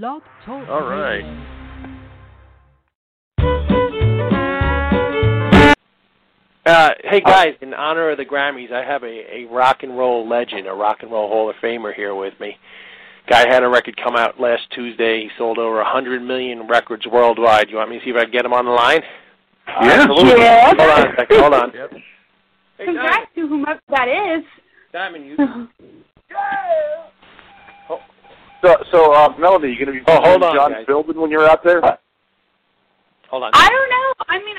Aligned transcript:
Blog 0.00 0.22
Talk 0.46 0.66
All 0.70 0.88
right. 0.88 1.22
Uh, 6.64 6.90
hey 7.04 7.20
guys, 7.20 7.54
in 7.60 7.74
honor 7.74 8.08
of 8.08 8.16
the 8.16 8.24
Grammys, 8.24 8.72
I 8.72 8.82
have 8.82 9.02
a, 9.02 9.06
a 9.06 9.44
rock 9.50 9.82
and 9.82 9.98
roll 9.98 10.26
legend, 10.26 10.66
a 10.66 10.72
rock 10.72 10.98
and 11.02 11.12
roll 11.12 11.28
Hall 11.28 11.50
of 11.50 11.56
Famer 11.62 11.94
here 11.94 12.14
with 12.14 12.32
me. 12.40 12.56
Guy 13.28 13.46
had 13.46 13.62
a 13.62 13.68
record 13.68 14.00
come 14.02 14.16
out 14.16 14.40
last 14.40 14.62
Tuesday. 14.74 15.24
He 15.24 15.28
sold 15.36 15.58
over 15.58 15.82
a 15.82 15.84
hundred 15.84 16.22
million 16.22 16.66
records 16.68 17.06
worldwide. 17.06 17.68
You 17.68 17.76
want 17.76 17.90
me 17.90 17.98
to 17.98 18.04
see 18.04 18.12
if 18.12 18.16
I 18.16 18.22
can 18.22 18.32
get 18.32 18.46
him 18.46 18.54
on 18.54 18.64
the 18.64 18.70
line? 18.70 19.02
Yeah. 19.66 20.06
Absolutely. 20.08 20.40
Yeah. 20.40 20.66
Hold 20.68 20.80
on 20.80 21.06
a 21.06 21.16
second. 21.18 21.38
Hold 21.38 21.54
on. 21.54 21.72
Yep. 21.74 21.92
Hey, 22.78 22.84
Congrats 22.86 23.30
to 23.34 23.46
whomever 23.46 23.80
that 23.90 24.38
is. 24.38 24.44
Diamond, 24.90 25.26
you. 25.26 25.36
So, 28.62 28.76
so 28.92 29.12
uh, 29.12 29.34
Melanie, 29.38 29.68
you 29.68 29.84
going 29.84 29.98
to 29.98 30.04
be 30.04 30.04
Oh, 30.06 30.20
hold 30.22 30.42
on, 30.42 30.54
John 30.54 30.72
guys. 30.72 30.86
Philbin 30.86 31.16
when 31.16 31.30
you're 31.30 31.48
out 31.48 31.64
there? 31.64 31.80
Hold 33.28 33.42
on. 33.44 33.50
I 33.54 33.68
don't 33.68 33.90
know. 33.90 34.24
I 34.28 34.38
mean, 34.38 34.56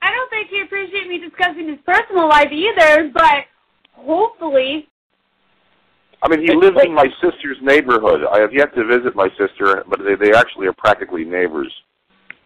I 0.00 0.10
don't 0.10 0.30
think 0.30 0.48
he 0.48 0.60
appreciates 0.62 1.06
me 1.06 1.18
discussing 1.18 1.68
his 1.68 1.78
personal 1.84 2.28
life 2.28 2.50
either, 2.50 3.10
but 3.12 3.44
hopefully. 3.92 4.88
I 6.22 6.28
mean, 6.28 6.40
he 6.40 6.54
lives 6.54 6.78
in 6.84 6.94
my 6.94 7.08
sister's 7.20 7.58
neighborhood. 7.60 8.22
I 8.32 8.38
have 8.40 8.54
yet 8.54 8.74
to 8.76 8.84
visit 8.86 9.14
my 9.16 9.28
sister, 9.36 9.84
but 9.88 10.00
they 10.04 10.14
they 10.14 10.32
actually 10.32 10.68
are 10.68 10.72
practically 10.72 11.24
neighbors. 11.24 11.72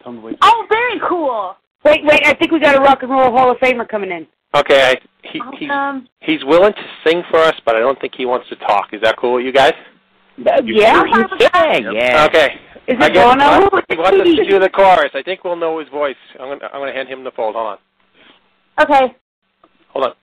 Oh, 0.05 0.65
very 0.69 0.99
cool. 1.07 1.55
Wait, 1.83 2.03
wait, 2.03 2.25
I 2.25 2.33
think 2.33 2.51
we 2.51 2.59
got 2.59 2.75
a 2.75 2.79
Rock 2.79 3.03
and 3.03 3.11
Roll 3.11 3.31
Hall 3.31 3.51
of 3.51 3.57
Famer 3.57 3.87
coming 3.87 4.11
in. 4.11 4.25
Okay, 4.55 4.91
I, 4.91 4.95
he, 5.27 5.41
he 5.59 5.69
Um, 5.69 6.07
he's 6.21 6.43
willing 6.45 6.73
to 6.73 6.85
sing 7.05 7.21
for 7.29 7.39
us, 7.39 7.53
but 7.65 7.75
I 7.75 7.79
don't 7.79 7.99
think 7.99 8.13
he 8.15 8.25
wants 8.25 8.49
to 8.49 8.55
talk. 8.55 8.93
Is 8.93 9.01
that 9.01 9.17
cool 9.17 9.33
with 9.33 9.45
you 9.45 9.51
guys? 9.51 9.73
Yeah, 10.37 10.93
sure? 10.93 11.07
I'm 11.07 11.11
fine 11.11 11.27
with 11.31 11.39
that. 11.39 11.79
yeah. 11.93 12.25
Okay. 12.29 12.59
Is 12.87 12.97
I 13.01 13.07
it 13.07 13.13
guess 13.13 13.25
Bono? 13.25 13.69
he 13.89 13.97
wants 13.97 14.19
us 14.21 14.35
to 14.37 14.49
do 14.49 14.59
the 14.59 14.69
chorus. 14.69 15.11
I 15.13 15.21
think 15.23 15.43
we'll 15.43 15.55
know 15.57 15.79
his 15.79 15.89
voice. 15.89 16.15
I'm 16.39 16.47
gonna 16.47 16.69
I'm 16.73 16.79
gonna 16.81 16.93
hand 16.93 17.09
him 17.09 17.23
the 17.23 17.31
fold. 17.31 17.55
Hold 17.55 17.67
on. 17.67 17.77
Okay. 18.79 19.15
Hold 19.89 20.05
on. 20.05 20.13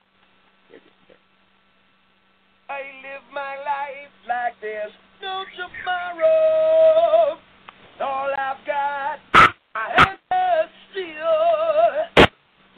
I 2.69 2.79
live 3.03 3.21
my 3.33 3.55
life 3.57 4.11
like 4.27 4.53
there's 4.61 4.91
no 5.21 5.43
tomorrow. 5.55 7.37
All 8.01 8.29
I've 8.37 8.65
got, 8.65 9.19
I 9.75 9.91
have 9.97 10.17
to 10.31 10.69
steal. 10.91 12.31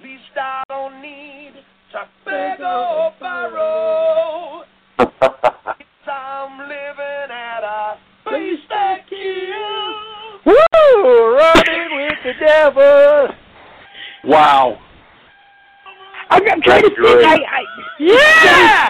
Least 0.04 0.36
I 0.36 0.64
don't 0.70 1.02
need 1.02 1.54
to 1.94 2.08
beg 2.26 2.60
or 2.60 3.14
borrow. 3.20 4.64
Woo! 11.04 11.36
Running 11.36 11.96
with 11.96 12.18
the 12.24 12.34
devil. 12.40 13.28
Wow. 14.24 14.80
I'm, 16.30 16.42
I'm 16.50 16.62
trying 16.62 16.84
to 16.84 16.90
That's 16.90 17.22
think. 17.22 17.26
I, 17.26 17.36
I, 17.36 17.64
Yeah. 18.00 18.90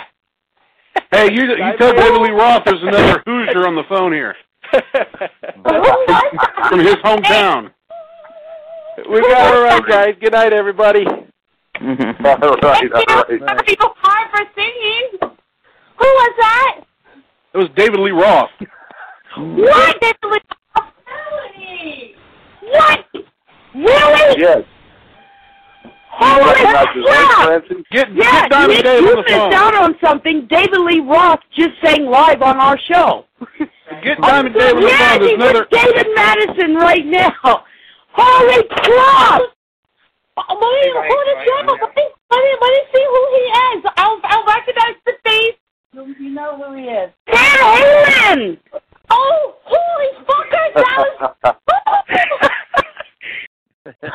Hey, 1.12 1.32
you, 1.34 1.44
you 1.44 1.78
tell 1.78 1.94
David 1.94 2.22
Lee 2.22 2.32
Roth 2.32 2.64
there's 2.66 2.82
another 2.82 3.24
Hoosier 3.26 3.68
on 3.68 3.76
the 3.76 3.84
phone 3.88 4.12
here 4.12 4.36
oh, 4.74 6.06
from 6.70 6.80
his 6.80 6.96
hometown. 6.96 7.72
we 9.10 9.22
got 9.22 9.56
it 9.56 9.60
right, 9.60 9.86
guys. 9.88 10.16
Good 10.20 10.34
night, 10.34 10.52
everybody. 10.52 11.06
Mm-hmm. 11.06 12.26
all 12.26 12.36
right, 12.36 12.44
all 12.44 12.74
Thank 12.74 12.84
you. 12.84 12.90
right. 13.46 13.78
Hard 13.80 14.30
for 14.32 14.44
singing. 14.56 15.20
Who 15.22 16.06
was 16.06 16.34
that? 16.40 16.80
It 17.54 17.58
was 17.58 17.70
David 17.76 18.00
Lee 18.00 18.12
Roth. 18.12 18.50
What? 19.38 19.98
That's 20.02 20.18
the 20.22 20.40
Melanie. 21.06 22.16
What? 22.62 23.06
Really? 23.78 24.42
Yes. 24.42 24.64
Holy 26.10 26.50
Recognize 26.50 26.88
his 26.96 27.04
voice, 27.04 27.30
crap! 27.46 27.64
Get, 27.92 28.16
Yeah, 28.16 28.42
get 28.42 28.50
Diamond 28.50 28.74
Nick, 28.74 28.84
Dave 28.86 29.02
you 29.04 29.10
on 29.10 29.16
the 29.18 29.22
missed 29.22 29.38
phone. 29.38 29.54
out 29.54 29.76
on 29.76 29.96
something. 30.02 30.48
David 30.50 30.80
Lee 30.82 31.00
Roth 31.02 31.42
just 31.56 31.78
sang 31.84 32.06
live 32.06 32.42
on 32.42 32.58
our 32.58 32.78
show. 32.90 33.26
Get 34.02 34.20
Diamond 34.20 34.56
oh, 34.56 34.60
Dave 34.60 34.76
on 34.76 34.82
the 34.82 34.88
yeah, 34.90 35.14
phone. 35.14 35.20
There's 35.20 35.30
he's 35.30 35.36
another. 35.38 35.60
with 35.62 35.70
David 35.70 36.08
Madison 36.16 36.76
right 36.76 37.06
now. 37.06 37.64
Holy 38.14 38.64
crap! 38.66 39.42
Let 40.38 40.58
me, 40.58 40.92
hold 41.06 41.28
it 41.30 41.40
down. 41.46 41.68
Let 41.70 41.96
me, 41.96 42.06
let 42.32 42.42
me, 42.42 42.52
let 42.62 42.72
me 42.74 42.82
see 42.94 43.06
who 43.06 43.22
he 43.38 43.44
is. 43.78 43.86
I'll, 43.98 44.20
I'll 44.24 44.46
recognize 44.46 44.98
the 45.06 45.14
face. 45.24 45.58
You 46.20 46.30
know 46.34 46.58
who 46.58 46.74
he 46.74 46.84
is. 46.84 47.12
Van 47.28 47.58
Halen! 47.62 48.58
Oh, 49.10 49.56
holy 49.66 50.26
fuckers! 50.26 50.74
That 50.76 50.98
was... 50.98 51.58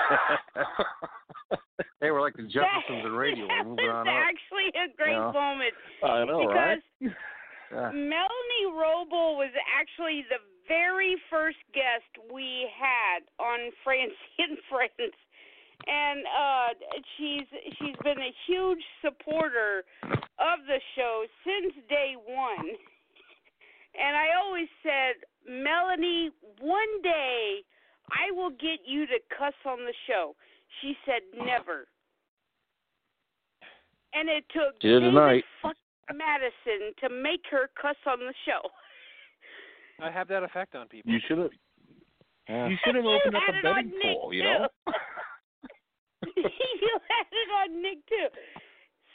they 2.00 2.10
were 2.10 2.20
like 2.20 2.36
the 2.36 2.44
Jeffersons 2.48 3.04
of 3.06 3.12
radio. 3.12 3.46
We're 3.46 3.76
that 3.76 3.92
on 3.92 4.06
was 4.06 4.08
up. 4.08 4.28
actually 4.28 4.68
a 4.78 4.88
great 4.96 5.12
Yeah. 5.12 5.32
moment 5.32 5.74
I 6.02 6.24
know, 6.24 6.46
because 6.46 6.82
Yeah. 7.00 7.90
Melanie 7.92 8.68
Roble 8.68 9.36
was 9.40 9.52
actually 9.78 10.22
the 10.28 10.38
very 10.68 11.16
first 11.30 11.58
guest 11.72 12.04
we 12.32 12.68
had 12.78 13.22
on 13.38 13.70
Francie 13.82 14.14
and 14.38 14.58
Friends, 14.70 15.14
and 15.86 16.24
uh, 16.26 16.68
she's 17.16 17.46
she's 17.78 17.96
been 18.04 18.20
a 18.20 18.32
huge 18.46 18.82
supporter 19.00 19.84
of 20.04 20.58
the 20.68 20.80
show 20.94 21.24
since 21.44 21.74
day 21.88 22.14
one. 22.16 22.68
And 23.94 24.16
I 24.16 24.28
always 24.42 24.68
said, 24.82 25.16
Melanie, 25.46 26.30
one 26.60 27.02
day 27.02 27.62
I 28.12 28.30
will 28.32 28.50
get 28.50 28.84
you 28.84 29.06
to 29.06 29.18
cuss 29.36 29.54
on 29.66 29.78
the 29.78 29.94
show. 30.06 30.36
She 30.80 30.96
said 31.06 31.22
never. 31.36 31.88
And 34.14 34.28
it 34.28 34.44
took 34.52 34.76
She 34.80 34.88
did 34.88 35.00
David 35.00 35.12
tonight. 35.12 35.44
fucking 35.62 36.16
Madison 36.16 36.92
to 37.00 37.08
make 37.08 37.40
her 37.50 37.70
cuss 37.80 37.96
on 38.06 38.20
the 38.20 38.34
show. 38.44 38.60
I 40.04 40.10
have 40.10 40.28
that 40.28 40.42
effect 40.42 40.74
on 40.74 40.88
people. 40.88 41.12
You 41.12 41.20
should 41.26 41.38
have. 41.38 41.50
You 42.48 42.76
should 42.84 42.96
have 42.96 43.04
opened 43.04 43.36
up 43.36 43.42
a 43.48 43.58
it 43.58 43.64
on 43.64 43.74
betting 43.86 43.98
Nick, 44.02 44.18
pool. 44.18 44.34
You 44.34 44.42
know. 44.42 44.68
you 46.36 46.94
had 47.08 47.26
it 47.30 47.48
on 47.62 47.80
Nick 47.80 48.04
too. 48.08 48.28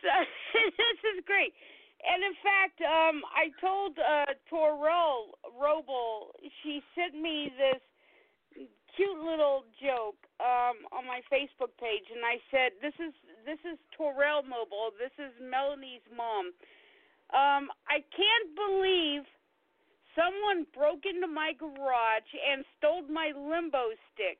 So 0.01 0.09
this 0.77 0.99
is 1.13 1.23
great. 1.25 1.53
And 2.01 2.23
in 2.23 2.33
fact, 2.41 2.77
um, 2.81 3.21
I 3.35 3.49
told 3.59 3.97
uh, 3.99 4.31
Torrell 4.49 5.33
Roble, 5.59 6.29
she 6.63 6.81
sent 6.95 7.19
me 7.21 7.51
this 7.57 7.81
cute 8.95 9.19
little 9.19 9.63
joke 9.81 10.17
um, 10.39 10.85
on 10.93 11.03
my 11.05 11.21
Facebook 11.27 11.73
page, 11.79 12.07
and 12.13 12.23
I 12.23 12.37
said, 12.51 12.77
"This 12.81 12.95
is 13.01 13.13
this 13.45 13.59
is 13.65 13.77
Torrell 13.93 14.43
Mobile. 14.43 14.93
This 14.95 15.13
is 15.19 15.33
Melanie's 15.41 16.05
mom. 16.13 16.53
Um, 17.33 17.67
I 17.91 17.99
can't 18.15 18.49
believe 18.55 19.27
someone 20.15 20.65
broke 20.73 21.05
into 21.05 21.27
my 21.27 21.51
garage 21.57 22.31
and 22.33 22.63
stole 22.77 23.03
my 23.07 23.31
limbo 23.35 23.91
stick. 24.13 24.39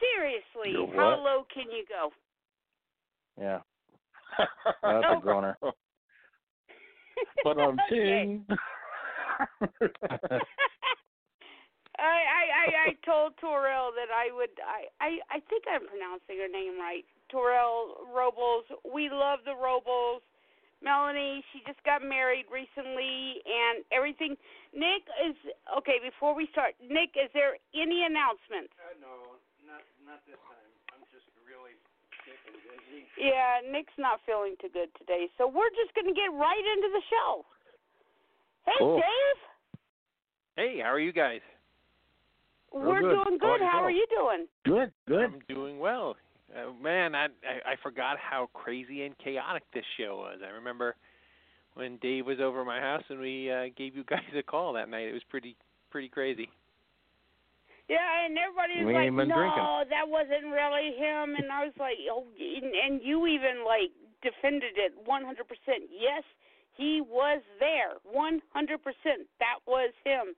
Seriously, 0.00 0.74
how 0.96 1.20
low 1.22 1.46
can 1.52 1.70
you 1.70 1.84
go? 1.88 2.10
Yeah. 3.38 3.60
That's 4.82 5.04
a 5.16 5.20
groaner. 5.20 5.56
But 7.44 7.58
on 7.58 7.78
Okay. 7.92 8.40
ting. 12.84 12.96
I, 13.00 13.06
told 13.06 13.32
Torel 13.40 13.90
that 13.96 14.12
I 14.12 14.28
would 14.30 14.52
I, 14.60 14.86
I 15.00 15.10
I 15.32 15.38
think 15.48 15.64
I'm 15.66 15.88
pronouncing 15.88 16.38
her 16.38 16.50
name 16.50 16.76
right. 16.78 17.04
Torel 17.32 18.04
Robles. 18.12 18.64
We 18.84 19.08
love 19.08 19.40
the 19.44 19.56
Robles. 19.56 20.22
Melanie, 20.84 21.40
she 21.50 21.64
just 21.64 21.80
got 21.88 22.04
married 22.04 22.44
recently 22.52 23.40
and 23.48 23.80
everything. 23.88 24.36
Nick 24.76 25.08
is 25.24 25.32
okay, 25.80 25.96
before 25.96 26.36
we 26.36 26.44
start, 26.52 26.76
Nick, 26.84 27.16
is 27.16 27.32
there 27.32 27.56
any 27.72 28.04
announcements? 28.04 28.68
Uh, 28.76 28.92
no, 29.00 29.40
not 29.64 29.80
not 30.04 30.20
this 30.28 30.36
time. 30.44 30.70
I'm 30.92 31.00
just 31.08 31.24
really 31.48 31.72
sick 32.28 32.36
and 32.44 32.60
busy. 32.68 33.08
Yeah, 33.16 33.64
Nick's 33.64 33.96
not 33.96 34.20
feeling 34.28 34.60
too 34.60 34.68
good 34.68 34.92
today, 35.00 35.32
so 35.40 35.48
we're 35.48 35.72
just 35.72 35.96
gonna 35.96 36.12
get 36.12 36.28
right 36.36 36.64
into 36.76 36.92
the 36.92 37.04
show. 37.08 37.48
Hey 38.68 38.78
Cool. 38.78 39.00
Dave. 39.00 39.40
Hey, 40.56 40.72
how 40.84 40.92
are 40.92 41.00
you 41.00 41.16
guys? 41.16 41.40
We're 42.74 43.00
good. 43.00 43.14
doing 43.14 43.38
good. 43.38 43.56
about 43.56 43.70
How 43.70 43.84
are 43.84 43.90
you 43.90 44.06
doing? 44.10 44.46
Good, 44.64 44.92
good. 45.06 45.24
I'm 45.24 45.38
doing 45.48 45.78
well. 45.78 46.16
Uh, 46.50 46.72
man, 46.82 47.14
I, 47.14 47.26
I 47.46 47.72
I 47.72 47.74
forgot 47.82 48.16
how 48.18 48.48
crazy 48.52 49.02
and 49.02 49.16
chaotic 49.18 49.62
this 49.72 49.84
show 49.96 50.16
was. 50.16 50.40
I 50.44 50.50
remember 50.50 50.96
when 51.74 51.98
Dave 51.98 52.26
was 52.26 52.38
over 52.40 52.60
at 52.60 52.66
my 52.66 52.80
house 52.80 53.02
and 53.08 53.20
we 53.20 53.50
uh, 53.50 53.66
gave 53.76 53.94
you 53.94 54.04
guys 54.08 54.26
a 54.36 54.42
call 54.42 54.72
that 54.74 54.88
night. 54.88 55.06
It 55.08 55.12
was 55.12 55.24
pretty 55.30 55.56
pretty 55.90 56.08
crazy. 56.08 56.48
Yeah, 57.88 58.24
and 58.24 58.34
everybody 58.38 58.80
was 58.80 58.88
We 58.88 58.94
like, 58.96 59.12
"No, 59.12 59.36
drinking." 59.36 59.92
that 59.92 60.08
wasn't 60.08 60.48
really 60.50 60.96
him." 60.96 61.36
And 61.36 61.52
I 61.52 61.68
was 61.68 61.76
like, 61.78 62.00
"Oh," 62.10 62.26
and, 62.34 62.72
and 62.72 63.00
you 63.04 63.26
even 63.28 63.62
like 63.62 63.92
defended 64.24 64.80
it 64.80 64.96
100%. 65.04 65.12
Yes, 65.92 66.24
he 66.76 67.02
was 67.04 67.42
there. 67.60 68.00
100%. 68.08 68.40
That 69.38 69.60
was 69.66 69.92
him. 70.02 70.34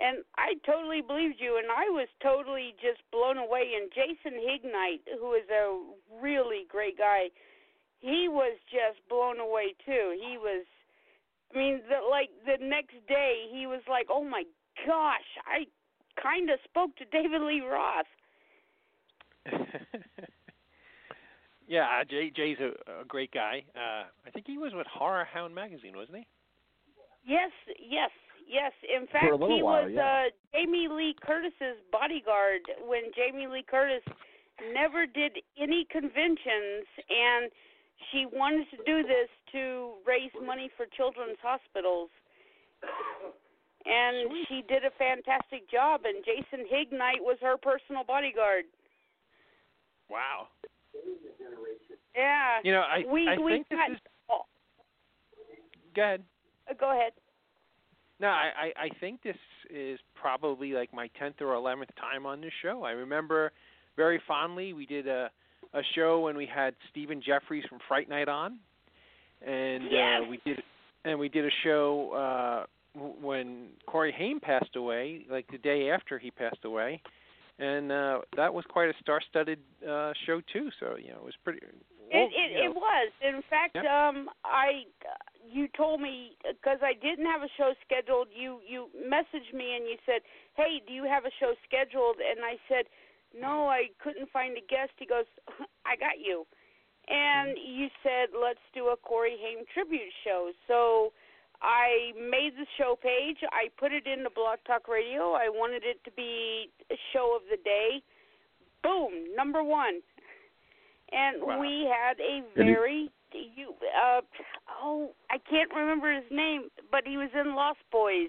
And 0.00 0.24
I 0.36 0.54
totally 0.64 1.02
believed 1.02 1.36
you, 1.38 1.58
and 1.58 1.68
I 1.68 1.90
was 1.90 2.08
totally 2.22 2.74
just 2.80 3.02
blown 3.12 3.36
away. 3.36 3.76
And 3.76 3.92
Jason 3.92 4.40
Hignite, 4.40 5.04
who 5.20 5.34
is 5.34 5.48
a 5.52 5.78
really 6.20 6.64
great 6.68 6.96
guy, 6.96 7.28
he 8.00 8.26
was 8.28 8.56
just 8.70 9.06
blown 9.08 9.38
away 9.38 9.74
too. 9.84 10.16
He 10.16 10.38
was, 10.38 10.64
I 11.54 11.58
mean, 11.58 11.80
the, 11.88 12.00
like 12.08 12.30
the 12.46 12.56
next 12.64 12.96
day, 13.06 13.46
he 13.52 13.66
was 13.66 13.82
like, 13.88 14.08
"Oh 14.10 14.24
my 14.24 14.44
gosh, 14.86 15.28
I 15.46 15.66
kind 16.20 16.50
of 16.50 16.58
spoke 16.64 16.96
to 16.96 17.04
David 17.06 17.42
Lee 17.42 17.60
Roth." 17.60 18.06
yeah, 21.68 22.00
uh, 22.00 22.04
Jay 22.08 22.32
Jay's 22.34 22.58
a, 22.60 23.02
a 23.02 23.04
great 23.04 23.30
guy. 23.30 23.62
Uh, 23.76 24.04
I 24.26 24.30
think 24.32 24.46
he 24.46 24.56
was 24.56 24.72
with 24.74 24.86
HorrorHound 24.88 25.52
magazine, 25.54 25.96
wasn't 25.96 26.18
he? 26.18 26.26
Yes, 27.24 27.52
yes, 27.78 28.10
yes. 28.48 28.72
In 28.84 29.06
fact, 29.06 29.24
he 29.24 29.62
while, 29.62 29.84
was 29.84 29.90
yeah. 29.94 30.26
uh, 30.26 30.30
Jamie 30.52 30.88
Lee 30.90 31.14
Curtis's 31.22 31.78
bodyguard 31.90 32.62
when 32.86 33.12
Jamie 33.14 33.46
Lee 33.46 33.64
Curtis 33.68 34.02
never 34.72 35.06
did 35.06 35.32
any 35.60 35.86
conventions, 35.90 36.86
and 37.10 37.50
she 38.10 38.26
wanted 38.26 38.66
to 38.70 38.76
do 38.84 39.02
this 39.02 39.28
to 39.52 39.92
raise 40.06 40.30
money 40.44 40.70
for 40.76 40.86
children's 40.96 41.38
hospitals. 41.42 42.10
And 43.84 44.30
she 44.48 44.62
did 44.68 44.84
a 44.84 44.90
fantastic 44.98 45.68
job, 45.70 46.02
and 46.04 46.24
Jason 46.24 46.66
Hignite 46.70 47.20
was 47.20 47.36
her 47.42 47.56
personal 47.56 48.04
bodyguard. 48.04 48.64
Wow. 50.08 50.48
Yeah. 52.14 52.58
You 52.62 52.72
know, 52.72 52.82
I 52.82 53.02
we 53.10 53.26
I 53.28 53.38
we 53.38 53.52
think 53.52 53.68
this 53.68 53.78
got. 53.78 53.90
is. 53.90 53.98
oh, 54.30 54.42
Go 55.96 56.02
ahead. 56.02 56.22
uh, 56.70 56.74
go 56.78 56.92
ahead. 56.92 57.12
No, 58.22 58.28
I, 58.28 58.50
I 58.56 58.84
I 58.84 58.88
think 59.00 59.22
this 59.22 59.36
is 59.68 59.98
probably 60.14 60.72
like 60.72 60.94
my 60.94 61.08
tenth 61.18 61.42
or 61.42 61.54
eleventh 61.54 61.90
time 62.00 62.24
on 62.24 62.40
this 62.40 62.52
show. 62.62 62.84
I 62.84 62.92
remember 62.92 63.50
very 63.96 64.20
fondly 64.26 64.72
we 64.72 64.86
did 64.86 65.06
a 65.08 65.28
a 65.74 65.80
show 65.94 66.20
when 66.20 66.36
we 66.36 66.46
had 66.46 66.74
Stephen 66.90 67.20
Geoffreys 67.20 67.66
from 67.68 67.78
Fright 67.88 68.08
Night 68.08 68.28
on, 68.28 68.58
and 69.44 69.84
Yes. 69.90 70.22
uh, 70.24 70.28
we 70.30 70.40
did 70.46 70.62
and 71.04 71.18
we 71.18 71.28
did 71.28 71.44
a 71.44 71.50
show 71.64 72.12
uh, 72.12 73.00
when 73.20 73.70
Corey 73.86 74.12
Haim 74.16 74.38
passed 74.38 74.76
away, 74.76 75.24
like 75.28 75.46
the 75.50 75.58
day 75.58 75.90
after 75.90 76.18
he 76.18 76.30
passed 76.30 76.64
away, 76.64 77.02
and 77.58 77.90
uh, 77.90 78.20
that 78.36 78.52
was 78.54 78.64
quite 78.68 78.88
a 78.88 78.94
star-studded 79.00 79.58
uh, 79.88 80.12
show 80.26 80.40
too. 80.52 80.68
So 80.78 80.96
you 80.96 81.08
know 81.08 81.16
it 81.18 81.24
was 81.24 81.34
pretty. 81.42 81.58
well, 82.12 82.22
It 82.22 82.30
it, 82.36 82.52
you 82.52 82.64
know, 82.64 82.70
it 82.70 82.74
was. 82.76 83.12
In 83.20 83.42
fact, 83.50 83.74
Yep. 83.74 83.84
um, 83.86 84.28
I 84.44 84.84
you 85.50 85.68
told 85.76 86.00
me 86.00 86.36
because 86.42 86.78
I 86.82 86.94
didn't 86.94 87.26
have 87.26 87.42
a 87.42 87.50
show 87.56 87.74
scheduled. 87.84 88.28
You 88.34 88.60
you 88.66 88.88
messaged 88.96 89.54
me 89.54 89.76
and 89.76 89.86
you 89.86 89.96
said, 90.06 90.22
"Hey, 90.54 90.82
do 90.86 90.92
you 90.92 91.04
have 91.04 91.24
a 91.24 91.34
show 91.40 91.54
scheduled?" 91.66 92.16
And 92.18 92.44
I 92.44 92.56
said, 92.68 92.86
"No, 93.34 93.68
I 93.68 93.90
couldn't 94.02 94.30
find 94.30 94.56
a 94.56 94.64
guest." 94.64 94.92
He 94.98 95.06
goes, 95.06 95.26
"I 95.86 95.96
got 95.96 96.18
you." 96.18 96.46
And 97.08 97.56
mm-hmm. 97.56 97.80
you 97.80 97.88
said, 98.02 98.30
"Let's 98.34 98.62
do 98.74 98.88
a 98.88 98.96
Corey 98.96 99.36
Haim 99.40 99.64
tribute 99.72 100.12
show." 100.24 100.52
So 100.66 101.12
I 101.62 102.12
made 102.18 102.54
the 102.58 102.66
show 102.78 102.98
page. 103.00 103.38
I 103.52 103.70
put 103.78 103.92
it 103.92 104.06
into 104.06 104.30
Blog 104.30 104.58
Talk 104.66 104.88
Radio. 104.88 105.32
I 105.32 105.48
wanted 105.48 105.84
it 105.84 106.02
to 106.04 106.10
be 106.10 106.70
a 106.90 106.96
show 107.12 107.36
of 107.36 107.42
the 107.50 107.58
day. 107.62 108.02
Boom, 108.82 109.34
number 109.36 109.62
one. 109.62 110.02
And 111.12 111.42
Wow. 111.42 111.60
we 111.60 111.88
had 111.90 112.18
a 112.20 112.42
very 112.56 113.10
you 113.32 113.74
uh 113.96 114.20
oh 114.82 115.12
I 115.30 115.38
can't 115.38 115.70
remember 115.74 116.12
his 116.12 116.30
name, 116.30 116.68
but 116.90 117.06
he 117.06 117.16
was 117.16 117.30
in 117.34 117.54
Lost 117.54 117.80
Boys. 117.90 118.28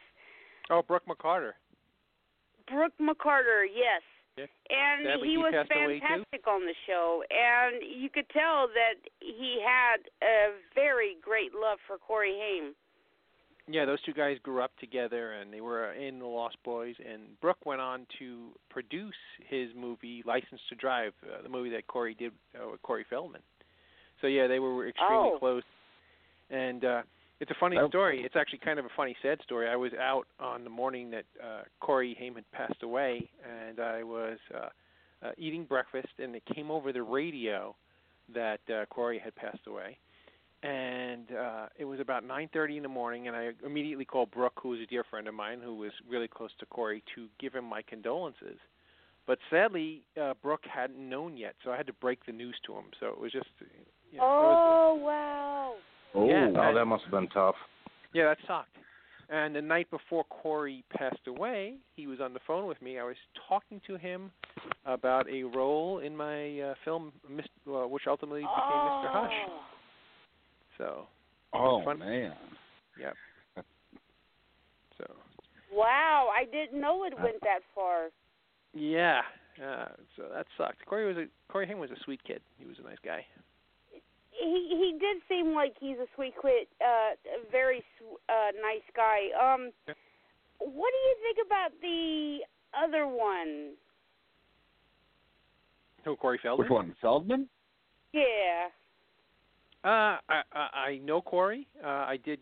oh, 0.69 0.81
Brooke 0.81 1.05
McCarter. 1.07 1.53
Brooke 2.67 2.93
McCarter, 3.01 3.65
yes. 3.67 4.01
Yeah. 4.37 4.45
And 4.69 5.21
he 5.23 5.37
was 5.37 5.53
passed 5.53 5.69
away, 5.75 5.99
too. 5.99 6.07
fantastic 6.07 6.47
on 6.47 6.61
the 6.65 6.73
show, 6.87 7.21
and 7.29 7.83
you 7.85 8.09
could 8.09 8.27
tell 8.29 8.67
that 8.73 8.97
he 9.19 9.61
had 9.63 9.97
a 10.23 10.55
very 10.73 11.17
great 11.21 11.53
love 11.53 11.77
for 11.85 11.97
Corey 11.99 12.33
Haim. 12.39 12.73
Yeah, 13.69 13.85
those 13.85 14.01
two 14.01 14.13
guys 14.13 14.37
grew 14.43 14.61
up 14.61 14.71
together, 14.79 15.33
and 15.33 15.53
they 15.53 15.61
were 15.61 15.93
in 15.93 16.19
the 16.19 16.25
Lost 16.25 16.57
Boys. 16.65 16.95
And 16.99 17.39
Brooke 17.39 17.65
went 17.65 17.79
on 17.79 18.05
to 18.19 18.49
produce 18.69 19.15
his 19.49 19.69
movie 19.75 20.21
License 20.25 20.59
to 20.69 20.75
Drive, 20.75 21.13
uh, 21.23 21.41
the 21.41 21.49
movie 21.49 21.69
that 21.69 21.87
Corey 21.87 22.13
did 22.13 22.33
uh, 22.55 22.69
with 22.71 22.81
Corey 22.81 23.05
Feldman. 23.09 23.41
So 24.19 24.27
yeah, 24.27 24.47
they 24.47 24.59
were 24.59 24.87
extremely 24.87 25.31
Oh. 25.33 25.39
close. 25.39 25.63
And 26.49 26.83
uh, 26.83 27.01
it's 27.39 27.51
a 27.51 27.55
funny 27.59 27.77
Oh. 27.79 27.87
story. 27.87 28.23
It's 28.25 28.35
actually 28.35 28.59
kind 28.59 28.79
of 28.79 28.85
a 28.85 28.89
funny, 28.97 29.15
sad 29.21 29.39
story. 29.43 29.69
I 29.69 29.77
was 29.77 29.93
out 29.93 30.27
on 30.39 30.65
the 30.65 30.69
morning 30.69 31.09
that 31.11 31.25
uh, 31.41 31.61
Corey 31.79 32.15
Haim 32.19 32.35
had 32.35 32.49
passed 32.51 32.83
away, 32.83 33.29
and 33.49 33.79
I 33.79 34.03
was 34.03 34.39
uh, 34.53 34.69
uh, 35.25 35.31
eating 35.37 35.63
breakfast, 35.63 36.09
and 36.19 36.35
it 36.35 36.43
came 36.53 36.69
over 36.69 36.91
the 36.91 37.01
radio 37.01 37.75
that 38.33 38.59
uh, 38.69 38.85
Corey 38.87 39.19
had 39.19 39.33
passed 39.35 39.67
away 39.67 39.97
and 40.63 41.27
uh 41.31 41.65
it 41.77 41.85
was 41.85 41.99
about 41.99 42.23
9:30 42.23 42.77
in 42.77 42.83
the 42.83 42.89
morning 42.89 43.27
and 43.27 43.35
I 43.35 43.49
immediately 43.65 44.05
called 44.05 44.31
Brooke 44.31 44.59
who 44.61 44.69
was 44.69 44.79
a 44.79 44.85
dear 44.85 45.03
friend 45.09 45.27
of 45.27 45.33
mine 45.33 45.59
who 45.63 45.75
was 45.75 45.91
really 46.09 46.27
close 46.27 46.51
to 46.59 46.65
Corey 46.65 47.03
to 47.15 47.27
give 47.39 47.53
him 47.53 47.65
my 47.65 47.81
condolences. 47.81 48.57
But 49.27 49.39
sadly, 49.49 50.03
uh 50.21 50.33
Brooke 50.41 50.63
hadn't 50.73 50.97
known 51.09 51.35
yet, 51.37 51.55
so 51.63 51.71
I 51.71 51.77
had 51.77 51.87
to 51.87 51.93
break 51.93 52.25
the 52.25 52.31
news 52.31 52.55
to 52.65 52.73
him. 52.73 52.85
So 52.99 53.07
it 53.07 53.19
was 53.19 53.31
just 53.31 53.47
you 54.11 54.19
know, 54.19 54.23
it 54.23 54.27
was, 54.27 54.59
Oh 54.79 54.95
wow! 55.03 55.73
Oh, 56.15 56.27
Yeah. 56.27 56.47
oh, 56.55 56.73
that 56.73 56.85
must 56.85 57.03
have 57.03 57.11
been 57.11 57.29
tough. 57.29 57.55
yeah, 58.13 58.25
that 58.25 58.37
sucked. 58.47 58.69
And 59.29 59.55
the 59.55 59.61
night 59.61 59.89
before 59.89 60.25
Corey 60.25 60.83
passed 60.95 61.25
away, 61.27 61.75
he 61.95 62.05
was 62.07 62.19
on 62.21 62.33
the 62.33 62.39
phone 62.45 62.67
with 62.67 62.79
me. 62.81 62.99
I 62.99 63.03
was 63.03 63.15
talking 63.49 63.81
to 63.87 63.95
him 63.97 64.31
about 64.85 65.27
a 65.29 65.43
role 65.43 65.99
in 65.99 66.15
my 66.15 66.59
uh, 66.59 66.73
film, 66.85 67.11
Mis- 67.27 67.45
uh, 67.67 67.87
which 67.87 68.03
ultimately 68.07 68.41
became 68.41 68.81
Mr. 68.91 69.09
Hush. 69.11 69.33
Oh. 70.83 71.07
So, 71.53 71.59
Oh 71.59 71.81
fun. 71.85 71.99
man. 71.99 72.33
yep. 72.99 73.15
So, 74.97 75.05
Wow, 75.71 76.29
I 76.35 76.45
didn't 76.45 76.79
know 76.79 77.03
it 77.05 77.13
went 77.19 77.39
that 77.41 77.59
far. 77.73 78.09
Yeah, 78.75 79.21
uh, 79.63 79.89
so 80.15 80.23
that 80.33 80.45
sucked. 80.57 80.85
Corey 80.85 81.07
was 81.07 81.17
a 81.17 81.25
Corey 81.51 81.65
Haim 81.67 81.79
was 81.79 81.89
a 81.91 81.99
sweet 82.03 82.23
kid. 82.23 82.41
He 82.57 82.65
was 82.65 82.75
a 82.79 82.87
nice 82.87 82.97
guy. 83.03 83.25
He 84.31 84.67
he 84.69 84.97
did 84.99 85.21
seem 85.29 85.53
like 85.53 85.73
he's 85.79 85.97
a 85.97 86.07
sweet 86.15 86.33
quit, 86.39 86.67
uh, 86.81 87.13
a 87.13 87.51
very 87.51 87.83
sw- 87.97 88.19
uh, 88.29 88.51
nice 88.61 88.85
guy. 88.95 89.29
Um, 89.39 89.71
Yeah. 89.87 89.93
what 90.59 90.91
do 90.91 90.97
you 91.09 91.15
think 91.23 91.37
about 91.45 91.71
the 91.81 92.39
other 92.75 93.07
one? 93.07 93.73
Who 96.05 96.15
Corey 96.15 96.39
Feldman? 96.41 96.65
Which 96.65 96.71
one? 96.71 96.95
Feldman? 97.01 97.47
Yeah. 98.11 98.69
Uh, 99.83 100.17
I, 100.29 100.41
I 100.53 100.67
I 100.75 100.97
know 101.03 101.21
Corey. 101.21 101.67
Uh, 101.83 101.87
I 101.87 102.17
did. 102.23 102.39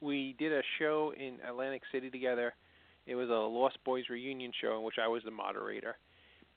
We 0.00 0.34
did 0.38 0.52
a 0.52 0.62
show 0.78 1.12
in 1.18 1.36
Atlantic 1.46 1.82
City 1.92 2.10
together. 2.10 2.54
It 3.06 3.14
was 3.14 3.28
a 3.28 3.32
Lost 3.32 3.78
Boys 3.84 4.04
reunion 4.08 4.52
show 4.60 4.78
in 4.78 4.82
which 4.82 4.96
I 5.02 5.08
was 5.08 5.22
the 5.24 5.30
moderator. 5.30 5.96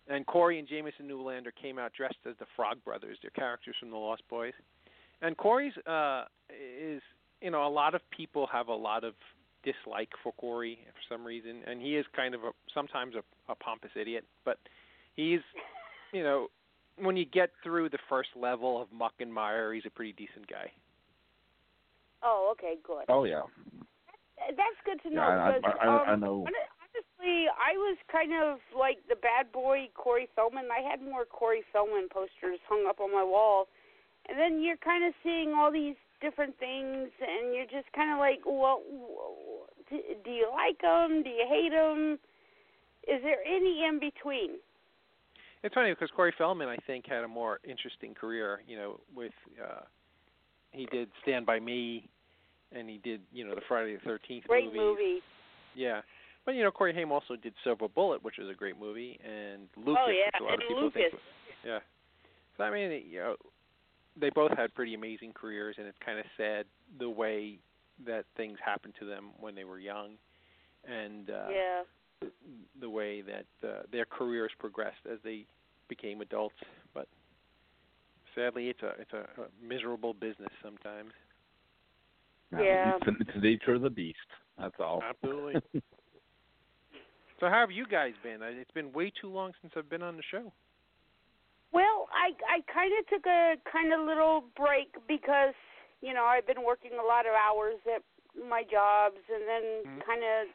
And 0.07 0.25
Corey 0.27 0.59
and 0.59 0.67
Jamison 0.67 1.09
Newlander 1.09 1.49
came 1.59 1.79
out 1.79 1.91
dressed 1.93 2.17
as 2.29 2.35
the 2.39 2.45
Frog 2.55 2.77
Brothers. 2.85 3.17
They're 3.21 3.31
characters 3.31 3.75
from 3.79 3.89
the 3.89 3.97
Lost 3.97 4.21
Boys. 4.29 4.53
And 5.21 5.35
Corey's 5.35 5.73
uh, 5.87 6.25
is, 6.49 7.01
you 7.41 7.49
know, 7.49 7.67
a 7.67 7.69
lot 7.69 7.95
of 7.95 8.01
people 8.15 8.47
have 8.51 8.67
a 8.67 8.75
lot 8.75 9.03
of 9.03 9.15
dislike 9.63 10.09
for 10.21 10.31
Corey 10.33 10.79
for 10.85 11.13
some 11.13 11.25
reason, 11.25 11.61
and 11.65 11.81
he 11.81 11.95
is 11.95 12.05
kind 12.15 12.35
of 12.35 12.43
a 12.43 12.51
sometimes 12.73 13.15
a, 13.15 13.51
a 13.51 13.55
pompous 13.55 13.91
idiot. 13.99 14.23
But 14.45 14.59
he's, 15.15 15.39
you 16.13 16.23
know, 16.23 16.47
when 16.97 17.17
you 17.17 17.25
get 17.25 17.49
through 17.63 17.89
the 17.89 17.99
first 18.09 18.29
level 18.35 18.81
of 18.81 18.91
muck 18.91 19.13
and 19.19 19.33
mire, 19.33 19.73
he's 19.73 19.85
a 19.85 19.89
pretty 19.89 20.13
decent 20.13 20.47
guy. 20.49 20.71
Oh, 22.23 22.53
okay, 22.53 22.75
good. 22.83 23.05
Oh 23.09 23.23
yeah. 23.23 23.43
That's 24.37 24.79
good 24.85 25.01
to 25.07 25.15
know. 25.15 25.21
Yeah, 25.21 25.43
I, 25.43 25.51
because, 25.53 25.73
I, 25.81 25.85
I, 25.85 25.97
I 25.97 26.13
um, 26.13 26.19
know. 26.19 26.45
Honestly, 26.45 27.45
I 27.51 27.73
was 27.75 27.97
kind 28.11 28.31
of 28.33 28.59
like 28.77 28.97
the 29.09 29.15
bad 29.15 29.51
boy 29.51 29.89
Corey 29.95 30.27
Feldman. 30.35 30.65
I 30.71 30.87
had 30.87 31.01
more 31.01 31.25
Corey 31.25 31.63
Feldman 31.73 32.07
posters 32.11 32.59
hung 32.67 32.85
up 32.87 32.99
on 32.99 33.11
my 33.11 33.23
wall, 33.23 33.67
and 34.29 34.37
then 34.37 34.61
you're 34.61 34.77
kind 34.77 35.03
of 35.05 35.13
seeing 35.23 35.53
all 35.53 35.71
these 35.71 35.95
different 36.21 36.57
things, 36.59 37.09
and 37.19 37.53
you're 37.53 37.65
just 37.65 37.91
kind 37.93 38.11
of 38.13 38.19
like, 38.19 38.41
well, 38.45 38.81
Do 39.89 40.31
you 40.31 40.49
like 40.51 40.81
them? 40.81 41.23
Do 41.23 41.29
you 41.29 41.45
hate 41.47 41.71
them? 41.71 42.17
Is 43.07 43.21
there 43.21 43.43
any 43.45 43.85
in 43.87 43.99
between? 43.99 44.57
It's 45.65 45.73
funny 45.73 45.89
because 45.89 46.11
Corey 46.15 46.31
Feldman, 46.37 46.67
I 46.67 46.77
think, 46.85 47.07
had 47.07 47.23
a 47.23 47.27
more 47.27 47.59
interesting 47.63 48.13
career. 48.13 48.61
You 48.67 48.77
know, 48.77 48.99
with 49.15 49.31
uh, 49.59 49.81
he 50.69 50.85
did 50.91 51.09
Stand 51.23 51.47
by 51.47 51.59
Me, 51.59 52.07
and 52.71 52.87
he 52.87 52.99
did 53.03 53.21
you 53.33 53.47
know 53.47 53.55
the 53.55 53.61
Friday 53.67 53.95
the 53.95 54.01
Thirteenth 54.01 54.45
movie. 54.47 54.61
Great 54.61 54.73
movie. 54.75 55.19
Yeah, 55.73 56.01
but 56.45 56.53
you 56.53 56.61
know 56.61 56.69
Corey 56.69 56.93
Haim 56.93 57.11
also 57.11 57.35
did 57.35 57.53
Silver 57.63 57.87
Bullet, 57.87 58.23
which 58.23 58.35
was 58.37 58.47
a 58.47 58.53
great 58.53 58.79
movie, 58.79 59.19
and 59.25 59.63
Lucas, 59.75 60.03
oh 60.05 60.11
yeah, 60.11 60.45
which 60.45 60.61
and 60.69 60.79
Lucas. 60.79 60.93
think. 60.93 61.13
Yeah, 61.65 61.79
so 62.57 62.63
I 62.63 62.71
mean, 62.71 63.03
you 63.09 63.17
know, 63.17 63.35
they 64.21 64.29
both 64.29 64.51
had 64.55 64.71
pretty 64.75 64.93
amazing 64.93 65.33
careers, 65.33 65.77
and 65.79 65.87
it's 65.87 65.97
kind 66.05 66.19
of 66.19 66.25
sad 66.37 66.67
the 66.99 67.09
way 67.09 67.57
that 68.05 68.25
things 68.37 68.59
happened 68.63 68.93
to 68.99 69.05
them 69.07 69.31
when 69.39 69.55
they 69.55 69.63
were 69.63 69.79
young, 69.79 70.11
and 70.87 71.31
uh, 71.31 71.47
yeah. 71.49 71.81
the, 72.21 72.27
the 72.81 72.89
way 72.89 73.23
that 73.23 73.67
uh, 73.67 73.81
their 73.91 74.05
careers 74.05 74.51
progressed 74.59 75.01
as 75.11 75.17
they 75.23 75.47
became 75.87 76.21
adults. 76.21 76.55
But 76.93 77.07
sadly, 78.33 78.69
it's 78.69 78.81
a 78.81 78.93
it's 78.99 79.13
a, 79.13 79.41
a 79.41 79.47
miserable 79.65 80.13
business 80.13 80.51
sometimes. 80.63 81.11
Yeah. 82.51 82.95
It's, 82.95 83.17
it's 83.19 83.31
the 83.35 83.41
nature 83.41 83.73
of 83.73 83.81
the 83.81 83.89
beast. 83.89 84.17
That's 84.57 84.75
all. 84.79 85.01
Absolutely. 85.03 85.61
so 87.39 87.49
how 87.49 87.59
have 87.59 87.71
you 87.71 87.85
guys 87.85 88.13
been? 88.23 88.39
It's 88.41 88.71
been 88.71 88.93
way 88.93 89.11
too 89.19 89.29
long 89.29 89.51
since 89.61 89.73
I've 89.75 89.89
been 89.89 90.03
on 90.03 90.15
the 90.15 90.23
show. 90.31 90.51
Well, 91.73 92.07
I 92.13 92.31
I 92.47 92.61
kind 92.71 92.93
of 92.99 93.07
took 93.07 93.25
a 93.25 93.55
kind 93.69 93.91
of 93.91 94.05
little 94.05 94.45
break 94.55 94.95
because 95.07 95.53
you 96.01 96.13
know 96.13 96.23
I've 96.23 96.47
been 96.47 96.63
working 96.63 96.91
a 96.93 97.05
lot 97.05 97.25
of 97.25 97.33
hours 97.33 97.75
at 97.93 98.01
my 98.47 98.63
jobs, 98.63 99.19
and 99.27 99.43
then 99.47 99.63
Mhm. 99.83 100.05
kind 100.05 100.23
of 100.23 100.47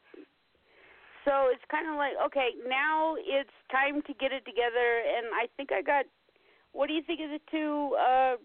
so 1.24 1.48
it's 1.52 1.64
kind 1.70 1.88
of 1.88 1.96
like 1.96 2.12
okay, 2.26 2.50
now 2.66 3.16
it's 3.18 3.50
time 3.70 4.02
to 4.02 4.12
get 4.14 4.32
it 4.32 4.44
together, 4.44 5.02
and 5.16 5.26
I 5.34 5.46
think 5.56 5.72
I 5.72 5.82
got. 5.82 6.04
What 6.72 6.86
do 6.86 6.94
you 6.94 7.02
think 7.02 7.20
of 7.20 7.30
the 7.30 7.40
two 7.50 7.96
uh 7.98 8.36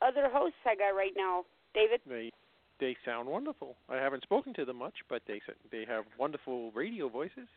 other 0.00 0.28
hosts 0.30 0.58
I 0.66 0.76
got 0.76 0.96
right 0.96 1.12
now, 1.16 1.44
David? 1.74 2.00
They 2.08 2.30
they 2.80 2.96
sound 3.04 3.28
wonderful. 3.28 3.76
I 3.88 3.96
haven't 3.96 4.22
spoken 4.22 4.54
to 4.54 4.64
them 4.64 4.78
much, 4.78 4.94
but 5.08 5.22
they 5.26 5.40
they 5.70 5.84
have 5.88 6.04
wonderful 6.18 6.70
radio 6.72 7.08
voices. 7.08 7.48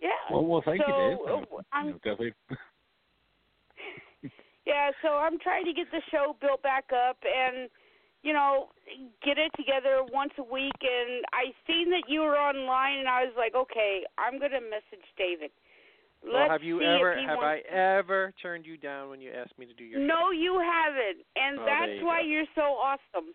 Yeah. 0.00 0.08
Well, 0.30 0.44
well, 0.44 0.62
thank 0.64 0.82
so, 0.82 0.88
you, 0.88 0.94
Dave. 0.94 1.18
uh, 1.26 1.40
You 1.40 1.60
I'm 1.72 1.86
know, 1.88 1.92
definitely. 2.04 2.34
Yeah, 4.66 4.90
so 5.02 5.16
I'm 5.16 5.38
trying 5.40 5.64
to 5.64 5.72
get 5.72 5.90
the 5.90 6.02
show 6.12 6.36
built 6.40 6.62
back 6.62 6.84
up 6.92 7.16
and 7.24 7.68
you 8.22 8.32
know, 8.32 8.68
get 9.24 9.38
it 9.38 9.50
together 9.56 10.02
once 10.12 10.32
a 10.38 10.42
week 10.42 10.76
and 10.82 11.24
I 11.32 11.52
seen 11.66 11.90
that 11.90 12.04
you 12.08 12.20
were 12.20 12.36
online 12.36 12.98
and 12.98 13.08
I 13.08 13.24
was 13.24 13.32
like, 13.36 13.54
okay, 13.54 14.02
I'm 14.18 14.38
going 14.38 14.52
to 14.52 14.60
message 14.60 15.06
David. 15.16 15.50
Let's 16.22 16.34
well, 16.34 16.50
have 16.50 16.62
you 16.62 16.82
ever 16.82 17.16
have 17.16 17.38
wants 17.38 17.64
I 17.64 17.74
ever 17.74 18.32
turned 18.42 18.66
you 18.66 18.76
down 18.76 19.08
when 19.08 19.22
you 19.22 19.32
asked 19.32 19.58
me 19.58 19.64
to 19.64 19.72
do 19.72 19.84
your 19.84 20.00
No, 20.00 20.30
you 20.30 20.60
haven't, 20.60 21.24
and 21.34 21.58
oh, 21.58 21.64
that's 21.64 21.96
you 21.98 22.04
why 22.04 22.20
go. 22.20 22.28
you're 22.28 22.50
so 22.54 22.76
awesome. 22.76 23.32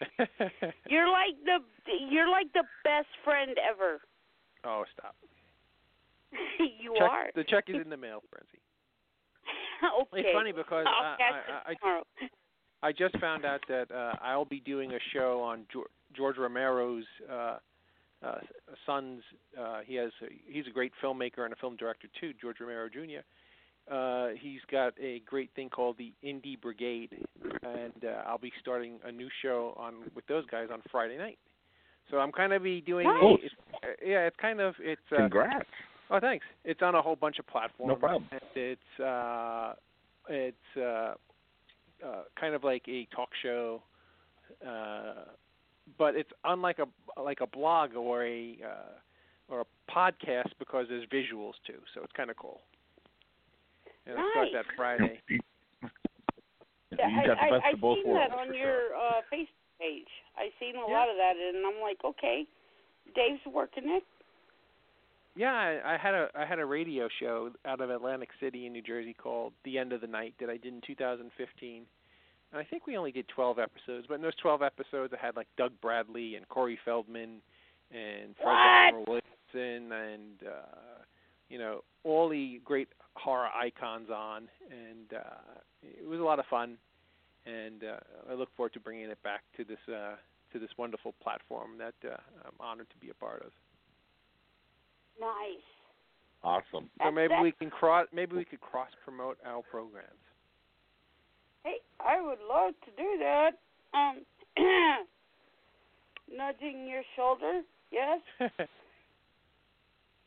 You're 0.88 1.08
like 1.08 1.36
the 1.44 1.58
you're 2.10 2.28
like 2.30 2.50
the 2.54 2.64
best 2.84 3.08
friend 3.22 3.56
ever. 3.60 4.00
oh, 4.64 4.84
stop. 4.96 5.14
you 6.58 6.94
check, 6.96 7.10
are. 7.10 7.26
The 7.34 7.44
check 7.44 7.64
is 7.68 7.76
in 7.84 7.90
the 7.90 7.96
mail, 7.96 8.22
Frenzy. 8.30 8.60
okay. 10.02 10.20
It's 10.20 10.34
funny 10.34 10.52
because 10.52 10.86
I'll 10.88 11.14
I, 11.14 11.16
catch 11.16 11.34
I, 11.48 11.70
I, 11.70 11.74
tomorrow. 11.74 12.02
I 12.82 12.92
just 12.92 13.18
found 13.18 13.44
out 13.44 13.60
that 13.68 13.90
uh, 13.90 14.14
I'll 14.22 14.44
be 14.44 14.60
doing 14.60 14.92
a 14.92 14.98
show 15.12 15.42
on 15.42 15.66
George, 16.16 16.36
Romero's 16.38 17.04
uh, 17.30 17.58
uh, 18.24 18.38
son's. 18.86 19.22
Uh, 19.58 19.80
he 19.84 19.94
has. 19.96 20.10
A, 20.22 20.26
he's 20.46 20.66
a 20.66 20.70
great 20.70 20.92
filmmaker 21.02 21.44
and 21.44 21.52
a 21.52 21.56
film 21.56 21.76
director 21.76 22.08
too, 22.20 22.32
George 22.40 22.56
Romero 22.60 22.88
Jr. 22.88 23.22
Uh, 23.92 24.28
he's 24.40 24.60
got 24.70 24.92
a 25.00 25.20
great 25.26 25.50
thing 25.56 25.68
called 25.68 25.96
the 25.98 26.12
Indie 26.24 26.60
Brigade, 26.60 27.26
and 27.62 28.04
uh, 28.04 28.22
I'll 28.26 28.38
be 28.38 28.52
starting 28.60 28.98
a 29.04 29.10
new 29.10 29.28
show 29.42 29.74
on 29.76 29.94
with 30.14 30.26
those 30.26 30.46
guys 30.46 30.68
on 30.72 30.80
Friday 30.90 31.18
night. 31.18 31.38
So 32.10 32.18
I'm 32.18 32.32
kind 32.32 32.52
of 32.52 32.62
be 32.62 32.80
doing. 32.80 33.06
Nice. 33.06 33.38
It's, 33.42 33.54
uh, 33.74 34.06
yeah, 34.06 34.26
it's 34.26 34.36
kind 34.40 34.60
of 34.60 34.74
it's. 34.80 35.00
Uh, 35.12 35.16
Congrats. 35.16 35.66
Oh, 36.10 36.18
thanks. 36.20 36.44
It's 36.64 36.82
on 36.82 36.94
a 36.94 37.02
whole 37.02 37.16
bunch 37.16 37.38
of 37.38 37.46
platforms. 37.46 37.88
No 37.88 37.96
problem. 37.96 38.28
And 38.32 38.40
it's 38.54 39.00
uh, 39.00 39.74
it's 40.28 40.76
uh, 40.76 41.14
uh, 42.04 42.22
kind 42.38 42.54
of 42.54 42.64
like 42.64 42.82
a 42.88 43.06
talk 43.14 43.28
show, 43.42 43.82
uh, 44.66 45.24
but 45.98 46.14
it's 46.14 46.30
unlike 46.44 46.78
a 46.78 47.20
like 47.20 47.40
a 47.40 47.46
blog 47.46 47.94
or 47.94 48.24
a 48.24 48.58
uh, 48.64 48.98
or 49.48 49.60
a 49.62 49.92
podcast 49.92 50.50
because 50.58 50.86
there's 50.88 51.06
visuals 51.06 51.54
too. 51.66 51.80
So 51.94 52.02
it's 52.02 52.12
kind 52.16 52.30
of 52.30 52.36
cool. 52.36 52.60
And 54.06 54.18
it 54.18 54.24
starts 54.32 54.50
Nice. 54.54 54.64
that 54.64 54.76
Friday. 54.76 55.20
You, 55.28 55.40
Yeah, 56.98 57.08
you 57.08 57.26
got 57.26 57.36
the 57.38 57.42
I, 57.42 57.50
best 57.50 57.64
I, 57.64 57.68
I 57.68 57.72
of 57.72 57.80
both 57.80 57.98
seen 58.02 58.14
that 58.14 58.32
on 58.32 58.48
for 58.48 58.54
your 58.54 58.90
sure. 58.90 58.96
uh, 58.96 59.20
Facebook 59.30 59.78
page. 59.78 60.12
I've 60.36 60.52
seen 60.58 60.74
a 60.74 60.84
Yeah. 60.88 60.98
lot 60.98 61.08
of 61.08 61.16
that, 61.16 61.36
and 61.36 61.64
I'm 61.64 61.80
like, 61.80 61.98
okay, 62.04 62.46
Dave's 63.14 63.44
working 63.46 63.88
it. 63.88 64.04
Yeah, 65.36 65.52
I, 65.52 65.94
I 65.94 65.96
had 65.96 66.14
a 66.14 66.28
I 66.34 66.44
had 66.44 66.58
a 66.58 66.64
radio 66.64 67.08
show 67.20 67.50
out 67.64 67.80
of 67.80 67.90
Atlantic 67.90 68.30
City 68.40 68.66
in 68.66 68.72
New 68.72 68.82
Jersey 68.82 69.14
called 69.14 69.52
The 69.64 69.78
End 69.78 69.92
of 69.92 70.00
the 70.00 70.06
Night 70.06 70.34
that 70.40 70.50
I 70.50 70.56
did 70.56 70.74
in 70.74 70.80
2015. 70.86 71.82
And 72.52 72.60
I 72.60 72.64
think 72.64 72.86
we 72.86 72.96
only 72.96 73.12
did 73.12 73.28
12 73.28 73.60
episodes, 73.60 74.06
but 74.08 74.14
in 74.14 74.22
those 74.22 74.34
12 74.42 74.62
episodes 74.62 75.12
I 75.16 75.24
had 75.24 75.36
like 75.36 75.46
Doug 75.56 75.72
Bradley 75.80 76.34
and 76.34 76.48
Corey 76.48 76.78
Feldman 76.84 77.40
and 77.92 78.34
Fred 78.42 79.04
Williamson 79.06 79.92
and 79.92 80.42
uh 80.46 81.02
you 81.48 81.58
know, 81.58 81.82
all 82.04 82.28
the 82.28 82.60
great 82.64 82.88
horror 83.14 83.48
icons 83.54 84.08
on 84.10 84.48
and 84.70 85.16
uh 85.16 85.60
it 85.82 86.08
was 86.08 86.18
a 86.18 86.24
lot 86.24 86.40
of 86.40 86.44
fun 86.46 86.76
and 87.46 87.84
uh 87.84 88.00
I 88.30 88.34
look 88.34 88.48
forward 88.56 88.72
to 88.72 88.80
bringing 88.80 89.10
it 89.10 89.22
back 89.22 89.42
to 89.56 89.64
this 89.64 89.78
uh 89.88 90.16
to 90.52 90.58
this 90.58 90.70
wonderful 90.76 91.14
platform 91.22 91.78
that 91.78 91.94
uh, 92.04 92.16
I'm 92.44 92.58
honored 92.58 92.90
to 92.90 92.96
be 92.96 93.10
a 93.10 93.14
part 93.14 93.42
of. 93.42 93.52
Nice. 95.20 95.62
Awesome. 96.42 96.84
So 96.84 96.90
That's- 96.98 97.14
maybe 97.14 97.28
that's- 97.28 97.42
we 97.42 97.52
can 97.52 97.70
cross 97.70 98.06
maybe 98.12 98.34
we 98.36 98.44
could 98.44 98.60
cross 98.60 98.88
promote 99.04 99.38
our 99.44 99.62
programs. 99.62 100.08
Hey, 101.64 101.76
I 102.00 102.20
would 102.20 102.40
love 102.48 102.74
to 102.86 102.90
do 102.92 103.18
that. 103.18 103.58
Um, 103.92 104.24
nudging 106.32 106.86
your 106.88 107.02
shoulder. 107.16 107.62
Yes. 107.90 108.20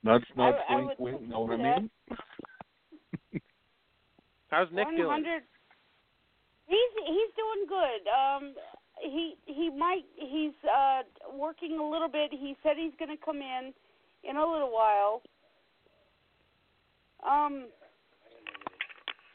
Nuts, 0.06 0.26
nuts, 0.36 0.58
I 0.70 0.76
wink, 0.76 0.88
would 0.90 1.00
wink. 1.00 1.20
do 1.22 1.28
Know 1.28 1.40
what 1.42 1.60
I 1.60 1.80
mean? 1.80 1.90
How's 4.52 4.68
Nick 4.74 4.86
One 4.86 4.96
doing? 4.98 5.10
hundred. 5.10 5.44
He's 6.68 6.94
he's 7.08 7.32
doing 7.38 7.66
good. 7.68 8.08
Um, 8.12 8.54
he 9.00 9.36
he 9.46 9.70
might 9.70 10.04
he's 10.16 10.54
uh 10.70 11.04
working 11.34 11.80
a 11.80 11.90
little 11.90 12.10
bit. 12.10 12.32
He 12.32 12.56
said 12.64 12.74
he's 12.78 12.92
going 13.00 13.16
to 13.18 13.24
come 13.24 13.38
in 13.42 13.74
in 14.24 14.38
a 14.38 14.46
little 14.46 14.72
while. 14.72 15.22
Um. 17.24 17.68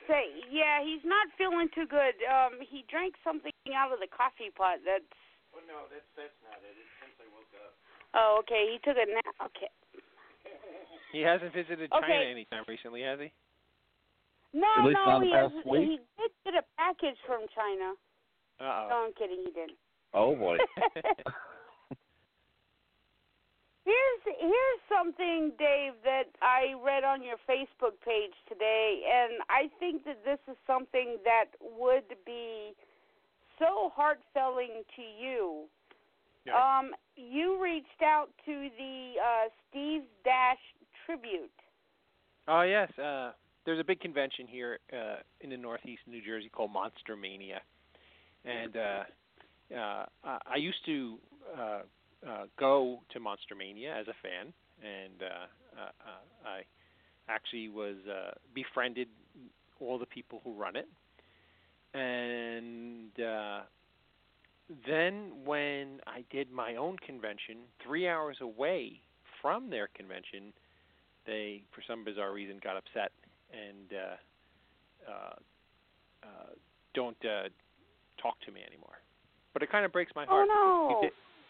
Say 0.08 0.24
yeah, 0.50 0.80
he's 0.80 1.04
not 1.04 1.28
feeling 1.36 1.68
too 1.76 1.84
good. 1.84 2.16
Um, 2.24 2.64
he 2.64 2.84
drank 2.88 3.12
something 3.22 3.52
out 3.76 3.92
of 3.92 4.00
the 4.00 4.08
coffee 4.08 4.48
pot. 4.56 4.80
That's 4.80 5.04
Well, 5.52 5.60
no, 5.68 5.84
that's 5.92 6.08
that's 6.16 6.32
not 6.48 6.56
it. 6.64 6.72
It's 6.80 6.88
since 7.04 7.12
I 7.20 7.28
woke 7.36 7.52
up. 7.60 7.76
oh 8.16 8.40
okay. 8.40 8.72
He 8.72 8.80
took 8.80 8.96
a 8.96 9.04
nap. 9.04 9.36
Okay. 9.52 9.68
He 11.12 11.20
hasn't 11.20 11.52
visited 11.52 11.92
Okay. 11.92 12.08
China 12.08 12.24
anytime 12.24 12.64
recently, 12.68 13.02
has 13.04 13.20
he? 13.20 13.32
No, 14.56 14.64
At 14.80 14.84
least 14.88 15.00
no, 15.04 15.20
not 15.20 15.24
he 15.24 15.32
past 15.32 15.54
has, 15.56 15.64
week? 15.68 15.88
he 15.88 15.96
did 16.16 16.32
get 16.44 16.54
a 16.56 16.64
package 16.80 17.20
from 17.28 17.44
China. 17.52 17.92
Uh 18.60 18.88
No, 18.88 18.96
I'm 19.08 19.12
kidding. 19.12 19.44
He 19.44 19.52
didn't. 19.52 19.76
Oh 20.16 20.32
boy. 20.36 20.56
Here's 23.88 24.36
here's 24.36 24.82
something, 24.92 25.52
Dave, 25.58 25.96
that 26.04 26.28
I 26.42 26.76
read 26.84 27.04
on 27.04 27.22
your 27.22 27.40
Facebook 27.48 27.96
page 28.04 28.36
today, 28.46 29.00
and 29.08 29.40
I 29.48 29.70
think 29.80 30.04
that 30.04 30.22
this 30.26 30.38
is 30.46 30.58
something 30.66 31.16
that 31.24 31.56
would 31.60 32.04
be 32.26 32.74
so 33.58 33.90
heartfelling 33.96 34.84
to 34.96 35.02
you. 35.02 35.64
Yeah. 36.44 36.52
Um, 36.52 36.90
you 37.16 37.58
reached 37.62 38.02
out 38.04 38.28
to 38.44 38.68
the 38.76 39.14
uh, 39.16 39.48
Steve 39.70 40.02
Dash 40.22 40.60
tribute. 41.06 41.50
Oh 42.46 42.62
yes, 42.62 42.90
uh 42.98 43.32
there's 43.64 43.80
a 43.80 43.84
big 43.84 44.00
convention 44.00 44.46
here 44.46 44.78
uh 44.92 45.16
in 45.40 45.50
the 45.50 45.56
northeast 45.56 46.02
New 46.06 46.22
Jersey 46.24 46.50
called 46.50 46.72
Monster 46.72 47.16
Mania. 47.16 47.60
And 48.44 48.76
uh 48.76 49.04
uh 49.74 50.06
I 50.24 50.38
I 50.46 50.56
used 50.56 50.84
to 50.86 51.18
uh 51.58 51.80
uh 52.26 52.44
go 52.58 53.00
to 53.12 53.20
Monster 53.20 53.54
Mania 53.54 53.94
as 53.94 54.06
a 54.08 54.14
fan 54.22 54.52
and 54.82 55.22
uh, 55.22 55.80
uh, 55.80 55.90
uh 56.06 56.48
I 56.48 56.62
actually 57.28 57.68
was 57.68 57.96
uh 58.08 58.32
befriended 58.54 59.08
all 59.80 59.98
the 59.98 60.06
people 60.06 60.40
who 60.44 60.54
run 60.54 60.76
it. 60.76 60.88
And 61.94 63.18
uh 63.20 63.60
then 64.86 65.32
when 65.44 66.00
I 66.06 66.24
did 66.30 66.52
my 66.52 66.76
own 66.76 66.96
convention, 66.98 67.58
three 67.84 68.06
hours 68.06 68.36
away 68.40 69.00
from 69.40 69.70
their 69.70 69.88
convention, 69.94 70.52
they, 71.26 71.62
for 71.74 71.82
some 71.86 72.04
bizarre 72.04 72.32
reason, 72.32 72.60
got 72.62 72.76
upset 72.76 73.12
and 73.52 73.92
uh, 73.92 75.10
uh, 75.10 75.34
uh, 76.22 76.52
don't 76.94 77.16
uh, 77.24 77.48
talk 78.20 78.34
to 78.44 78.52
me 78.52 78.60
anymore. 78.66 79.00
But 79.52 79.62
it 79.62 79.70
kind 79.70 79.84
of 79.84 79.92
breaks 79.92 80.12
my 80.14 80.26
heart. 80.26 80.48
Oh 80.50 81.00
no. 81.02 81.08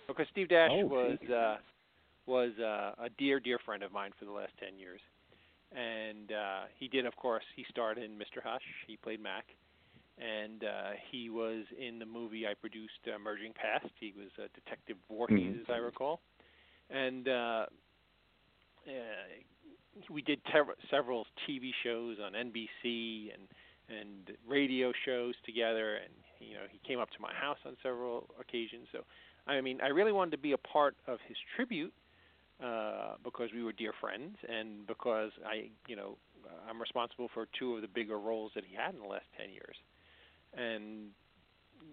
Because 0.09 0.27
Steve, 0.33 0.49
Dash 0.49 0.71
Oh, 0.73 0.87
was 0.87 1.19
uh, 1.31 1.57
was 2.27 2.53
uh, 2.59 2.93
a 3.03 3.09
dear, 3.19 3.41
dear 3.41 3.59
friend 3.65 3.83
of 3.83 3.93
mine 3.93 4.11
for 4.19 4.25
the 4.25 4.33
last 4.33 4.53
ten 4.59 4.79
years, 4.79 5.01
and 5.73 6.33
uh, 6.33 6.63
he 6.79 6.89
did, 6.89 7.07
of 7.07 7.15
course, 7.17 7.45
he 7.57 7.65
starred 7.71 7.99
in 7.99 8.19
Mr. 8.19 8.43
Hush. 8.43 8.63
He 8.87 8.97
played 8.97 9.21
Mac, 9.23 9.45
and 10.19 10.65
uh, 10.65 10.91
he 11.11 11.31
was 11.31 11.65
in 11.79 11.99
the 11.99 12.07
movie 12.07 12.47
I 12.47 12.55
produced, 12.55 13.01
uh, 13.07 13.15
Emerging 13.17 13.53
Past. 13.55 13.93
He 14.01 14.15
was 14.17 14.29
uh, 14.39 14.49
Detective 14.55 14.97
Voorhees, 15.11 15.55
Mhm. 15.57 15.61
as 15.61 15.67
I 15.71 15.77
recall, 15.77 16.21
and 16.91 17.29
uh, 17.29 17.67
uh, 18.87 19.27
we 20.11 20.23
did 20.23 20.41
ter- 20.53 20.75
several 20.91 21.27
TV 21.47 21.73
shows 21.83 22.19
on 22.25 22.33
NBC 22.35 23.31
and 23.35 23.49
and 23.91 24.37
radio 24.47 24.93
shows 25.05 25.35
together, 25.45 25.97
and 25.97 26.13
you 26.41 26.55
know 26.55 26.65
he 26.71 26.79
came 26.87 26.99
up 26.99 27.11
to 27.11 27.21
my 27.21 27.33
house 27.35 27.59
on 27.67 27.77
several 27.83 28.29
occasions. 28.41 28.87
So, 28.93 29.05
I 29.49 29.61
mean, 29.61 29.81
I 29.83 29.89
really 29.89 30.13
wanted 30.13 30.33
to 30.33 30.39
be 30.39 30.53
a 30.53 30.59
part 30.59 30.95
of 31.07 31.19
his 31.27 31.37
tribute 31.57 31.93
uh, 32.63 33.15
because 33.25 33.51
we 33.55 33.63
were 33.63 33.73
dear 33.73 33.93
friends, 34.01 34.37
and 34.49 34.87
because 34.87 35.31
I, 35.47 35.71
you 35.87 35.97
know, 35.97 36.17
I'm 36.69 36.81
responsible 36.81 37.29
for 37.33 37.47
two 37.59 37.77
of 37.77 37.83
the 37.83 37.89
bigger 37.89 38.19
roles 38.19 38.53
that 38.55 38.65
he 38.69 38.77
had 38.77 38.95
in 38.95 39.01
the 39.01 39.07
last 39.07 39.27
ten 39.39 39.51
years, 39.51 39.77
and 40.57 41.11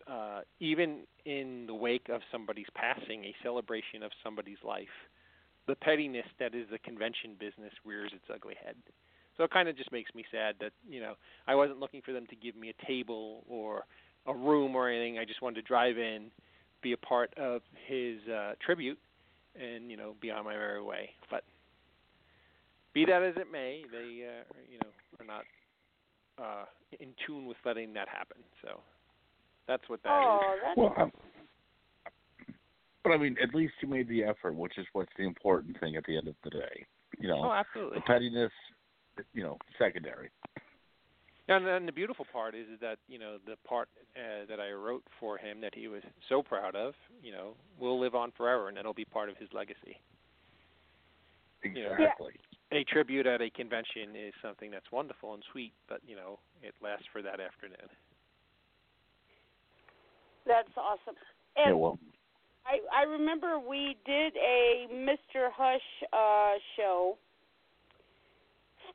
uh, 0.08 0.42
even 0.60 1.02
in 1.26 1.66
the 1.68 1.74
wake 1.74 2.10
of 2.10 2.22
somebody's 2.32 2.68
passing, 2.76 3.26
a 3.26 3.36
celebration 3.44 4.04
of 4.04 4.12
somebody's 4.24 4.58
life, 4.64 4.88
the 5.68 5.76
pettiness 5.76 6.26
that 6.40 6.54
is 6.54 6.68
the 6.72 6.80
convention 6.80 7.36
business 7.40 7.74
rears 7.86 8.12
its 8.14 8.26
ugly 8.34 8.56
head. 8.64 8.76
So 9.38 9.44
it 9.44 9.52
kind 9.52 9.68
of 9.68 9.76
just 9.78 9.92
makes 9.92 10.14
me 10.16 10.24
sad 10.32 10.56
that 10.62 10.72
you 10.90 11.00
know 11.00 11.14
I 11.48 11.56
wasn't 11.56 11.80
looking 11.80 12.02
for 12.02 12.12
them 12.12 12.26
to 12.30 12.36
give 12.36 12.56
me 12.56 12.70
a 12.72 12.86
table 12.86 13.44
or 13.48 13.86
a 14.26 14.34
room 14.34 14.76
or 14.76 14.90
anything. 14.90 15.20
I 15.20 15.26
just 15.26 15.42
wanted 15.42 15.56
to 15.56 15.62
drive 15.62 15.98
in, 15.98 16.32
be 16.82 16.94
a 16.94 16.98
part 16.98 17.34
of 17.38 17.62
his 17.88 18.17
uh, 18.27 18.53
tribute, 18.65 18.98
and 19.60 19.89
you 19.89 19.98
know 19.98 20.15
be 20.22 20.32
on 20.32 20.46
my 20.46 20.53
merry 20.53 20.82
way. 20.84 21.10
But 21.29 21.44
be 22.94 23.05
that 23.05 23.24
as 23.24 23.36
it 23.38 23.48
may, 23.51 23.84
they 23.91 24.25
uh, 24.27 24.44
you 24.72 24.79
know 24.82 24.89
are 25.20 25.25
not 25.25 25.44
uh, 26.41 26.65
in 27.00 27.10
tune 27.25 27.46
with 27.46 27.58
letting 27.65 27.94
that 27.94 28.08
happen. 28.08 28.38
So 28.62 28.79
that's 29.67 29.88
what 29.88 30.01
that 30.03 30.10
is. 30.10 30.13
oh, 30.17 30.55
that's 30.63 30.77
Well, 30.77 30.94
um, 30.98 31.12
but 33.03 33.12
I 33.12 33.17
mean, 33.17 33.36
at 33.41 33.53
least 33.53 33.74
you 33.82 33.88
made 33.88 34.08
the 34.08 34.24
effort, 34.24 34.55
which 34.55 34.77
is 34.77 34.86
what's 34.94 35.12
the 35.17 35.25
important 35.25 35.79
thing 35.79 35.96
at 35.96 36.03
the 36.05 36.17
end 36.17 36.27
of 36.27 36.36
the 36.44 36.50
day. 36.50 36.86
You 37.20 37.27
know, 37.29 37.44
Oh, 37.46 37.51
absolutely. 37.51 38.00
the 38.00 38.01
pettiness, 38.01 38.51
you 39.34 39.44
know, 39.44 39.58
secondary. 39.77 40.29
And 41.48 41.66
then 41.66 41.86
the 41.86 41.92
beautiful 41.92 42.25
part 42.34 42.56
is 42.56 42.66
that 42.82 42.98
you 43.08 43.20
know 43.20 43.38
the 43.46 43.56
part 43.68 43.88
uh, 44.16 44.46
that 44.50 44.60
I 44.60 44.72
wrote 44.72 45.04
for 45.20 45.38
him 45.38 45.62
that 45.62 45.75
he 45.75 45.88
was 45.88 46.02
so 46.28 46.42
proud 46.42 46.75
of, 46.75 46.96
you 47.22 47.32
know, 47.32 47.54
will 47.80 48.00
live 48.00 48.16
on 48.16 48.32
forever, 48.36 48.68
and 48.68 48.78
that'll 48.78 48.94
be 48.96 49.06
part 49.06 49.30
of 49.30 49.38
his 49.38 49.50
legacy. 49.54 50.02
Yeah. 51.64 51.94
Exactly. 51.94 52.34
A 52.72 52.84
tribute 52.86 53.28
at 53.28 53.42
a 53.42 53.50
convention 53.52 54.16
is 54.16 54.34
something 54.42 54.72
that's 54.72 54.92
wonderful 54.92 55.34
and 55.36 55.44
sweet, 55.52 55.74
but 55.88 56.02
you 56.08 56.16
know 56.16 56.40
it 56.64 56.74
lasts 56.82 57.06
for 57.14 57.22
that 57.22 57.40
afternoon. 57.40 57.90
that's 60.48 60.70
awesome. 60.78 61.16
Yeah. 61.58 61.70
And 61.70 61.80
Well, 61.80 62.00
I 62.66 62.80
I 63.02 63.04
remember 63.04 63.60
we 63.60 63.98
did 64.06 64.34
a 64.38 64.88
Mr. 64.94 65.50
Hush 65.54 65.82
uh 66.12 66.54
show. 66.75 67.18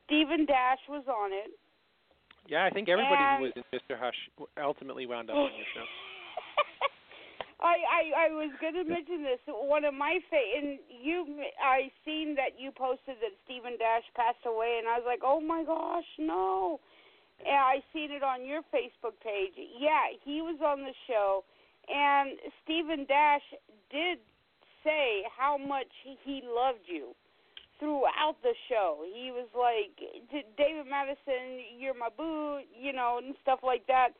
Stephen 0.05 0.45
Dash 0.45 0.79
was 0.89 1.05
on 1.07 1.31
it. 1.31 1.51
Yeah, 2.47 2.65
I 2.65 2.69
think 2.69 2.89
everybody 2.89 3.15
And- 3.21 3.37
who 3.39 3.43
was 3.43 3.53
in 3.55 3.63
Mr. 3.71 3.97
Hush 3.97 4.17
ultimately 4.61 5.05
wound 5.05 5.29
up 5.29 5.35
on 5.37 5.51
the 5.51 5.65
show. 5.73 5.85
I, 7.61 7.77
I 7.85 8.25
I 8.25 8.27
was 8.33 8.49
going 8.59 8.73
to 8.73 8.83
mention 8.83 9.21
this. 9.21 9.37
One 9.47 9.85
of 9.85 9.93
my 9.93 10.17
fa- 10.29 10.51
and 10.57 10.79
you 10.89 11.45
I 11.63 11.91
seen 12.03 12.33
that 12.35 12.57
you 12.59 12.71
posted 12.71 13.17
that 13.21 13.37
Stephen 13.45 13.77
Dash 13.77 14.03
passed 14.15 14.43
away, 14.47 14.77
and 14.79 14.87
I 14.89 14.97
was 14.97 15.05
like, 15.05 15.21
oh 15.23 15.39
my 15.39 15.63
gosh, 15.63 16.09
no. 16.17 16.79
And 17.45 17.55
I 17.55 17.81
seen 17.93 18.11
it 18.11 18.23
on 18.23 18.45
your 18.45 18.61
Facebook 18.73 19.13
page. 19.23 19.53
Yeah, 19.77 20.09
he 20.25 20.41
was 20.41 20.57
on 20.65 20.81
the 20.81 20.93
show, 21.07 21.43
and 21.87 22.31
Stephen 22.63 23.05
Dash 23.07 23.45
did 23.91 24.17
say 24.83 25.21
how 25.37 25.57
much 25.57 25.89
he- 26.03 26.17
he 26.25 26.41
loved 26.43 26.85
you 26.87 27.13
throughout 27.81 28.37
the 28.45 28.53
show. 28.69 29.01
He 29.01 29.33
was 29.33 29.49
like, 29.57 29.97
David 30.55 30.85
Madison, 30.85 31.65
you're 31.81 31.97
my 31.97 32.13
boo, 32.13 32.61
you 32.69 32.93
know, 32.93 33.17
and 33.17 33.33
stuff 33.41 33.59
like 33.65 33.85
that. 33.89 34.13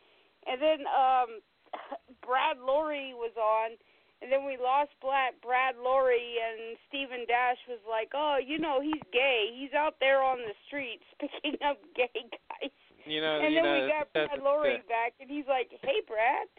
And 0.50 0.58
then 0.58 0.82
um 0.89 1.30
Brad 2.26 2.58
Loree 2.58 3.13
was 3.13 3.32
on, 3.38 3.78
and 4.21 4.32
then 4.34 4.43
we 4.43 4.58
lost 4.58 4.89
Brad, 5.00 5.38
Brad 5.45 5.78
Loree, 5.78 6.41
and 6.41 6.76
Stephen 6.89 7.24
Dash 7.30 7.62
was 7.69 7.80
like, 7.88 8.12
"Oh, 8.17 8.38
you 8.41 8.58
know, 8.58 8.82
he's 8.82 9.02
gay. 9.13 9.54
He's 9.54 9.74
out 9.78 9.95
there 10.02 10.21
on 10.21 10.39
the 10.39 10.58
streets 10.67 11.06
picking 11.21 11.56
up 11.63 11.78
gay 11.95 12.10
guys." 12.17 12.76
You 13.06 13.21
know, 13.21 13.39
and 13.45 13.54
you 13.54 13.62
then 13.62 13.63
know 13.63 13.86
we 13.86 13.88
got 13.88 14.12
Brad 14.12 14.41
Loree 14.41 14.84
back, 14.89 15.13
and 15.21 15.30
he's 15.30 15.47
like, 15.47 15.69
"Hey, 15.82 16.02
Brad." 16.10 16.50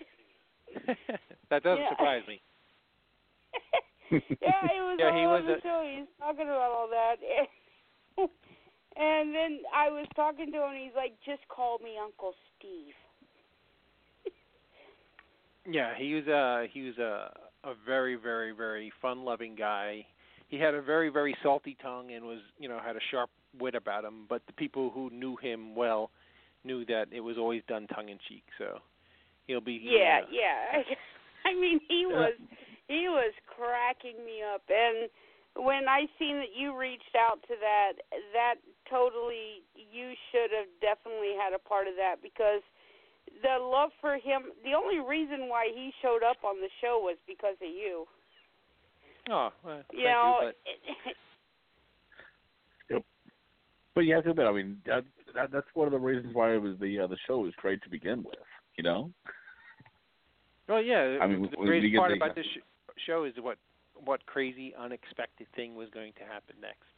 that 1.51 1.63
doesn't 1.63 1.83
Yeah. 1.83 1.91
surprise 1.91 2.23
me. 2.27 2.41
yeah, 4.13 4.69
it 4.69 4.83
was 4.85 4.97
Yeah, 5.01 5.11
all 5.11 5.17
he 5.17 5.25
on 5.25 5.33
was 5.33 5.45
the 5.47 5.59
a- 5.59 5.63
show. 5.63 5.81
He's 5.97 6.07
talking 6.19 6.47
about 6.47 6.71
all 6.71 6.89
that. 6.89 7.17
and 8.97 9.35
then 9.35 9.61
I 9.75 9.89
was 9.91 10.07
talking 10.15 10.53
to 10.53 10.59
him, 10.59 10.71
and 10.71 10.79
he's 10.79 10.95
like, 10.97 11.15
"Just 11.25 11.41
call 11.49 11.79
me 11.79 11.97
Uncle 12.03 12.35
Steve." 12.59 12.95
Yeah, 15.69 15.93
he 15.97 16.15
was 16.15 16.27
uh 16.27 16.67
he 16.73 16.83
was 16.83 16.99
a 16.99 17.33
a 17.65 17.75
very 17.87 18.17
very 18.17 18.53
very 18.53 18.93
fun 19.01 19.25
loving 19.25 19.55
guy. 19.55 20.05
He 20.49 20.59
had 20.59 20.75
a 20.75 20.83
very 20.83 21.09
very 21.09 21.37
salty 21.43 21.77
tongue 21.81 22.13
and 22.13 22.25
was 22.25 22.41
you 22.59 22.69
know 22.69 22.81
had 22.85 22.97
a 22.97 23.01
sharp 23.11 23.31
wit 23.59 23.75
about 23.75 24.05
him. 24.05 24.27
But 24.29 24.43
the 24.47 24.53
people 24.55 24.91
who 24.91 25.09
knew 25.11 25.37
him 25.37 25.75
well 25.75 26.11
knew 26.65 26.85
that 26.87 27.07
it 27.13 27.21
was 27.21 27.39
always 27.39 27.63
done 27.69 27.87
tongue 27.89 28.09
in 28.09 28.19
cheek. 28.29 28.43
So 28.59 28.79
he'll 29.47 29.61
be 29.61 29.81
Yeah, 29.83 30.21
uh, 30.25 30.27
yeah. 30.33 30.83
I 31.45 31.55
mean, 31.55 31.81
he 31.89 32.07
was 32.07 32.33
he 32.93 33.09
was 33.09 33.33
cracking 33.49 34.21
me 34.21 34.45
up, 34.45 34.61
and 34.69 35.09
when 35.57 35.89
I 35.89 36.05
seen 36.19 36.37
that 36.37 36.53
you 36.53 36.77
reached 36.77 37.17
out 37.17 37.41
to 37.49 37.55
that, 37.57 38.05
that 38.33 38.57
totally 38.89 39.65
you 39.73 40.13
should 40.31 40.53
have 40.53 40.69
definitely 40.81 41.33
had 41.33 41.57
a 41.57 41.59
part 41.59 41.89
of 41.89 41.97
that 41.97 42.21
because 42.23 42.61
the 43.43 43.57
love 43.61 43.91
for 44.01 44.15
him. 44.15 44.53
The 44.65 44.77
only 44.77 45.01
reason 45.01 45.49
why 45.49 45.69
he 45.73 45.93
showed 46.03 46.23
up 46.23 46.45
on 46.45 46.61
the 46.61 46.69
show 46.81 47.01
was 47.03 47.17
because 47.27 47.57
of 47.63 47.69
you. 47.69 48.05
Oh, 49.31 49.51
well, 49.65 49.83
thank 49.89 49.99
You 49.99 50.05
know, 50.05 50.39
you, 50.43 50.53
but 52.91 53.05
but 53.95 54.01
you 54.03 54.15
have 54.15 54.25
to 54.25 54.31
admit, 54.31 54.47
I 54.47 54.53
mean, 54.53 54.79
that, 54.87 55.05
that 55.35 55.53
that's 55.53 55.67
one 55.75 55.87
of 55.87 55.93
the 55.93 55.99
reasons 55.99 56.35
why 56.35 56.55
it 56.55 56.63
was 56.63 56.77
the 56.81 57.01
uh, 57.01 57.07
the 57.07 57.17
show 57.27 57.39
was 57.39 57.53
great 57.57 57.83
to 57.83 57.91
begin 57.91 58.23
with. 58.23 58.35
You 58.77 58.85
know. 58.85 59.11
Well, 60.69 60.83
yeah. 60.83 61.19
I 61.21 61.27
mean, 61.27 61.43
the 61.43 61.57
greatest 61.57 61.97
part 61.97 62.11
the- 62.11 62.17
about 62.17 62.35
this 62.35 62.47
sh- 62.47 62.61
show 63.07 63.25
is 63.25 63.35
what 63.41 63.59
what 64.05 64.25
crazy, 64.27 64.75
unexpected 64.79 65.47
thing 65.55 65.75
was 65.77 65.89
going 65.91 66.13
to 66.15 66.21
happen 66.25 66.57
next. 66.61 66.89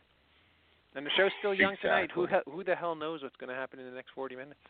And 0.95 1.05
the 1.05 1.11
show's 1.17 1.33
still 1.41 1.55
young 1.55 1.77
tonight. 1.83 2.11
Who 2.15 2.27
who 2.51 2.63
the 2.65 2.75
hell 2.75 2.95
knows 2.95 3.23
what's 3.23 3.37
going 3.37 3.51
to 3.51 3.57
happen 3.57 3.79
in 3.81 3.87
the 3.87 3.93
next 3.93 4.11
40 4.15 4.37
minutes? 4.37 4.61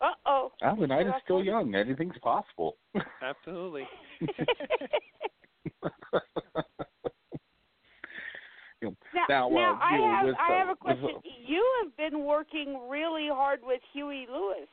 Uh 0.00 0.12
oh. 0.26 0.52
Well, 0.62 0.76
the 0.76 0.86
night 0.86 1.06
is 1.06 1.12
still 1.24 1.42
young. 1.42 1.74
Anything's 1.74 2.18
possible. 2.22 2.76
Absolutely. 3.22 3.82
You 8.80 8.88
know, 8.90 8.96
Now, 9.28 9.48
Now, 9.48 9.74
uh, 9.74 9.78
I 9.82 9.96
you 9.96 10.02
have 10.04 10.26
with, 10.26 10.34
I 10.38 10.52
uh, 10.52 10.58
have 10.58 10.68
a 10.68 10.70
with, 10.70 10.78
question. 10.78 11.10
uh, 11.16 11.20
You 11.46 11.64
have 11.82 11.96
been 11.96 12.24
working 12.24 12.78
really 12.88 13.28
hard 13.28 13.60
with 13.62 13.80
Huey 13.92 14.26
Lewis. 14.32 14.68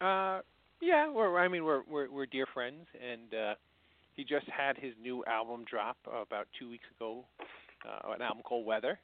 Uh, 0.00 0.40
yeah, 0.80 1.10
we're 1.10 1.36
I 1.38 1.48
mean 1.48 1.64
we're 1.64 1.82
we're 1.90 2.10
we're 2.10 2.26
dear 2.26 2.46
friends, 2.54 2.86
and 3.02 3.34
uh, 3.34 3.54
he 4.14 4.24
just 4.24 4.46
had 4.48 4.76
his 4.76 4.94
new 5.00 5.24
album 5.26 5.64
drop 5.64 5.96
uh, 6.06 6.18
about 6.18 6.46
two 6.58 6.68
weeks 6.70 6.84
ago, 6.96 7.24
uh, 7.86 8.12
an 8.12 8.22
album 8.22 8.42
called 8.42 8.66
Weather, 8.66 8.98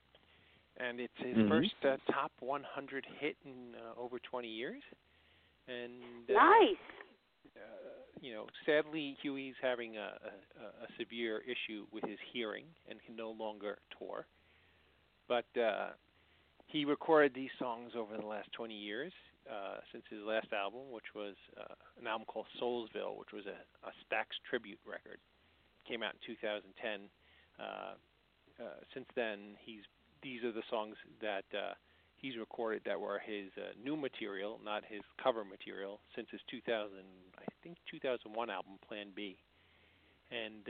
and 0.76 1.00
it's 1.00 1.16
his 1.18 1.36
Mhm. 1.36 1.48
first 1.48 1.74
uh, 1.84 1.96
top 2.12 2.32
100 2.40 3.06
hit 3.18 3.36
in 3.44 3.74
uh, 3.76 3.98
over 4.00 4.18
20 4.18 4.48
years. 4.48 4.82
And 5.68 6.30
uh, 6.30 6.34
Nice. 6.34 6.76
uh, 7.56 7.60
you 8.20 8.32
know, 8.32 8.46
sadly, 8.64 9.16
Huey's 9.22 9.56
having 9.60 9.96
a, 9.96 10.18
a, 10.60 10.84
a 10.84 10.88
severe 10.98 11.40
issue 11.40 11.86
with 11.92 12.04
his 12.04 12.18
hearing 12.32 12.66
and 12.88 13.02
can 13.04 13.16
no 13.16 13.30
longer 13.30 13.78
tour. 13.98 14.26
But 15.28 15.46
uh, 15.60 15.90
he 16.66 16.84
recorded 16.84 17.34
these 17.34 17.50
songs 17.58 17.92
over 17.96 18.16
the 18.16 18.26
last 18.26 18.52
20 18.52 18.74
years 18.74 19.12
uh, 19.46 19.78
since 19.92 20.04
his 20.10 20.20
last 20.26 20.52
album, 20.52 20.90
which 20.90 21.14
was 21.14 21.34
uh, 21.54 21.74
an 22.00 22.06
album 22.06 22.26
called 22.26 22.46
Soulsville, 22.60 23.16
which 23.16 23.32
was 23.32 23.46
a, 23.46 23.58
a 23.86 23.92
Stax 24.02 24.34
tribute 24.48 24.80
record. 24.86 25.18
Came 25.86 26.02
out 26.02 26.14
in 26.14 26.34
2010. 26.34 27.08
Uh, 27.58 27.94
uh, 28.58 28.82
since 28.92 29.06
then, 29.14 29.54
he's 29.64 29.82
these 30.22 30.42
are 30.42 30.50
the 30.50 30.66
songs 30.68 30.96
that 31.20 31.44
uh, 31.54 31.74
he's 32.16 32.36
recorded 32.36 32.82
that 32.86 32.98
were 32.98 33.20
his 33.20 33.50
new 33.82 33.96
material, 33.96 34.58
not 34.64 34.82
his 34.88 35.02
cover 35.22 35.44
material, 35.44 36.00
since 36.16 36.26
his 36.32 36.40
2000, 36.50 36.90
I 37.38 37.44
think 37.62 37.76
2001 37.90 38.50
album 38.50 38.72
Plan 38.88 39.08
B. 39.14 39.36
And 40.32 40.66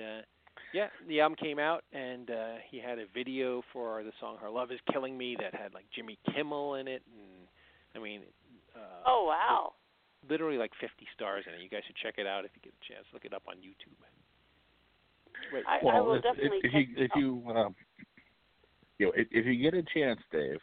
yeah, 0.74 0.88
the 1.08 1.20
album 1.20 1.36
came 1.40 1.58
out, 1.58 1.84
and 1.92 2.28
he 2.68 2.78
had 2.78 2.98
a 2.98 3.06
video 3.14 3.62
for 3.72 4.02
the 4.02 4.12
song 4.20 4.36
"Her 4.38 4.50
Love 4.50 4.70
Is 4.70 4.80
Killing 4.92 5.16
Me" 5.16 5.36
that 5.40 5.54
had 5.54 5.72
like 5.72 5.86
Jimmy 5.94 6.18
Kimmel 6.34 6.74
in 6.74 6.88
it, 6.88 7.02
and 7.06 7.48
I 7.94 7.98
mean, 7.98 8.20
uh, 8.76 9.02
oh 9.06 9.24
wow, 9.26 9.72
literally 10.28 10.58
like 10.58 10.72
50 10.80 11.06
stars 11.14 11.44
in 11.46 11.54
it. 11.54 11.62
You 11.62 11.68
guys 11.68 11.82
should 11.86 11.96
check 11.96 12.14
it 12.18 12.26
out 12.26 12.44
if 12.44 12.50
you 12.54 12.62
get 12.62 12.72
a 12.74 12.92
chance. 12.92 13.06
Look 13.12 13.24
it 13.24 13.32
up 13.32 13.42
on 13.48 13.56
YouTube. 13.56 13.96
Wait, 15.52 15.64
I, 15.68 15.78
well, 15.84 15.96
I 15.96 16.00
will 16.00 16.14
if, 16.14 16.22
definitely 16.22 16.60
if, 16.62 16.64
if 16.64 16.72
you 16.74 17.04
if 17.04 17.10
you 17.14 17.50
um, 17.50 17.74
you 18.98 19.06
know 19.06 19.12
if, 19.14 19.28
if 19.30 19.46
you 19.46 19.62
get 19.62 19.74
a 19.74 19.84
chance, 19.94 20.20
Dave. 20.32 20.58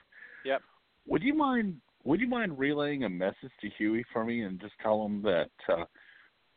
Yep. 0.45 0.61
Would 1.07 1.23
you 1.23 1.33
mind 1.33 1.75
Would 2.03 2.19
you 2.19 2.27
mind 2.27 2.57
relaying 2.57 3.03
a 3.03 3.09
message 3.09 3.51
to 3.61 3.69
Huey 3.77 4.03
for 4.11 4.25
me 4.25 4.43
and 4.43 4.59
just 4.59 4.73
tell 4.81 5.05
him 5.05 5.21
that 5.21 5.51
uh, 5.69 5.85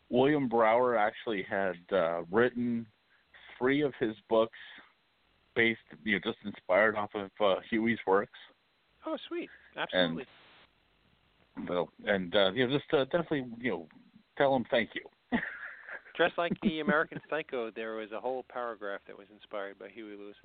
William 0.08 0.48
Brower 0.48 0.96
actually 0.96 1.44
had 1.48 1.76
uh, 1.92 2.22
written 2.30 2.86
three 3.58 3.82
of 3.82 3.92
his 4.00 4.14
books 4.28 4.58
based, 5.54 5.80
you 6.04 6.14
know, 6.14 6.20
just 6.24 6.38
inspired 6.44 6.96
off 6.96 7.10
of 7.14 7.30
uh, 7.40 7.60
Huey's 7.70 7.98
works. 8.06 8.38
Oh, 9.06 9.16
sweet! 9.28 9.48
Absolutely. 9.76 10.22
And, 10.22 10.26
well, 11.68 11.88
and 12.04 12.34
uh, 12.34 12.52
you 12.52 12.66
know, 12.66 12.78
just 12.78 12.92
uh, 12.92 13.04
definitely, 13.04 13.46
you 13.58 13.70
know, 13.70 13.88
tell 14.36 14.54
him 14.54 14.64
thank 14.70 14.90
you. 14.94 15.02
Just 16.16 16.38
like 16.38 16.52
the 16.62 16.80
American 16.80 17.20
Psycho, 17.28 17.70
there 17.70 17.96
was 17.96 18.10
a 18.12 18.20
whole 18.20 18.44
paragraph 18.48 19.00
that 19.06 19.18
was 19.18 19.26
inspired 19.30 19.78
by 19.78 19.88
Huey 19.88 20.16
Lewis. 20.16 20.36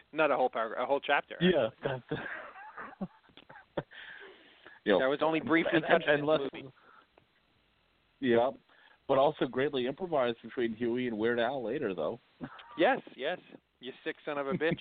Not 0.12 0.30
a 0.30 0.36
whole 0.36 0.48
paragraph, 0.48 0.84
a 0.84 0.86
whole 0.86 1.00
chapter. 1.00 1.34
Yeah. 1.40 1.70
That's, 1.82 2.02
you 4.84 4.92
know, 4.92 5.00
that 5.00 5.08
was 5.08 5.18
only 5.20 5.40
briefly 5.40 5.72
and, 5.74 5.84
touched 5.88 6.06
and, 6.06 6.20
in 6.20 6.26
the 6.26 6.30
less, 6.30 6.40
movie. 6.52 6.68
Yeah, 8.20 8.50
but 9.08 9.18
also 9.18 9.46
greatly 9.46 9.86
improvised 9.86 10.38
between 10.42 10.74
Huey 10.74 11.08
and 11.08 11.18
Weird 11.18 11.40
Al 11.40 11.64
later, 11.64 11.94
though. 11.94 12.20
Yes, 12.76 13.00
yes. 13.16 13.38
You 13.80 13.92
sick 14.04 14.16
son 14.24 14.38
of 14.38 14.46
a 14.46 14.52
bitch. 14.52 14.78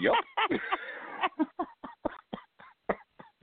yep. 0.00 0.14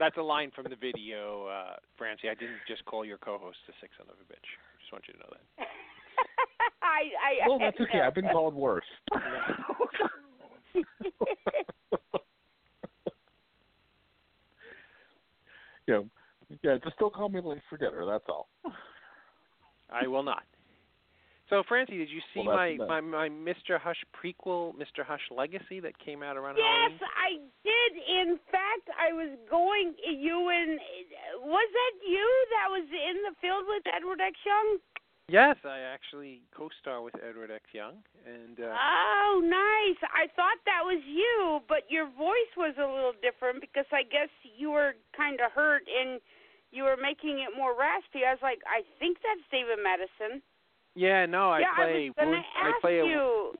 That's 0.02 0.16
a 0.16 0.22
line 0.22 0.50
from 0.52 0.66
the 0.68 0.74
video, 0.74 1.46
uh, 1.46 1.76
Francie. 1.96 2.28
I 2.28 2.34
didn't 2.34 2.58
just 2.66 2.84
call 2.86 3.04
your 3.04 3.18
co-host 3.18 3.58
a 3.68 3.72
six 3.80 3.92
son 3.96 4.08
of 4.10 4.16
a 4.18 4.24
bitch. 4.24 4.34
I 4.42 4.74
just 4.80 4.92
want 4.92 5.04
you 5.06 5.14
to 5.14 5.20
know 5.20 5.28
that. 5.30 5.42
I, 6.82 7.12
I, 7.22 7.48
Well, 7.48 7.60
that's 7.60 7.80
okay. 7.80 8.00
I've 8.00 8.12
been 8.12 8.28
called 8.32 8.52
worse. 8.52 8.82
yeah, 15.86 16.00
yeah. 16.64 16.78
Just 16.82 16.98
don't 16.98 17.14
call 17.14 17.28
me 17.28 17.40
late 17.40 17.62
for 17.70 17.76
dinner. 17.76 18.04
That's 18.04 18.24
all. 18.28 18.48
I 19.88 20.08
will 20.08 20.24
not. 20.24 20.42
So, 21.52 21.60
Francie, 21.68 22.00
did 22.00 22.08
you 22.08 22.24
see 22.32 22.40
Well, 22.40 22.56
my, 22.56 22.80
my 22.80 23.04
my 23.04 23.28
Mr. 23.28 23.76
Hush 23.76 24.00
prequel, 24.16 24.72
Mr. 24.72 25.04
Hush 25.04 25.28
Legacy, 25.28 25.84
that 25.84 25.92
came 26.00 26.24
out 26.24 26.40
around 26.40 26.56
Yes, 26.56 26.64
Halloween? 26.64 27.12
I 27.12 27.30
did. 27.60 27.92
In 28.08 28.40
fact, 28.48 28.88
I 28.96 29.12
was 29.12 29.36
going. 29.52 29.92
You 30.00 30.48
and 30.48 30.80
was 31.44 31.68
that 31.68 31.94
you 32.08 32.24
that 32.56 32.72
was 32.72 32.88
in 32.88 33.16
the 33.28 33.36
field 33.44 33.68
with 33.68 33.84
Edward 33.84 34.24
X. 34.24 34.32
Young? 34.48 34.80
Yes, 35.28 35.60
I 35.68 35.84
actually 35.84 36.40
co-star 36.56 37.04
with 37.04 37.12
Edward 37.20 37.52
X. 37.52 37.68
Young, 37.76 38.00
and 38.24 38.56
uh, 38.56 38.72
Oh, 38.72 39.44
nice. 39.44 40.00
I 40.08 40.32
thought 40.32 40.56
that 40.64 40.80
was 40.88 41.04
you, 41.04 41.60
but 41.68 41.84
your 41.92 42.08
voice 42.16 42.52
was 42.56 42.72
a 42.80 42.88
little 42.88 43.12
different 43.20 43.60
because 43.60 43.86
I 43.92 44.08
guess 44.08 44.32
you 44.56 44.72
were 44.72 44.96
kind 45.12 45.36
of 45.44 45.52
hurt 45.52 45.84
and 45.84 46.16
you 46.72 46.88
were 46.88 46.96
making 46.96 47.44
it 47.44 47.52
more 47.52 47.76
raspy. 47.76 48.24
I 48.24 48.32
was 48.32 48.40
like, 48.40 48.64
I 48.64 48.88
think 48.96 49.20
that's 49.20 49.44
David 49.52 49.84
Madison. 49.84 50.40
Yeah, 50.94 51.26
no, 51.26 51.50
I 51.50 51.60
yeah, 51.60 51.74
play 51.76 51.84
I 51.84 51.94
was 52.08 52.14
gonna 52.18 52.30
wound- 52.30 52.44
I 52.56 52.72
play 52.80 52.98
a 53.00 53.04
you. 53.06 53.54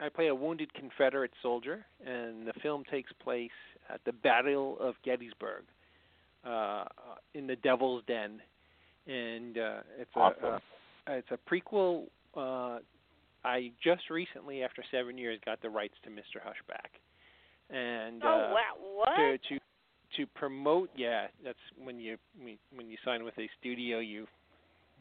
I 0.00 0.08
play 0.08 0.28
a 0.28 0.34
wounded 0.34 0.72
Confederate 0.74 1.32
soldier, 1.42 1.84
and 2.04 2.46
the 2.46 2.52
film 2.62 2.84
takes 2.84 3.12
place 3.14 3.50
at 3.88 4.00
the 4.04 4.12
Battle 4.12 4.78
of 4.78 4.94
Gettysburg, 5.02 5.64
uh, 6.44 6.84
in 7.34 7.48
the 7.48 7.56
Devil's 7.56 8.04
Den, 8.06 8.40
and 9.08 9.58
uh, 9.58 9.80
it's 9.98 10.10
Awesome. 10.14 10.44
a, 10.44 11.12
a 11.12 11.16
it's 11.16 11.28
a 11.32 11.38
prequel. 11.52 12.06
Uh, 12.36 12.78
I 13.44 13.72
just 13.82 14.08
recently, 14.10 14.62
after 14.62 14.84
seven 14.92 15.18
years, 15.18 15.40
got 15.44 15.60
the 15.62 15.70
rights 15.70 15.94
to 16.04 16.10
Mr. 16.10 16.40
Hush 16.42 16.62
back, 16.68 16.92
and 17.70 18.22
Oh 18.24 18.28
uh, 18.28 18.54
wow, 18.54 18.76
what? 18.94 19.16
to 19.16 19.38
to 19.48 19.58
to 20.16 20.26
promote. 20.36 20.90
Yeah, 20.94 21.26
that's 21.42 21.58
when 21.76 21.98
you 21.98 22.18
when 22.72 22.88
you 22.88 22.96
sign 23.04 23.24
with 23.24 23.36
a 23.38 23.48
studio, 23.58 23.98
you 23.98 24.28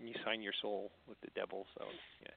you 0.03 0.13
sign 0.25 0.41
your 0.41 0.53
soul 0.61 0.91
with 1.07 1.19
the 1.21 1.29
devil. 1.35 1.65
So 1.77 1.85
yeah 2.23 2.31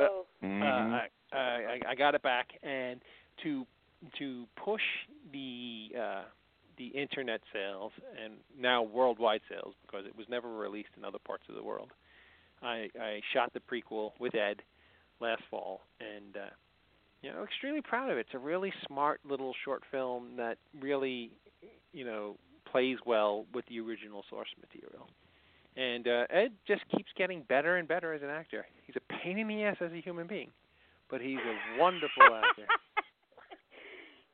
Oh. 0.00 0.26
Mhm. 0.42 0.62
uh, 0.62 1.06
I, 1.32 1.36
I 1.38 1.80
I 1.90 1.94
got 1.94 2.14
it 2.14 2.22
back, 2.22 2.48
and 2.62 3.00
to 3.42 3.66
to 4.18 4.46
push 4.56 4.82
the 5.32 5.90
uh, 5.98 6.22
the 6.76 6.88
internet 6.88 7.40
sales 7.52 7.92
and 8.22 8.34
now 8.58 8.82
worldwide 8.82 9.40
sales 9.48 9.74
because 9.82 10.04
it 10.06 10.16
was 10.16 10.28
never 10.28 10.52
released 10.54 10.90
in 10.96 11.04
other 11.04 11.18
parts 11.18 11.44
of 11.48 11.54
the 11.54 11.62
world. 11.62 11.90
I 12.62 12.90
I 13.00 13.20
shot 13.32 13.52
the 13.52 13.60
prequel 13.60 14.12
with 14.18 14.34
Ed 14.34 14.62
last 15.20 15.42
fall, 15.50 15.82
and 16.00 16.36
uh, 16.36 16.50
you 17.22 17.32
know 17.32 17.44
extremely 17.44 17.80
proud 17.82 18.10
of 18.10 18.18
it. 18.18 18.22
It's 18.26 18.34
a 18.34 18.38
really 18.38 18.72
smart 18.86 19.20
little 19.24 19.54
short 19.64 19.82
film 19.90 20.36
that 20.36 20.58
really 20.80 21.30
you 21.92 22.04
know 22.04 22.36
plays 22.70 22.98
well 23.06 23.46
with 23.54 23.64
the 23.66 23.78
original 23.80 24.24
source 24.28 24.48
material. 24.60 25.08
And 25.76 26.06
uh, 26.06 26.26
Ed 26.30 26.52
just 26.68 26.82
keeps 26.96 27.10
getting 27.16 27.42
better 27.48 27.76
and 27.76 27.88
better 27.88 28.12
as 28.14 28.22
an 28.22 28.28
actor. 28.30 28.64
He's 28.86 28.96
a 28.96 29.12
pain 29.22 29.38
in 29.38 29.48
the 29.48 29.64
ass 29.64 29.76
as 29.80 29.90
a 29.92 30.00
human 30.00 30.26
being, 30.26 30.50
but 31.10 31.20
he's 31.20 31.38
a 31.38 31.80
wonderful 31.80 32.22
actor. 32.22 32.66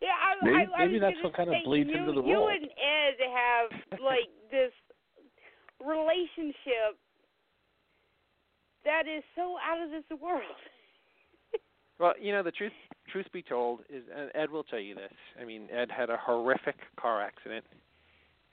Yeah, 0.03 0.17
I, 0.17 0.43
Maybe- 0.43 0.73
I, 0.75 0.83
I 0.83 0.87
maybe 0.87 0.99
that's 0.99 1.23
what 1.23 1.37
kind 1.37 1.51
of 1.51 1.57
bleeds 1.63 1.91
you, 1.93 1.99
into 1.99 2.13
the 2.13 2.27
You 2.27 2.37
role. 2.37 2.49
and 2.49 2.65
Ed 2.65 3.21
have 3.21 4.01
like 4.01 4.33
this 4.51 4.73
relationship 5.79 6.97
that 8.83 9.03
is 9.07 9.23
so 9.37 9.57
out 9.63 9.83
of 9.83 9.91
this 9.91 10.05
world. 10.21 10.43
Well, 12.01 12.15
you 12.19 12.33
know 12.33 12.43
the 12.43 12.51
truth. 12.51 12.73
Truth 13.13 13.27
be 13.31 13.43
told, 13.43 13.81
is 13.91 14.05
and 14.17 14.31
Ed 14.35 14.51
will 14.51 14.65
tell 14.65 14.79
you 14.81 14.95
this. 14.95 15.13
I 15.39 15.45
mean, 15.45 15.69
Ed 15.71 15.91
had 15.95 16.09
a 16.09 16.17
horrific 16.17 16.77
car 16.99 17.21
accident, 17.21 17.63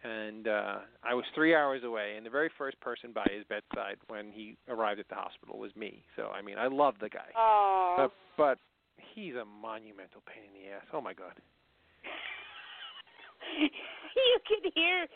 and 0.08 0.48
uh, 0.48 0.76
I 1.04 1.13
was 1.13 1.26
three 1.36 1.54
hours 1.56 1.84
away, 1.84 2.15
and 2.15 2.26
the 2.26 2.30
very 2.30 2.50
first 2.58 2.80
person 2.80 3.12
by 3.12 3.28
his 3.36 3.43
bedside 3.50 3.98
when 4.08 4.32
he 4.32 4.56
arrived 4.70 5.00
at 5.00 5.10
the 5.10 5.15
hospital 5.15 5.60
was 5.60 5.76
me. 5.76 6.04
So 6.15 6.28
I 6.28 6.41
mean, 6.41 6.58
I 6.58 6.67
love 6.67 6.96
the 7.02 7.10
guy, 7.10 7.30
Oh. 7.36 7.96
but, 7.98 8.12
but 8.38 8.58
he's 9.13 9.36
a 9.36 9.46
monumental 9.46 10.24
pain 10.26 10.43
in 10.48 10.54
the 10.62 10.76
ass. 10.76 10.86
Oh 10.93 11.02
my 11.02 11.13
god. 11.13 11.34
you 13.60 14.38
could 14.48 14.72
hear 14.76 15.08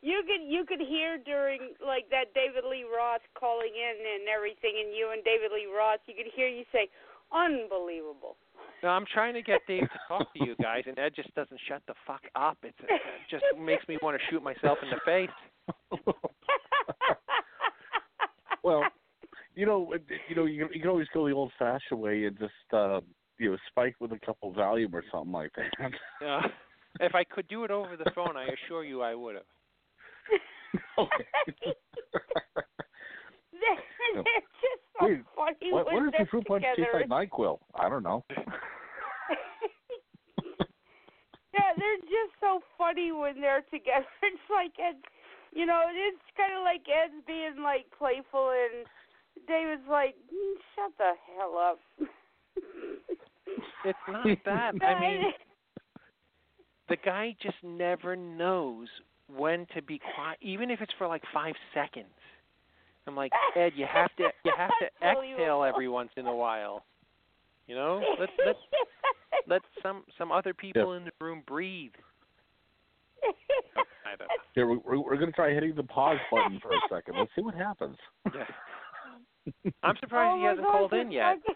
you 0.00 0.22
could 0.22 0.44
you 0.46 0.64
could 0.64 0.80
hear 0.80 1.18
during 1.18 1.74
like 1.84 2.08
that 2.10 2.32
David 2.34 2.64
Lee 2.68 2.84
Roth 2.86 3.22
calling 3.34 3.72
in 3.74 3.94
and 3.98 4.28
everything 4.28 4.78
and 4.78 4.94
you 4.94 5.10
and 5.12 5.24
David 5.24 5.50
Lee 5.52 5.66
Roth 5.66 6.00
you 6.06 6.14
could 6.14 6.30
hear 6.34 6.48
you 6.48 6.64
say 6.72 6.88
unbelievable. 7.32 8.36
No, 8.82 8.90
I'm 8.90 9.06
trying 9.12 9.34
to 9.34 9.42
get 9.42 9.60
Dave 9.66 9.82
to 9.82 9.98
talk 10.06 10.32
to 10.34 10.44
you 10.44 10.54
guys, 10.62 10.84
and 10.86 10.98
Ed 10.98 11.12
just 11.16 11.34
doesn't 11.34 11.60
shut 11.68 11.82
the 11.88 11.94
fuck 12.06 12.22
up. 12.36 12.58
It's, 12.62 12.78
it 12.80 13.00
just 13.30 13.44
makes 13.58 13.86
me 13.88 13.98
want 14.02 14.16
to 14.16 14.22
shoot 14.30 14.42
myself 14.42 14.78
in 14.82 14.90
the 14.90 15.00
face. 15.04 15.30
well, 18.62 18.84
you 19.54 19.66
know, 19.66 19.92
you 20.28 20.36
know, 20.36 20.44
you, 20.44 20.68
you 20.72 20.80
can 20.80 20.90
always 20.90 21.08
go 21.12 21.26
the 21.26 21.34
old-fashioned 21.34 21.98
way 21.98 22.24
and 22.26 22.38
just, 22.38 22.52
uh, 22.72 23.00
you 23.38 23.50
know, 23.50 23.56
spike 23.68 23.96
with 23.98 24.12
a 24.12 24.18
couple 24.24 24.50
of 24.50 24.56
Valium 24.56 24.94
or 24.94 25.02
something 25.12 25.32
like 25.32 25.52
that. 25.56 25.92
Uh, 26.26 26.48
if 27.00 27.14
I 27.14 27.22
could 27.22 27.46
do 27.46 27.62
it 27.62 27.70
over 27.70 27.96
the 27.96 28.10
phone, 28.12 28.36
I 28.36 28.48
assure 28.48 28.84
you 28.84 29.02
I 29.02 29.14
would 29.14 29.36
have. 29.36 29.44
okay. 30.98 31.24
they're, 33.52 34.14
they're 34.14 34.48
just 34.60 34.87
so 34.98 35.06
Wait, 35.06 35.20
funny 35.34 35.72
what, 35.72 35.86
what 35.92 36.02
if 36.06 36.14
the 36.18 36.26
fruit 36.30 36.46
punch 36.46 36.64
together. 36.64 36.98
tastes 36.98 37.10
like 37.10 37.30
Nyquil? 37.30 37.58
I 37.74 37.88
don't 37.88 38.02
know. 38.02 38.24
yeah, 41.54 41.72
they're 41.76 42.02
just 42.02 42.34
so 42.40 42.60
funny 42.76 43.12
when 43.12 43.40
they're 43.40 43.62
together. 43.70 44.06
It's 44.22 44.50
like 44.50 44.72
Ed, 44.78 44.96
you 45.52 45.66
know, 45.66 45.82
it's 45.88 46.22
kind 46.36 46.54
of 46.54 46.62
like 46.62 46.82
Ed's 46.88 47.24
being 47.26 47.62
like 47.62 47.86
playful 47.96 48.50
and 48.50 48.86
David's 49.46 49.88
like, 49.88 50.14
"Mm, 50.32 50.54
shut 50.74 50.92
the 50.98 51.12
hell 51.36 51.56
up. 51.56 51.78
It's 53.84 53.98
not 54.08 54.26
that. 54.44 54.72
I 54.82 55.00
mean, 55.00 55.32
the 56.88 56.96
guy 56.96 57.36
just 57.40 57.56
never 57.62 58.16
knows 58.16 58.88
when 59.34 59.66
to 59.74 59.82
be 59.82 60.00
quiet, 60.14 60.38
even 60.40 60.70
if 60.70 60.80
it's 60.80 60.92
for 60.98 61.06
like 61.06 61.22
five 61.32 61.54
seconds. 61.74 62.06
I'm 63.08 63.16
like, 63.16 63.32
Ed, 63.56 63.72
you 63.74 63.86
have 63.92 64.14
to 64.16 64.28
you 64.44 64.52
have 64.56 64.70
to 64.80 64.86
exhale 65.08 65.64
every 65.64 65.88
once 65.88 66.10
in 66.16 66.26
a 66.26 66.34
while. 66.34 66.84
You 67.66 67.74
know, 67.74 68.00
let 68.18 68.28
let 68.46 68.56
let 69.48 69.62
some 69.82 70.04
some 70.16 70.30
other 70.32 70.54
people 70.54 70.92
in 70.94 71.04
the 71.04 71.12
room 71.20 71.42
breathe. 71.46 71.92
I 74.06 74.16
don't. 74.16 74.30
Here, 74.54 74.66
we're, 74.66 75.00
we're 75.00 75.16
going 75.16 75.26
to 75.30 75.32
try 75.32 75.52
hitting 75.52 75.74
the 75.74 75.82
pause 75.82 76.18
button 76.30 76.60
for 76.62 76.70
a 76.70 76.78
second. 76.88 77.16
Let's 77.18 77.30
see 77.36 77.42
what 77.42 77.54
happens. 77.54 77.96
Yeah. 78.34 78.44
I'm 79.82 79.96
surprised 80.00 80.34
oh 80.34 80.38
he 80.38 80.44
hasn't 80.44 80.66
God, 80.66 80.72
called 80.72 80.92
in 80.92 81.10
yet. 81.10 81.22
cracking- 81.22 81.54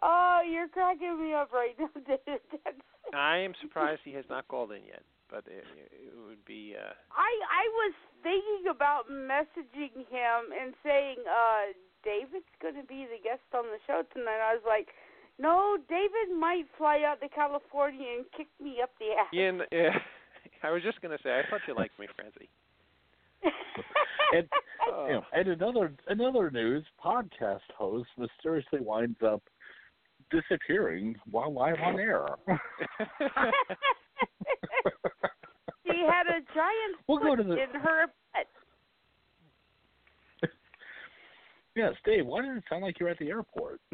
Oh, 0.00 0.40
you're 0.48 0.68
cracking 0.68 1.20
me 1.20 1.34
up 1.34 1.52
right 1.52 1.74
now, 1.78 1.88
David. 2.06 2.40
I 3.14 3.38
am 3.38 3.52
surprised 3.60 4.00
he 4.04 4.12
has 4.12 4.24
not 4.30 4.46
called 4.46 4.70
in 4.72 4.84
yet, 4.86 5.02
but 5.30 5.44
it, 5.46 5.64
it 5.92 6.12
would 6.26 6.44
be. 6.44 6.74
uh 6.78 6.92
I 7.12 7.30
I 7.50 7.64
was 7.84 7.94
thinking 8.22 8.70
about 8.70 9.10
messaging 9.10 10.06
him 10.08 10.40
and 10.52 10.74
saying, 10.82 11.16
uh, 11.28 11.72
David's 12.04 12.48
going 12.62 12.74
to 12.74 12.84
be 12.86 13.06
the 13.06 13.20
guest 13.22 13.42
on 13.54 13.64
the 13.70 13.78
show 13.86 14.02
tonight. 14.14 14.40
I 14.42 14.54
was 14.54 14.62
like, 14.66 14.88
no, 15.38 15.76
David 15.88 16.34
might 16.38 16.66
fly 16.76 17.02
out 17.06 17.20
to 17.20 17.28
California 17.28 18.06
and 18.18 18.24
kick 18.36 18.48
me 18.62 18.80
up 18.82 18.90
the 18.98 19.12
ass. 19.18 19.32
Ian, 19.34 19.62
yeah, 19.70 19.98
I 20.62 20.70
was 20.70 20.82
just 20.82 21.00
gonna 21.00 21.18
say, 21.22 21.30
I 21.30 21.42
thought 21.50 21.60
you 21.68 21.74
liked 21.74 21.98
me, 21.98 22.06
Francie. 22.16 22.48
And 24.30 24.46
Oh. 24.90 25.06
you 25.06 25.12
know, 25.14 25.22
and 25.32 25.48
another 25.48 25.92
another 26.08 26.50
news 26.50 26.84
podcast 27.02 27.60
host 27.76 28.08
mysteriously 28.18 28.80
winds 28.80 29.16
up 29.24 29.42
disappearing 30.30 31.16
while 31.30 31.50
live 31.52 31.76
on 31.82 31.98
air. 31.98 32.26
she 35.86 35.98
had 36.06 36.26
a 36.26 36.40
giant 36.54 36.96
We'll 37.06 37.18
go 37.18 37.34
to 37.36 37.42
the- 37.42 37.62
in 37.62 37.70
her 37.80 38.06
butt. 38.34 38.48
yes, 41.76 41.92
Dave. 42.04 42.26
Why 42.26 42.42
did 42.42 42.56
it 42.56 42.64
sound 42.68 42.82
like 42.82 42.98
you're 43.00 43.08
at 43.08 43.18
the 43.18 43.28
airport? 43.28 43.80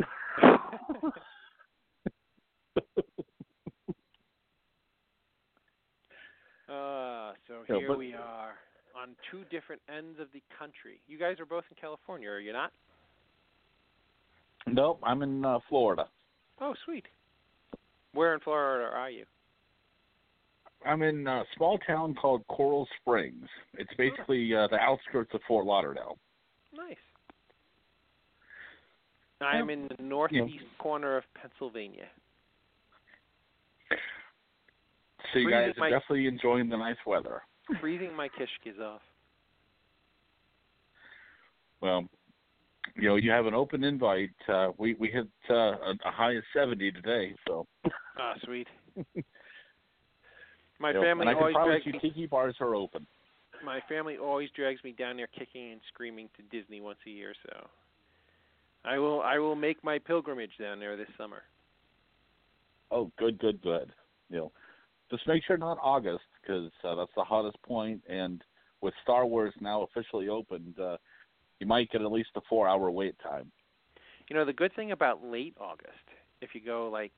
uh, 6.69 7.33
so 7.49 7.65
Yeah, 7.69 7.77
here 7.77 7.89
but- 7.89 7.99
we 7.99 8.15
are 8.15 8.55
on 8.97 9.11
two 9.31 9.43
different 9.51 9.83
ends 9.95 10.19
of 10.21 10.29
the 10.33 10.43
country. 10.59 11.01
You 11.09 11.19
guys 11.19 11.41
are 11.41 11.47
both 11.47 11.65
in 11.71 11.77
California, 11.81 12.29
are 12.29 12.41
you 12.41 12.53
not? 12.53 12.73
nope, 14.67 14.99
I'm 15.03 15.23
in 15.23 15.45
uh, 15.45 15.59
Florida. 15.69 16.09
Oh, 16.61 16.75
sweet. 16.87 17.05
Where 18.13 18.33
in 18.35 18.41
Florida 18.41 18.89
are 18.97 19.11
you? 19.11 19.25
I'm 20.87 21.03
in 21.03 21.27
a 21.27 21.45
small 21.57 21.79
town 21.79 22.15
called 22.15 22.47
Coral 22.49 22.87
Springs. 23.01 23.47
It's 23.79 23.91
basically 23.97 24.55
uh, 24.55 24.69
the 24.69 24.77
outskirts 24.77 25.31
of 25.35 25.41
Fort 25.49 25.67
Lauderdale. 25.67 26.19
Nice. 26.77 26.97
I 29.41 29.57
am 29.59 29.71
in 29.71 29.89
the 29.97 30.03
northeast 30.03 30.65
corner 30.79 31.17
of 31.17 31.25
Pennsylvania. 31.41 32.07
So 35.33 35.39
you 35.39 35.47
Freezing 35.47 35.51
guys 35.51 35.77
are 35.77 35.81
my- 35.81 35.91
definitely 35.91 36.27
enjoying 36.27 36.69
the 36.69 36.77
nice 36.77 36.97
weather. 37.07 37.43
Freezing 37.81 38.15
my 38.15 38.29
kishkis 38.29 38.81
off. 38.81 39.01
Well, 41.81 42.05
you 42.97 43.09
know, 43.09 43.17
you 43.17 43.31
have 43.31 43.47
an 43.47 43.55
open 43.55 43.85
invite. 43.85 44.31
Uh, 44.49 44.69
we 44.79 44.95
we 44.95 45.09
hit 45.09 45.27
uh, 45.51 45.55
a, 45.55 45.95
a 46.07 46.11
high 46.11 46.33
of 46.33 46.45
70 46.55 46.93
today, 46.93 47.35
so. 47.47 47.67
Ah, 48.19 48.35
sweet. 48.45 48.69
My 50.79 50.89
you 50.89 50.95
know, 50.95 51.03
family 51.03 51.23
and 51.23 51.31
I 51.31 51.33
can 51.35 51.43
always 51.43 51.55
promise 51.55 51.83
drags 51.83 51.87
you, 51.87 51.93
me. 51.93 51.99
tiki 52.01 52.27
bars 52.27 52.57
are 52.61 52.75
open. 52.75 53.07
My 53.65 53.81
family 53.89 54.19
always 54.19 54.51
drags 54.57 54.83
me 54.85 54.93
down 54.93 55.17
there 55.17 55.29
kicking 55.29 55.73
and 55.73 55.81
screaming 55.93 56.29
to 56.37 56.43
Disney 56.57 56.81
once 56.81 56.99
a 57.07 57.11
year, 57.11 57.33
so 57.47 57.67
I 58.85 58.99
will 58.99 59.23
I 59.23 59.39
will 59.39 59.55
make 59.55 59.83
my 59.83 59.99
pilgrimage 59.99 60.53
down 60.61 60.81
there 60.81 60.97
this 60.97 61.09
summer. 61.17 61.43
Oh, 62.91 63.11
good, 63.19 63.39
good, 63.39 63.63
good. 63.63 63.91
You 64.29 64.39
know, 64.39 64.53
just 65.11 65.27
make 65.27 65.43
sure 65.47 65.57
not 65.57 65.79
August 65.83 66.25
because 66.41 66.71
uh, 66.83 66.95
that's 66.95 67.11
the 67.17 67.25
hottest 67.25 67.61
point, 67.63 68.03
and 68.09 68.43
with 68.81 68.95
Star 69.03 69.25
Wars 69.25 69.55
now 69.61 69.83
officially 69.83 70.29
opened, 70.29 70.79
uh, 70.79 70.97
you 71.61 71.67
might 71.67 71.91
get 71.91 72.03
at 72.03 72.13
least 72.13 72.31
a 72.37 72.41
four-hour 72.49 72.91
wait 72.91 73.15
time. 73.23 73.51
You 74.29 74.37
know, 74.37 74.45
the 74.45 74.53
good 74.53 74.75
thing 74.75 74.93
about 74.93 75.25
late 75.25 75.55
August, 75.59 75.93
if 76.43 76.51
you 76.55 76.61
go 76.65 76.89
like 76.91 77.13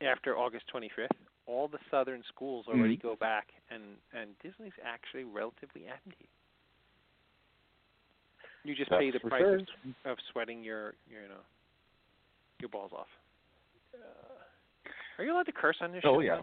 after 0.00 0.36
August 0.36 0.64
25th, 0.74 1.08
all 1.50 1.68
the 1.68 1.78
southern 1.90 2.22
schools 2.28 2.66
already 2.68 2.96
Mhm. 2.96 3.02
go 3.02 3.16
back 3.16 3.52
and 3.70 3.98
and 4.12 4.38
Disney's 4.38 4.78
actually 4.82 5.24
relatively 5.24 5.86
empty. 5.86 6.28
You 8.62 8.74
just 8.74 8.90
pay 8.90 9.10
the 9.10 9.20
price 9.20 9.42
sure. 9.42 9.54
of, 9.56 9.66
of 10.04 10.18
sweating 10.30 10.62
your, 10.62 10.94
your 11.08 11.22
you 11.22 11.28
know 11.28 11.42
your 12.60 12.68
balls 12.68 12.92
off. 12.92 13.08
Uh, 13.94 13.98
are 15.18 15.24
you 15.24 15.32
allowed 15.32 15.46
to 15.46 15.52
curse 15.52 15.76
on 15.80 15.92
this 15.92 16.02
show? 16.02 16.16
Oh, 16.16 16.20
show? 16.20 16.20
yeah. 16.20 16.40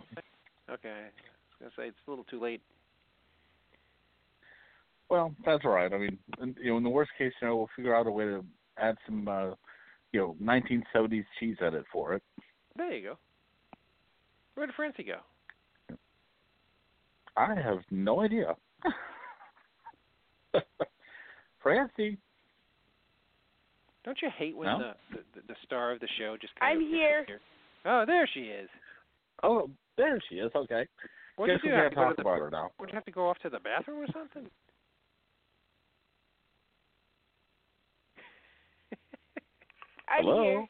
Okay. 0.69 0.89
I 0.89 1.03
was 1.03 1.59
gonna 1.59 1.71
say 1.77 1.87
it's 1.87 1.97
a 2.07 2.09
little 2.09 2.25
too 2.25 2.39
late. 2.39 2.61
Well, 5.09 5.33
that's 5.45 5.63
all 5.63 5.71
right. 5.71 5.93
I 5.93 5.97
mean, 5.97 6.19
you 6.57 6.71
know, 6.71 6.77
in 6.77 6.83
the 6.83 6.89
worst 6.89 7.11
case 7.17 7.31
scenario, 7.39 7.57
we'll 7.57 7.69
figure 7.75 7.95
out 7.95 8.07
a 8.07 8.11
way 8.11 8.25
to 8.25 8.43
add 8.77 8.97
some, 9.05 9.27
uh, 9.27 9.51
you 10.11 10.19
know, 10.19 10.35
1970s 10.41 11.25
cheese 11.39 11.55
edit 11.61 11.85
for 11.93 12.13
it. 12.13 12.23
There 12.75 12.91
you 12.91 13.03
go. 13.03 13.17
Where 14.57 14.65
did 14.65 14.75
Francie 14.75 15.03
go? 15.03 15.19
I 17.37 17.53
have 17.53 17.77
no 17.91 18.21
idea. 18.21 18.55
Francie, 21.61 22.17
Don't 24.03 24.17
you 24.19 24.29
hate 24.35 24.57
when 24.57 24.65
No? 24.65 24.93
the, 25.11 25.17
the 25.35 25.41
the 25.49 25.55
star 25.63 25.91
of 25.91 25.99
the 25.99 26.07
show 26.17 26.37
just 26.41 26.55
kind 26.59 26.71
I'm 26.71 26.83
of 26.83 26.89
here. 26.89 27.27
Oh, 27.85 28.03
there 28.07 28.27
she 28.33 28.45
is. 28.45 28.67
oh, 29.43 29.69
there 29.95 30.19
she 30.27 30.37
is. 30.37 30.51
Okay. 30.55 30.87
What 31.35 31.45
Guess 31.45 31.57
did 31.61 31.65
we 31.65 31.69
you 31.69 31.75
do? 31.75 31.81
Have 31.83 31.91
can't 31.93 31.93
to 31.93 31.95
go 31.95 32.01
to 32.01 32.07
talk 32.07 32.15
the, 32.15 32.21
about 32.23 32.39
her 32.39 32.49
now. 32.49 32.71
Would 32.79 32.89
you 32.89 32.95
have 32.95 33.05
to 33.05 33.11
go 33.11 33.29
off 33.29 33.37
to 33.43 33.51
the 33.51 33.59
bathroom 33.59 33.99
or 33.99 34.07
something? 34.11 34.49
I'm 40.09 40.23
Hello. 40.23 40.43
here. 40.43 40.67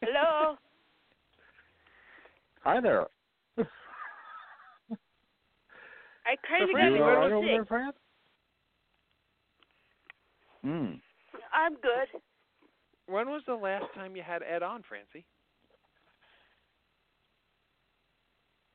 Hello. 0.00 0.54
Hi 2.64 2.80
there. 2.80 3.06
I 6.24 6.36
kind 6.48 6.62
of 6.62 6.68
So 6.70 6.78
got 6.78 6.92
you 6.94 7.02
a 7.02 7.04
all 7.04 7.08
right 7.08 7.22
little 7.24 7.38
over 7.38 7.46
there, 7.48 7.58
sick. 7.62 7.68
Fran? 7.68 7.92
Hmm. 10.62 10.92
I'm 11.52 11.74
good. 11.74 12.20
When 13.06 13.28
was 13.28 13.42
the 13.46 13.54
last 13.54 13.86
time 13.94 14.14
you 14.14 14.22
had 14.22 14.42
Ed 14.42 14.62
on, 14.62 14.82
Francie? 14.88 15.24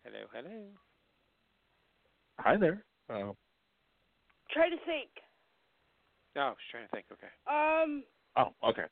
Hello, 0.03 0.25
hello. 0.33 0.65
Hi 2.39 2.57
there. 2.57 2.83
Uh, 3.09 3.31
Try 4.51 4.69
to 4.69 4.77
think. 4.85 5.09
Oh, 6.35 6.41
I 6.41 6.49
was 6.49 6.57
trying 6.71 6.85
to 6.87 6.91
think. 6.91 7.05
Okay. 7.11 7.27
Um, 7.49 8.03
oh, 8.37 8.53
okay. 8.69 8.83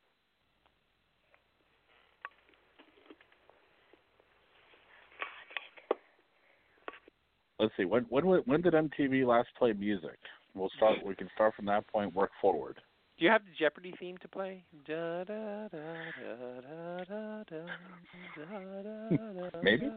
let's 7.60 7.74
see 7.78 7.86
when 7.86 8.04
when 8.10 8.26
when 8.26 8.62
did 8.62 8.74
MTV 8.74 9.26
last 9.26 9.50
play 9.58 9.74
music? 9.74 10.18
We'll 10.54 10.72
start. 10.78 10.98
We 11.06 11.16
can 11.16 11.30
start 11.36 11.54
from 11.56 11.66
that 11.66 11.88
point, 11.88 12.16
work 12.16 12.32
forward. 12.40 12.80
Do 13.18 13.26
you 13.26 13.32
have 13.32 13.42
the 13.44 13.52
Jeopardy 13.58 13.94
theme 14.00 14.18
to 14.22 14.28
play? 14.28 14.64
Maybe. 19.64 19.90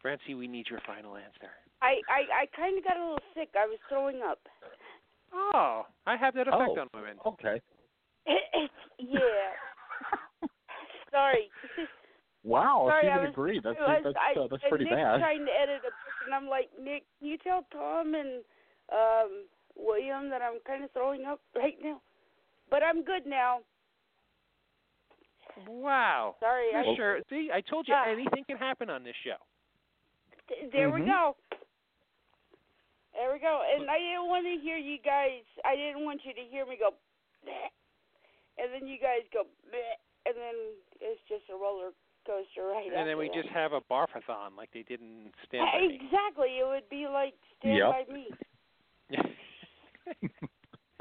Francie, 0.00 0.34
we 0.34 0.48
need 0.48 0.66
your 0.70 0.80
final 0.86 1.16
answer. 1.16 1.50
I, 1.82 2.00
I, 2.08 2.42
I 2.42 2.46
kind 2.56 2.78
of 2.78 2.84
got 2.84 2.96
a 2.96 3.00
little 3.00 3.18
sick. 3.34 3.50
I 3.54 3.66
was 3.66 3.78
throwing 3.88 4.22
up. 4.22 4.38
Oh, 5.32 5.84
I 6.06 6.16
have 6.16 6.34
that 6.34 6.48
effect 6.48 6.70
oh, 6.76 6.80
on 6.80 6.88
women. 6.94 7.16
Okay. 7.26 7.60
yeah. 8.98 9.52
Sorry. 11.10 11.50
Wow. 12.42 12.86
Sorry, 12.88 13.04
if 13.06 13.12
I 13.12 13.14
you 13.16 13.20
would 13.20 13.26
was- 13.28 13.34
agree, 13.36 13.60
that's 13.62 13.76
I 13.78 14.00
was- 14.00 14.04
that's 14.04 14.16
I- 14.16 14.32
uh, 14.40 14.46
that's 14.48 14.62
and 14.64 14.70
pretty 14.70 14.84
Nick's 14.88 14.96
bad. 14.96 15.20
trying 15.20 15.44
to 15.44 15.52
edit 15.52 15.80
a 15.84 15.92
book, 15.92 16.16
and 16.24 16.32
I'm 16.34 16.48
like, 16.48 16.70
Nick, 16.80 17.04
can 17.18 17.28
you 17.28 17.36
tell 17.36 17.66
Tom 17.70 18.14
and 18.14 18.40
um 18.88 19.44
William 19.76 20.30
that 20.30 20.40
I'm 20.40 20.56
kind 20.66 20.82
of 20.82 20.90
throwing 20.92 21.26
up 21.26 21.40
right 21.54 21.76
now? 21.84 22.00
But 22.70 22.82
I'm 22.82 23.04
good 23.04 23.26
now. 23.26 23.60
Wow. 25.68 26.36
Sorry. 26.40 26.72
You 26.72 26.78
I, 26.92 26.96
sure? 26.96 27.20
See, 27.28 27.50
I 27.52 27.60
told 27.60 27.86
you 27.88 27.94
Ah. 27.94 28.08
anything 28.08 28.44
can 28.48 28.56
happen 28.56 28.88
on 28.88 29.04
this 29.04 29.16
show. 29.22 29.36
Th- 30.48 30.70
There 30.72 30.88
we 30.90 31.00
Mhm. 31.02 31.06
go. 31.12 31.36
There 33.12 33.32
we 33.32 33.38
go. 33.38 33.60
And 33.68 33.90
I 33.90 33.98
didn't 33.98 34.28
want 34.28 34.46
to 34.46 34.56
hear 34.56 34.78
you 34.78 34.96
guys. 34.98 35.44
I 35.64 35.76
didn't 35.76 36.04
want 36.04 36.24
you 36.24 36.32
to 36.32 36.44
hear 36.44 36.64
me 36.64 36.76
go. 36.76 36.94
"Bleh." 37.44 37.68
and 38.58 38.72
then 38.74 38.86
you 38.86 38.98
guys 38.98 39.22
go, 39.32 39.44
Bleh, 39.72 39.94
and 40.26 40.34
then 40.36 40.56
it's 41.00 41.20
just 41.28 41.44
a 41.50 41.56
roller 41.56 41.90
coaster 42.26 42.68
right 42.68 42.86
and 42.94 43.08
then 43.08 43.16
we 43.16 43.28
that. 43.28 43.34
just 43.42 43.48
have 43.48 43.72
a 43.72 43.80
barfathon 43.90 44.52
like 44.56 44.68
they 44.72 44.82
did 44.82 45.00
in 45.00 45.32
Stand 45.48 45.64
By 45.72 45.80
Me. 45.80 45.94
Exactly. 45.96 46.50
It 46.60 46.66
would 46.68 46.88
be 46.90 47.06
like 47.08 47.34
Stand 47.58 47.78
Yep. 47.78 47.90
by 47.90 48.04
Me. 48.12 48.24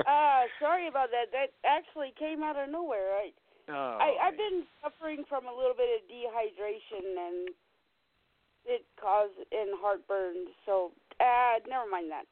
Uh, 0.08 0.48
sorry 0.64 0.88
about 0.88 1.10
that. 1.12 1.28
That 1.36 1.52
actually 1.68 2.14
came 2.18 2.42
out 2.42 2.56
of 2.56 2.72
nowhere. 2.72 3.20
I, 3.20 3.32
oh, 3.68 3.98
I 4.00 4.16
I've 4.28 4.38
been 4.38 4.64
suffering 4.82 5.26
from 5.28 5.44
a 5.46 5.52
little 5.52 5.76
bit 5.76 5.92
of 5.92 6.08
dehydration 6.08 7.04
and 7.20 7.50
it 8.66 8.86
caused 8.96 9.36
and 9.52 9.76
heartburn. 9.76 10.48
So, 10.66 10.92
uh, 11.20 11.60
never 11.68 11.84
mind 11.92 12.10
that. 12.12 12.24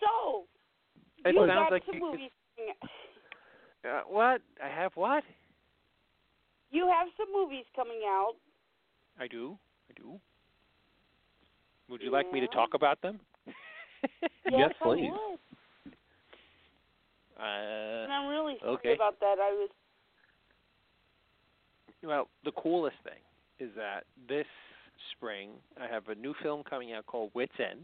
So, 0.00 0.44
It 1.26 1.34
you 1.34 1.40
sounds 1.46 1.52
got 1.52 1.72
like 1.72 1.84
some 1.84 1.94
you 1.96 2.00
could- 2.00 2.10
movies. 2.12 2.30
Coming 3.82 3.96
out. 3.96 4.02
Uh, 4.02 4.08
what? 4.08 4.40
I 4.62 4.68
have 4.68 4.92
what? 4.94 5.24
You 6.70 6.86
have 6.88 7.08
some 7.16 7.28
movies 7.32 7.64
coming 7.74 8.00
out. 8.06 8.34
I 9.18 9.26
do. 9.26 9.56
I 9.90 9.94
do. 10.00 10.18
Would 11.88 12.02
you 12.02 12.10
like 12.10 12.30
me 12.32 12.40
to 12.40 12.48
talk 12.48 12.74
about 12.74 13.00
them? 13.02 13.20
Yes, 14.48 14.70
I 14.80 14.84
please. 14.84 15.10
would. 15.10 15.92
uh, 17.40 18.02
And 18.04 18.12
I'm 18.12 18.28
really 18.28 18.54
sorry 18.60 18.74
okay. 18.74 18.94
about 18.94 19.18
that. 19.20 19.36
I 19.40 19.50
was 19.50 19.70
well, 22.04 22.28
the 22.44 22.52
coolest 22.52 22.96
thing 23.02 23.18
is 23.58 23.74
that 23.76 24.04
this 24.28 24.46
spring 25.12 25.50
I 25.80 25.92
have 25.92 26.08
a 26.08 26.14
new 26.14 26.34
film 26.42 26.62
coming 26.62 26.92
out 26.92 27.06
called 27.06 27.30
Wits 27.34 27.52
End 27.58 27.80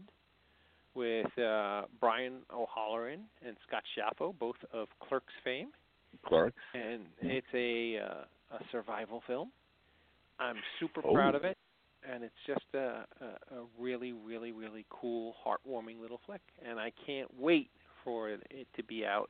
with 0.95 1.37
uh, 1.37 1.83
Brian 1.99 2.43
O'Halloran 2.53 3.21
and 3.45 3.57
Scott 3.67 3.83
Schiaffo, 3.97 4.33
both 4.39 4.55
of 4.71 4.87
Clerks 5.01 5.33
fame. 5.43 5.69
Clark. 6.25 6.53
and 6.73 7.03
it's 7.21 7.47
a 7.53 7.97
uh, 7.99 8.55
a 8.55 8.59
survival 8.71 9.21
film. 9.27 9.51
I'm 10.39 10.57
super 10.79 11.01
Oh. 11.05 11.13
proud 11.13 11.35
of 11.35 11.43
it, 11.43 11.57
and 12.07 12.23
it's 12.23 12.33
just 12.47 12.65
a, 12.73 13.05
a 13.21 13.25
a 13.55 13.65
really 13.79 14.11
really 14.13 14.51
really 14.51 14.85
cool, 14.89 15.35
heartwarming 15.45 15.99
little 16.01 16.19
flick, 16.25 16.41
and 16.67 16.79
I 16.79 16.91
can't 17.05 17.29
wait 17.39 17.69
for 18.03 18.29
it, 18.29 18.41
it 18.49 18.67
to 18.75 18.83
be 18.83 19.05
out. 19.05 19.29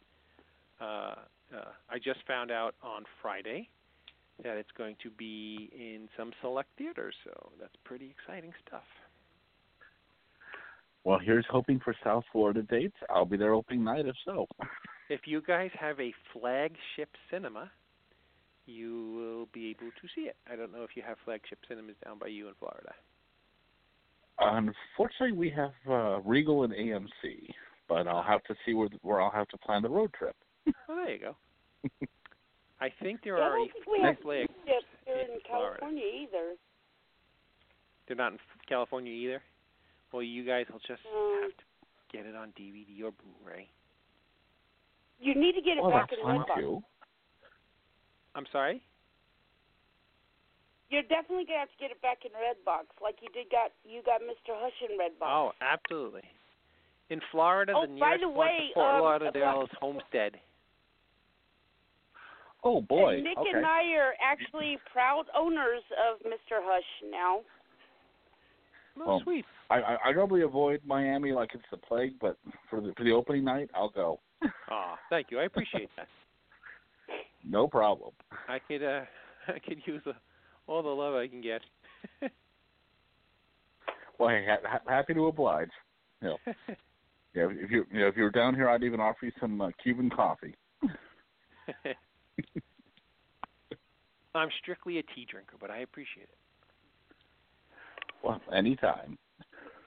Uh, 0.81 1.15
uh, 1.55 1.71
I 1.89 1.99
just 1.99 2.19
found 2.27 2.49
out 2.51 2.73
on 2.81 3.03
Friday 3.21 3.69
that 4.43 4.57
it's 4.57 4.71
going 4.75 4.95
to 5.03 5.11
be 5.11 5.69
in 5.73 6.09
some 6.17 6.31
select 6.41 6.69
theaters, 6.77 7.13
so 7.23 7.51
that's 7.59 7.75
pretty 7.83 8.09
exciting 8.09 8.51
stuff. 8.67 8.83
Well, 11.03 11.19
here's 11.19 11.45
hoping 11.49 11.79
for 11.83 11.93
South 12.03 12.23
Florida 12.31 12.63
dates. 12.63 12.95
I'll 13.09 13.25
be 13.25 13.37
there 13.37 13.53
opening 13.53 13.83
night 13.83 14.05
if 14.07 14.15
so. 14.25 14.47
If 15.09 15.21
you 15.25 15.41
guys 15.41 15.69
have 15.79 15.99
a 15.99 16.13
flagship 16.31 17.09
cinema, 17.29 17.69
you 18.65 19.11
will 19.15 19.47
be 19.53 19.69
able 19.71 19.91
to 20.01 20.07
see 20.15 20.21
it. 20.21 20.35
I 20.51 20.55
don't 20.55 20.71
know 20.71 20.83
if 20.83 20.91
you 20.95 21.03
have 21.05 21.17
flagship 21.25 21.59
cinemas 21.67 21.95
down 22.03 22.17
by 22.19 22.27
you 22.27 22.47
in 22.47 22.53
Florida. 22.59 22.93
Unfortunately, 24.39 25.37
we 25.37 25.49
have 25.51 25.71
uh, 25.87 26.19
Regal 26.21 26.63
and 26.63 26.73
AMC, 26.73 27.49
but 27.87 28.07
I'll 28.07 28.23
have 28.23 28.43
to 28.45 28.55
see 28.65 28.73
where 28.73 28.89
where 29.01 29.21
I'll 29.21 29.29
have 29.31 29.47
to 29.49 29.57
plan 29.57 29.81
the 29.83 29.89
road 29.89 30.11
trip. 30.17 30.35
Well, 30.87 30.97
there 30.97 31.11
you 31.13 31.19
go. 31.19 31.35
I 32.81 32.89
think 33.01 33.19
there 33.23 33.37
Yeah, 33.37 33.43
are 33.43 33.57
don't 33.57 33.69
a 33.69 33.83
few 33.83 34.03
have 34.05 34.15
flags. 34.21 34.49
here 34.65 35.15
in 35.15 35.21
in 35.35 35.39
Florida. 35.47 35.77
California 35.79 36.05
either. 36.23 36.55
They're 38.07 38.17
not 38.17 38.33
in 38.33 38.39
California 38.67 39.11
either. 39.13 39.41
Well, 40.11 40.23
you 40.23 40.45
guys 40.45 40.65
will 40.71 40.79
just 40.79 41.01
No. 41.05 41.39
have 41.41 41.51
to 41.51 41.63
get 42.17 42.25
it 42.25 42.35
on 42.35 42.49
DVD 42.59 43.03
or 43.03 43.11
Blu-ray. 43.11 43.69
You 45.23 45.35
need 45.35 45.53
to 45.53 45.61
get 45.61 45.77
it 45.77 45.83
well, 45.83 45.91
back 45.91 46.09
that's 46.09 46.19
in 46.19 46.25
fine 46.27 46.39
Redbox. 46.41 46.55
too. 46.59 46.83
I'm 48.35 48.45
sorry. 48.51 48.81
You're 50.89 51.03
definitely 51.03 51.45
gonna 51.45 51.59
have 51.59 51.71
to 51.71 51.79
get 51.79 51.91
it 51.91 52.01
back 52.01 52.19
in 52.25 52.31
Redbox, 52.31 52.85
like 53.01 53.15
you 53.21 53.29
did 53.33 53.49
got 53.49 53.71
you 53.83 54.01
got 54.05 54.21
Mr. 54.21 54.53
Hush 54.53 54.73
in 54.87 54.97
Redbox. 54.99 55.25
Oh, 55.27 55.51
absolutely. 55.61 56.21
In 57.09 57.19
Florida, 57.31 57.73
Oh, 57.75 57.81
the 57.87 57.99
by 57.99 58.17
nearest 58.17 58.21
the 58.21 58.29
one 58.29 58.37
way, 58.47 58.57
to 58.69 58.73
Fort 58.75 58.95
um, 58.95 59.01
Lauderdale 59.01 59.61
is 59.63 59.69
Homestead. 59.79 60.33
Oh 62.63 62.81
boy. 62.81 63.15
And 63.15 63.23
Nick 63.23 63.37
okay. 63.37 63.49
and 63.55 63.65
I 63.65 63.91
are 63.97 64.13
actually 64.21 64.77
proud 64.91 65.25
owners 65.37 65.81
of 66.09 66.19
Mr. 66.25 66.59
Hush 66.61 66.83
now. 67.09 67.39
Oh, 68.97 69.07
Well, 69.07 69.21
sweet. 69.23 69.45
I, 69.69 69.75
I 69.81 69.97
I 70.05 70.11
normally 70.13 70.43
avoid 70.43 70.81
Miami 70.85 71.31
like 71.31 71.49
it's 71.55 71.63
the 71.71 71.77
plague, 71.77 72.13
but 72.21 72.37
for 72.69 72.81
the 72.81 72.93
for 72.95 73.03
the 73.03 73.11
opening 73.11 73.43
night, 73.43 73.69
I'll 73.73 73.89
go. 73.89 74.19
Oh, 74.71 74.95
thank 75.09 75.31
you. 75.31 75.39
I 75.39 75.43
appreciate 75.43 75.89
that. 75.97 76.07
No 77.47 77.67
problem. 77.67 78.11
I 78.47 78.59
could 78.59 78.83
uh, 78.83 79.01
I 79.47 79.59
could 79.59 79.81
use 79.85 80.01
the, 80.05 80.13
all 80.67 80.81
the 80.81 80.89
love 80.89 81.15
I 81.15 81.27
can 81.27 81.41
get. 81.41 81.61
Well, 84.19 84.29
hey, 84.29 84.45
ha- 84.47 84.59
ha- 84.63 84.79
happy 84.87 85.15
to 85.15 85.25
oblige. 85.25 85.71
You 86.21 86.29
know, 86.29 86.37
yeah, 87.33 87.47
if 87.49 87.71
you 87.71 87.83
you 87.91 88.01
know 88.01 88.07
if 88.07 88.15
you 88.15 88.23
were 88.23 88.29
down 88.29 88.53
here, 88.53 88.69
I'd 88.69 88.83
even 88.83 88.99
offer 88.99 89.25
you 89.25 89.31
some 89.41 89.59
uh, 89.59 89.71
Cuban 89.81 90.09
coffee. 90.11 90.55
I'm 94.35 94.49
strictly 94.61 94.99
a 94.99 95.03
tea 95.03 95.25
drinker, 95.29 95.57
but 95.59 95.71
I 95.71 95.79
appreciate 95.79 96.23
it. 96.29 96.37
Well, 98.23 98.39
anytime. 98.53 99.17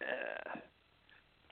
Uh, 0.03 0.59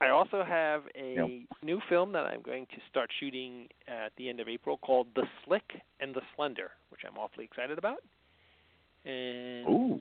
I 0.05 0.11
also 0.11 0.45
have 0.45 0.83
a 0.95 1.15
Yep. 1.15 1.29
new 1.63 1.81
film 1.89 2.13
that 2.13 2.27
I'm 2.27 2.43
going 2.43 2.67
to 2.67 2.77
start 2.91 3.11
shooting 3.19 3.69
at 3.89 4.13
the 4.17 4.29
end 4.29 4.41
of 4.41 4.49
April 4.49 4.77
called 4.79 5.07
The 5.15 5.27
Slick 5.45 5.81
and 6.01 6.15
the 6.15 6.23
Slender, 6.37 6.71
which 6.91 7.01
I'm 7.07 7.17
awfully 7.19 7.45
excited 7.45 7.79
about. 7.79 8.03
And 9.05 9.69
Ooh. 9.69 10.01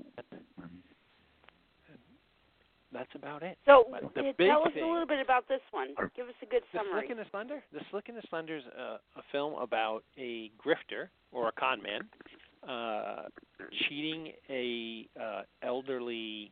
that's 2.91 3.15
about 3.15 3.41
it. 3.43 3.57
So 3.65 3.85
the 4.15 4.33
big 4.37 4.47
tell 4.49 4.65
us 4.67 4.73
thing- 4.73 4.83
a 4.83 4.87
little 4.87 5.07
bit 5.07 5.19
about 5.19 5.47
this 5.47 5.61
one. 5.71 5.95
Give 6.15 6.27
us 6.27 6.35
a 6.41 6.45
good 6.45 6.63
The 6.71 6.77
summary. 6.79 7.01
Slick 7.01 7.09
and 7.09 7.19
the 7.19 7.25
Slender. 7.31 7.63
The 7.71 7.81
Slick 7.89 8.09
and 8.09 8.17
the 8.17 8.21
Slender 8.29 8.57
is 8.57 8.65
a, 8.77 8.99
a 9.17 9.23
film 9.31 9.55
about 9.55 10.03
a 10.17 10.51
grifter 10.63 11.09
or 11.31 11.47
a 11.47 11.51
con 11.53 11.81
man 11.81 12.07
uh, 12.67 13.23
cheating 13.87 14.31
a 14.49 15.07
uh, 15.19 15.41
elderly 15.63 16.51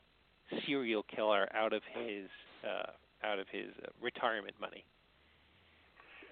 serial 0.65 1.03
killer 1.03 1.47
out 1.55 1.73
of 1.73 1.81
his 1.93 2.27
uh, 2.67 2.91
out 3.23 3.39
of 3.39 3.47
his 3.51 3.69
uh, 3.83 3.87
retirement 4.01 4.55
money. 4.59 4.83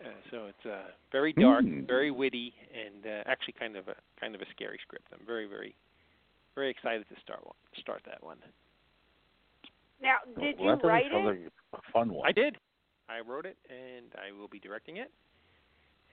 Uh, 0.04 0.10
so 0.32 0.46
it's 0.48 0.66
uh, 0.66 0.92
very 1.12 1.34
dark, 1.34 1.64
Hmm. 1.66 1.86
very 1.86 2.10
witty, 2.12 2.54
and 2.74 3.06
uh, 3.06 3.24
actually 3.26 3.54
kind 3.60 3.76
of 3.76 3.88
a 3.90 3.96
kind 4.20 4.34
of 4.34 4.42
a 4.42 4.46
scary 4.56 4.80
script. 4.82 5.06
I'm 5.12 5.26
very 5.26 5.46
very 5.46 5.76
very 6.56 6.70
excited 6.70 7.06
to 7.10 7.16
start 7.22 7.46
one, 7.46 7.56
start 7.80 8.02
that 8.06 8.24
one. 8.24 8.38
Now, 10.02 10.16
did 10.40 10.58
well, 10.58 10.76
you 10.76 10.82
that 10.82 10.88
write 10.88 11.06
it? 11.12 11.52
a 11.74 11.92
fun 11.92 12.14
one. 12.14 12.28
I 12.28 12.32
did. 12.32 12.56
I 13.10 13.20
wrote 13.20 13.46
it, 13.46 13.58
and 13.70 14.06
I 14.16 14.32
will 14.38 14.48
be 14.48 14.60
directing 14.60 14.98
it. 14.98 15.12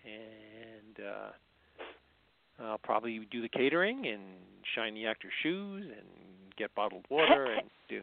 And 0.04 1.06
uh, 1.06 2.64
I'll 2.64 2.78
probably 2.78 3.20
do 3.30 3.42
the 3.42 3.48
catering 3.48 4.06
and 4.06 4.22
shine 4.74 4.94
the 4.94 5.06
actor's 5.06 5.32
shoes 5.42 5.84
and 5.84 6.06
get 6.56 6.74
bottled 6.74 7.04
water 7.10 7.52
and 7.58 7.68
do 7.88 8.00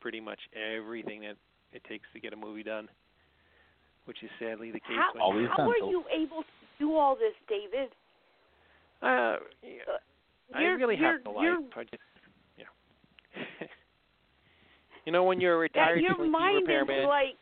pretty 0.00 0.20
much 0.20 0.38
everything 0.54 1.22
that 1.22 1.36
it 1.74 1.82
takes 1.84 2.06
to 2.14 2.20
get 2.20 2.32
a 2.32 2.36
movie 2.36 2.62
done, 2.62 2.88
which 4.06 4.22
is 4.22 4.30
sadly 4.38 4.70
the 4.70 4.80
case. 4.80 4.96
How, 4.96 5.12
when 5.12 5.22
All 5.22 5.32
the 5.32 5.40
you're- 5.40 5.52
how 5.56 5.68
are 5.68 5.90
you 5.90 6.04
able 6.10 6.42
to 6.42 6.48
do 6.78 6.94
all 6.96 7.14
this, 7.16 7.34
David? 7.48 7.90
Uh, 9.02 9.36
yeah, 9.62 9.98
I 10.54 10.62
really 10.62 10.96
have 10.96 11.22
the 11.24 11.30
life. 11.30 11.44
you're- 11.44 11.64
I 11.76 11.82
just, 11.84 12.02
you 12.56 12.64
know. 13.60 13.66
you 15.04 15.12
know, 15.12 15.24
when 15.24 15.40
you're 15.40 15.56
a 15.56 15.58
retired 15.58 16.02
Yeah, 16.02 16.10
retired 16.10 16.18
your 16.20 16.28
TV 16.28 16.30
mind 16.30 16.70
is 16.70 17.06
like 17.08 17.36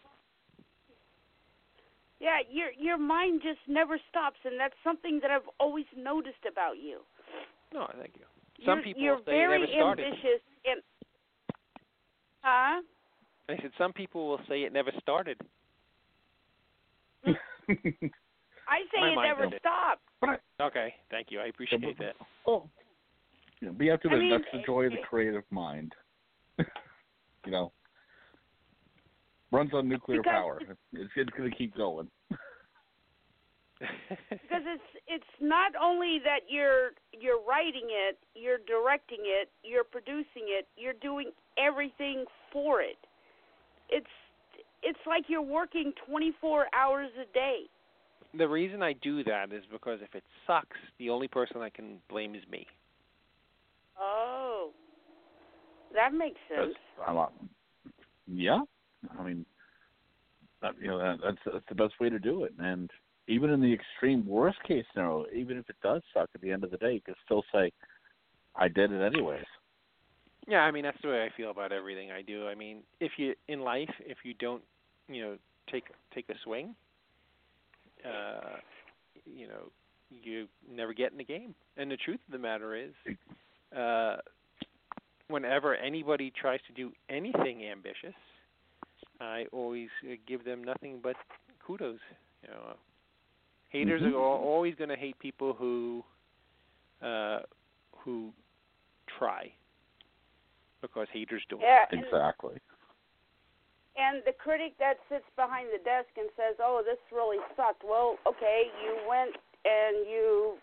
yeah 2.20 2.38
your 2.50 2.70
your 2.78 2.96
mind 2.98 3.42
just 3.42 3.58
never 3.66 3.98
stops 4.08 4.38
and 4.44 4.58
that's 4.58 4.76
something 4.84 5.18
that 5.20 5.30
i've 5.32 5.48
always 5.58 5.86
noticed 5.96 6.44
about 6.50 6.78
you 6.78 7.00
no, 7.74 7.88
thank 7.98 8.14
you. 8.16 8.26
Some 8.66 8.78
you're, 8.78 8.84
people 8.84 9.02
you're 9.02 9.16
say 9.16 9.22
it 9.22 9.24
very 9.48 9.60
never 9.60 9.72
started. 9.72 10.06
ambitious 10.06 10.42
and 10.66 10.82
huh 12.42 12.82
I 13.48 13.56
said 13.60 13.70
some 13.76 13.92
people 13.92 14.28
will 14.28 14.40
say 14.48 14.62
it 14.62 14.72
never 14.72 14.90
started. 15.00 15.36
i 17.26 17.34
say 17.68 19.00
My 19.00 19.10
it 19.10 19.26
never 19.28 19.46
did. 19.50 19.60
stopped 19.60 20.02
Okay, 20.60 20.94
thank 21.10 21.28
you. 21.30 21.40
I 21.40 21.46
appreciate 21.46 21.98
that. 21.98 22.14
Oh, 22.46 22.68
you 23.60 23.68
know, 23.68 23.72
be 23.74 23.90
up 23.90 24.00
to 24.02 24.08
I 24.08 24.14
the 24.14 24.18
mean, 24.18 24.30
that's 24.30 24.44
the 24.52 24.62
joy 24.64 24.86
of 24.86 24.92
the 24.92 24.98
it- 24.98 25.04
creative 25.08 25.42
mind. 25.50 25.92
you 26.58 27.50
know, 27.50 27.72
runs 29.50 29.72
on 29.74 29.88
nuclear 29.88 30.22
Because- 30.22 30.32
power. 30.32 30.60
It's 30.92 31.10
it's 31.16 31.30
going 31.30 31.50
to 31.50 31.56
keep 31.56 31.76
going. 31.76 32.08
because 33.80 34.62
it's 34.64 34.90
it's 35.08 35.24
not 35.40 35.72
only 35.80 36.20
that 36.22 36.40
you're 36.48 36.90
you're 37.12 37.42
writing 37.42 37.88
it 37.90 38.16
you're 38.36 38.58
directing 38.68 39.18
it 39.24 39.50
you're 39.64 39.82
producing 39.82 40.46
it 40.46 40.68
you're 40.76 40.94
doing 41.02 41.32
everything 41.58 42.24
for 42.52 42.80
it 42.80 42.96
it's 43.92 44.06
it's 44.82 44.98
like 45.06 45.24
you're 45.28 45.40
working 45.42 45.92
24 46.08 46.66
hours 46.74 47.10
a 47.20 47.32
day 47.32 47.68
the 48.36 48.48
reason 48.48 48.82
I 48.82 48.94
do 48.94 49.22
that 49.24 49.52
is 49.52 49.62
because 49.70 50.00
if 50.02 50.14
it 50.14 50.24
sucks, 50.46 50.76
the 50.98 51.10
only 51.10 51.28
person 51.28 51.58
I 51.58 51.68
can 51.68 51.98
blame 52.08 52.34
is 52.34 52.42
me. 52.50 52.66
Oh, 54.00 54.70
that 55.94 56.14
makes 56.14 56.40
sense. 56.48 56.74
I'm 57.06 57.14
not, 57.14 57.32
yeah, 58.26 58.60
I 59.18 59.22
mean, 59.22 59.44
that, 60.62 60.72
you 60.80 60.88
know, 60.88 60.98
that, 60.98 61.18
that's 61.22 61.38
that's 61.44 61.64
the 61.68 61.74
best 61.74 61.94
way 62.00 62.08
to 62.08 62.18
do 62.18 62.44
it. 62.44 62.52
And 62.58 62.90
even 63.28 63.50
in 63.50 63.60
the 63.60 63.72
extreme 63.72 64.26
worst 64.26 64.58
case 64.66 64.84
scenario, 64.92 65.26
even 65.34 65.58
if 65.58 65.68
it 65.68 65.76
does 65.82 66.02
suck 66.14 66.30
at 66.34 66.40
the 66.40 66.50
end 66.50 66.64
of 66.64 66.70
the 66.70 66.78
day, 66.78 66.94
you 66.94 67.00
can 67.00 67.14
still 67.24 67.44
say, 67.52 67.70
"I 68.56 68.68
did 68.68 68.92
it 68.92 69.02
anyways." 69.02 69.44
Yeah, 70.48 70.60
I 70.60 70.70
mean 70.70 70.82
that's 70.84 71.00
the 71.02 71.08
way 71.08 71.24
I 71.24 71.30
feel 71.36 71.50
about 71.50 71.72
everything 71.72 72.10
I 72.10 72.22
do. 72.22 72.48
I 72.48 72.54
mean, 72.54 72.78
if 73.00 73.12
you 73.16 73.34
in 73.48 73.60
life, 73.60 73.90
if 74.00 74.18
you 74.24 74.34
don't, 74.34 74.62
you 75.08 75.22
know, 75.22 75.36
take 75.70 75.84
take 76.14 76.28
a 76.30 76.34
swing, 76.44 76.74
uh, 78.04 78.56
you 79.24 79.46
know, 79.48 79.70
you 80.22 80.46
never 80.70 80.92
get 80.92 81.12
in 81.12 81.18
the 81.18 81.24
game. 81.24 81.54
And 81.76 81.90
the 81.90 81.96
truth 81.96 82.20
of 82.26 82.32
the 82.32 82.38
matter 82.38 82.74
is, 82.76 82.92
uh, 83.76 84.16
whenever 85.28 85.74
anybody 85.74 86.30
tries 86.30 86.60
to 86.66 86.72
do 86.72 86.92
anything 87.08 87.64
ambitious, 87.64 88.14
I 89.20 89.46
always 89.52 89.88
uh, 90.10 90.14
give 90.26 90.44
them 90.44 90.64
nothing 90.64 91.00
but 91.02 91.16
kudos. 91.66 91.98
You 92.42 92.48
know, 92.50 92.74
haters 93.70 94.02
Mhm. 94.02 94.12
are 94.14 94.16
always 94.16 94.74
going 94.74 94.90
to 94.90 94.96
hate 94.96 95.18
people 95.18 95.52
who 95.54 96.04
uh, 97.02 97.40
who 98.04 98.32
try 99.18 99.52
because 100.82 101.06
haters 101.12 101.42
don't. 101.48 101.62
Yeah, 101.62 101.86
and, 101.90 102.04
Exactly. 102.04 102.58
and 103.96 104.20
the 104.26 104.32
critic 104.36 104.74
that 104.78 104.98
sits 105.08 105.24
behind 105.36 105.68
the 105.72 105.82
desk 105.84 106.10
and 106.18 106.28
says, 106.36 106.56
"Oh, 106.60 106.82
this 106.84 106.98
really 107.10 107.38
sucked." 107.56 107.82
Well, 107.84 108.18
okay, 108.26 108.68
you 108.84 108.98
went 109.08 109.32
and 109.64 110.04
you 110.10 110.58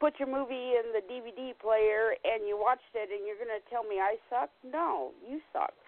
put 0.00 0.18
your 0.18 0.28
movie 0.28 0.74
in 0.74 0.90
the 0.92 1.00
DVD 1.06 1.54
player 1.60 2.16
and 2.24 2.48
you 2.48 2.58
watched 2.58 2.92
it, 2.94 3.10
and 3.12 3.26
you're 3.26 3.36
going 3.36 3.52
to 3.52 3.62
tell 3.70 3.84
me 3.84 4.00
I 4.00 4.16
sucked? 4.28 4.56
No, 4.64 5.12
you 5.26 5.40
sucked 5.52 5.78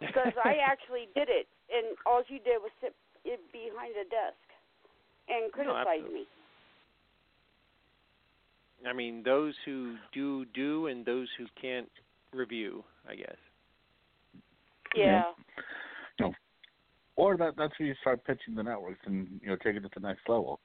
because 0.00 0.32
I 0.44 0.56
actually 0.64 1.08
did 1.14 1.28
it, 1.28 1.46
and 1.70 1.96
all 2.06 2.22
you 2.28 2.38
did 2.38 2.58
was 2.62 2.70
sit 2.80 2.94
i- 3.26 3.36
behind 3.52 3.94
a 4.00 4.08
desk 4.08 4.46
and 5.28 5.52
criticize 5.52 5.86
absolutely. 6.00 6.20
me. 6.20 6.26
I 8.86 8.92
mean, 8.92 9.22
those 9.24 9.54
who 9.64 9.96
do 10.12 10.44
do, 10.54 10.86
and 10.88 11.04
those 11.04 11.28
who 11.38 11.46
can't 11.60 11.88
review, 12.36 12.84
I 13.08 13.14
guess. 13.16 13.36
Yeah. 14.94 15.22
No. 16.20 16.32
Or 17.16 17.36
that 17.36 17.54
that's 17.56 17.72
where 17.78 17.88
you 17.88 17.94
start 18.00 18.24
pitching 18.24 18.54
the 18.54 18.62
networks 18.62 19.00
and 19.06 19.28
you 19.42 19.48
know 19.48 19.56
taking 19.56 19.84
it 19.84 19.92
to 19.92 20.00
the 20.00 20.06
next 20.06 20.28
level. 20.28 20.60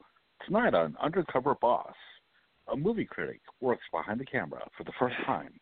Tonight 0.46 0.74
on 0.74 0.96
Undercover 1.02 1.56
Boss, 1.56 1.94
a 2.72 2.76
movie 2.76 3.06
critic 3.06 3.42
works 3.60 3.84
behind 3.92 4.20
the 4.20 4.26
camera 4.26 4.68
for 4.78 4.84
the 4.84 4.92
first 5.00 5.16
time. 5.26 5.54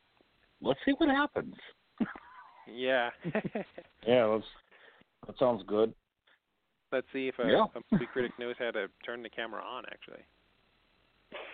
Let's 0.62 0.80
see 0.86 0.92
what 0.98 1.10
happens. 1.10 1.56
Yeah. 2.68 3.10
Yeah, 4.08 4.28
that's 4.28 4.46
that 5.28 5.38
sounds 5.38 5.64
good. 5.68 5.94
Let's 6.92 7.08
see 7.12 7.28
if 7.28 7.38
a, 7.40 7.48
Yeah. 7.48 7.66
a 7.76 7.82
movie 7.92 8.08
critic 8.12 8.32
knows 8.40 8.56
how 8.58 8.72
to 8.72 8.88
turn 9.06 9.22
the 9.22 9.30
camera 9.30 9.62
on. 9.62 9.84
Actually. 9.92 10.24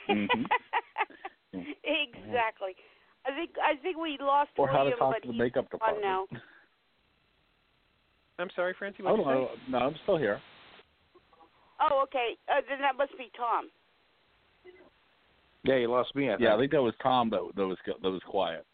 Mhm. 0.07 0.45
exactly. 1.83 2.75
I 3.28 3.36
think 3.36 3.51
I 3.61 3.76
think 3.82 3.97
we 3.97 4.17
lost 4.21 4.51
Or 4.57 4.67
how 4.67 4.80
to 4.80 4.84
William, 4.84 4.99
talk 4.99 5.13
but 5.15 5.21
to 5.21 5.28
the 5.28 5.34
he's 5.34 5.39
makeup 5.39 5.65
on 5.65 5.69
department. 5.71 6.03
now. 6.05 6.26
I'm 8.38 8.49
sorry, 8.55 8.76
Francie. 8.78 9.03
Oh 9.05 9.15
What 9.15 9.17
did 9.17 9.26
you 9.26 9.47
no, 9.71 9.80
no, 9.80 9.86
I'm 9.86 9.95
still 10.03 10.17
here. 10.17 10.39
Oh, 11.80 12.03
okay. 12.03 12.38
Uh, 12.47 12.61
then 12.69 12.80
that 12.82 12.97
must 12.97 13.17
be 13.17 13.32
Tom. 13.36 13.69
Yeah, 15.63 15.76
you 15.78 15.89
lost 15.89 16.15
me. 16.15 16.28
I 16.30 16.34
think. 16.38 16.41
Yeah, 16.41 16.55
I 16.55 16.59
think 16.59 16.71
that 16.71 16.82
was 16.82 16.93
Tom 17.01 17.30
that 17.32 17.41
that 17.55 17.65
was 17.65 17.78
that 17.86 18.09
was 18.09 18.21
quiet. 18.28 18.65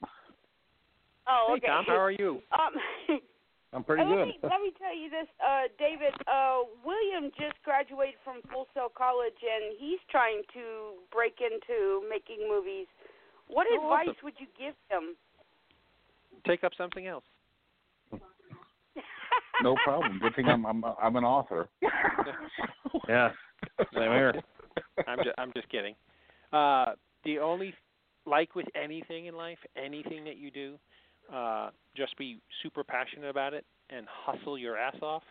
Oh, 1.27 1.45
Hey 1.49 1.57
okay. 1.57 1.67
Tom, 1.67 1.85
how 1.87 1.95
are 1.95 2.11
you? 2.11 2.41
Um, 2.51 3.19
I'm 3.73 3.83
pretty 3.85 4.03
uh, 4.03 4.09
let 4.09 4.15
good. 4.15 4.27
Me, 4.27 4.39
let 4.43 4.59
me 4.59 4.73
tell 4.75 4.91
you 4.91 5.07
this, 5.09 5.29
uh, 5.39 5.71
David. 5.79 6.11
Uh, 6.27 6.67
William 6.83 7.31
just 7.39 7.55
graduated 7.63 8.19
from 8.25 8.41
Full 8.51 8.67
Sail 8.73 8.91
College, 8.91 9.39
and 9.39 9.77
he's 9.79 10.01
trying 10.11 10.41
to 10.51 10.99
break 11.07 11.39
into 11.39 12.03
making 12.09 12.43
movies. 12.51 12.87
What 13.51 13.67
Oh, 13.69 13.75
advice 13.75 14.07
awesome. 14.09 14.15
would 14.23 14.33
you 14.37 14.47
give 14.57 14.73
him? 14.89 15.15
Take 16.47 16.63
up 16.63 16.71
something 16.77 17.07
else. 17.07 17.23
No 19.61 19.75
problem. 19.83 20.17
Good 20.17 20.35
thing 20.35 20.47
I'm 20.47 20.65
I'm 20.65 20.83
I'm 20.99 21.15
an 21.17 21.23
author. 21.23 21.69
yeah, 23.07 23.29
same 23.93 24.11
here. 24.11 24.33
I'm 25.07 25.19
just, 25.19 25.35
I'm 25.37 25.51
just 25.53 25.69
kidding. 25.69 25.93
Uh, 26.51 26.93
the 27.25 27.37
only, 27.37 27.73
like 28.25 28.55
with 28.55 28.65
anything 28.75 29.27
in 29.27 29.35
life, 29.35 29.59
anything 29.77 30.23
that 30.23 30.37
you 30.37 30.49
do, 30.49 30.79
uh, 31.31 31.69
just 31.95 32.17
be 32.17 32.39
super 32.63 32.83
passionate 32.83 33.29
about 33.29 33.53
it 33.53 33.63
and 33.91 34.07
hustle 34.09 34.57
your 34.57 34.77
ass 34.77 34.95
off. 35.03 35.23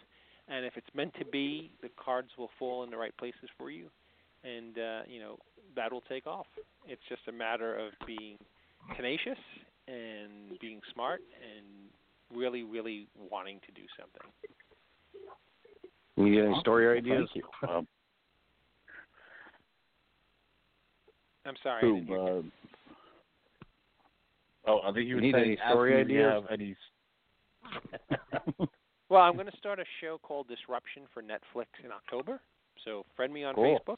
And 0.47 0.65
if 0.65 0.77
it's 0.77 0.87
meant 0.95 1.15
to 1.19 1.25
be, 1.25 1.73
the 1.83 1.89
cards 2.03 2.29
will 2.39 2.51
fall 2.57 2.85
in 2.85 2.91
the 2.91 2.97
right 2.97 3.17
places 3.17 3.49
for 3.59 3.71
you, 3.71 3.89
and 4.45 4.79
uh, 4.79 5.01
you 5.09 5.21
know 5.21 5.37
that 5.77 5.93
will 5.93 6.03
take 6.03 6.27
off. 6.27 6.47
It's 6.87 7.03
just 7.09 7.23
a 7.29 7.33
matter 7.33 7.79
of 7.79 7.93
being 8.07 8.37
tenacious 8.97 9.39
and 9.89 10.59
being 10.61 10.81
smart 10.93 11.21
and 11.43 11.67
really, 12.37 12.63
really 12.63 13.07
wanting 13.31 13.61
to 13.67 13.73
do 13.73 13.83
something. 13.99 14.23
You 16.17 16.35
get 16.35 16.45
any 16.51 16.61
story 16.61 16.99
ideas? 16.99 17.29
Thank 17.33 17.45
you. 17.45 17.69
Um, 17.77 17.87
I'm 21.47 21.55
sorry. 21.63 21.81
Who, 21.83 21.95
didn't 21.95 22.09
hear 22.09 22.17
you. 22.19 22.53
uh, 24.67 24.71
oh, 24.71 24.81
I 24.85 24.93
think 24.93 24.99
you 24.99 25.03
You 25.09 25.15
were 25.17 25.21
need 25.23 25.35
any 25.35 25.57
story 25.69 25.95
asking 26.01 26.11
if 26.17 26.21
you 26.21 26.27
ideas? 26.29 26.45
any 26.51 26.77
Well, 29.09 29.23
I'm 29.23 29.35
going 29.35 29.51
to 29.51 29.57
start 29.57 29.79
a 29.81 29.85
show 30.01 30.19
called 30.23 30.49
Disruption 30.49 31.03
for 31.13 31.23
Netflix 31.23 31.67
in 31.85 31.91
October. 31.91 32.41
So 32.85 33.05
friend 33.17 33.33
me 33.33 33.43
on 33.45 33.55
Cool. 33.55 33.79
Facebook, 33.89 33.97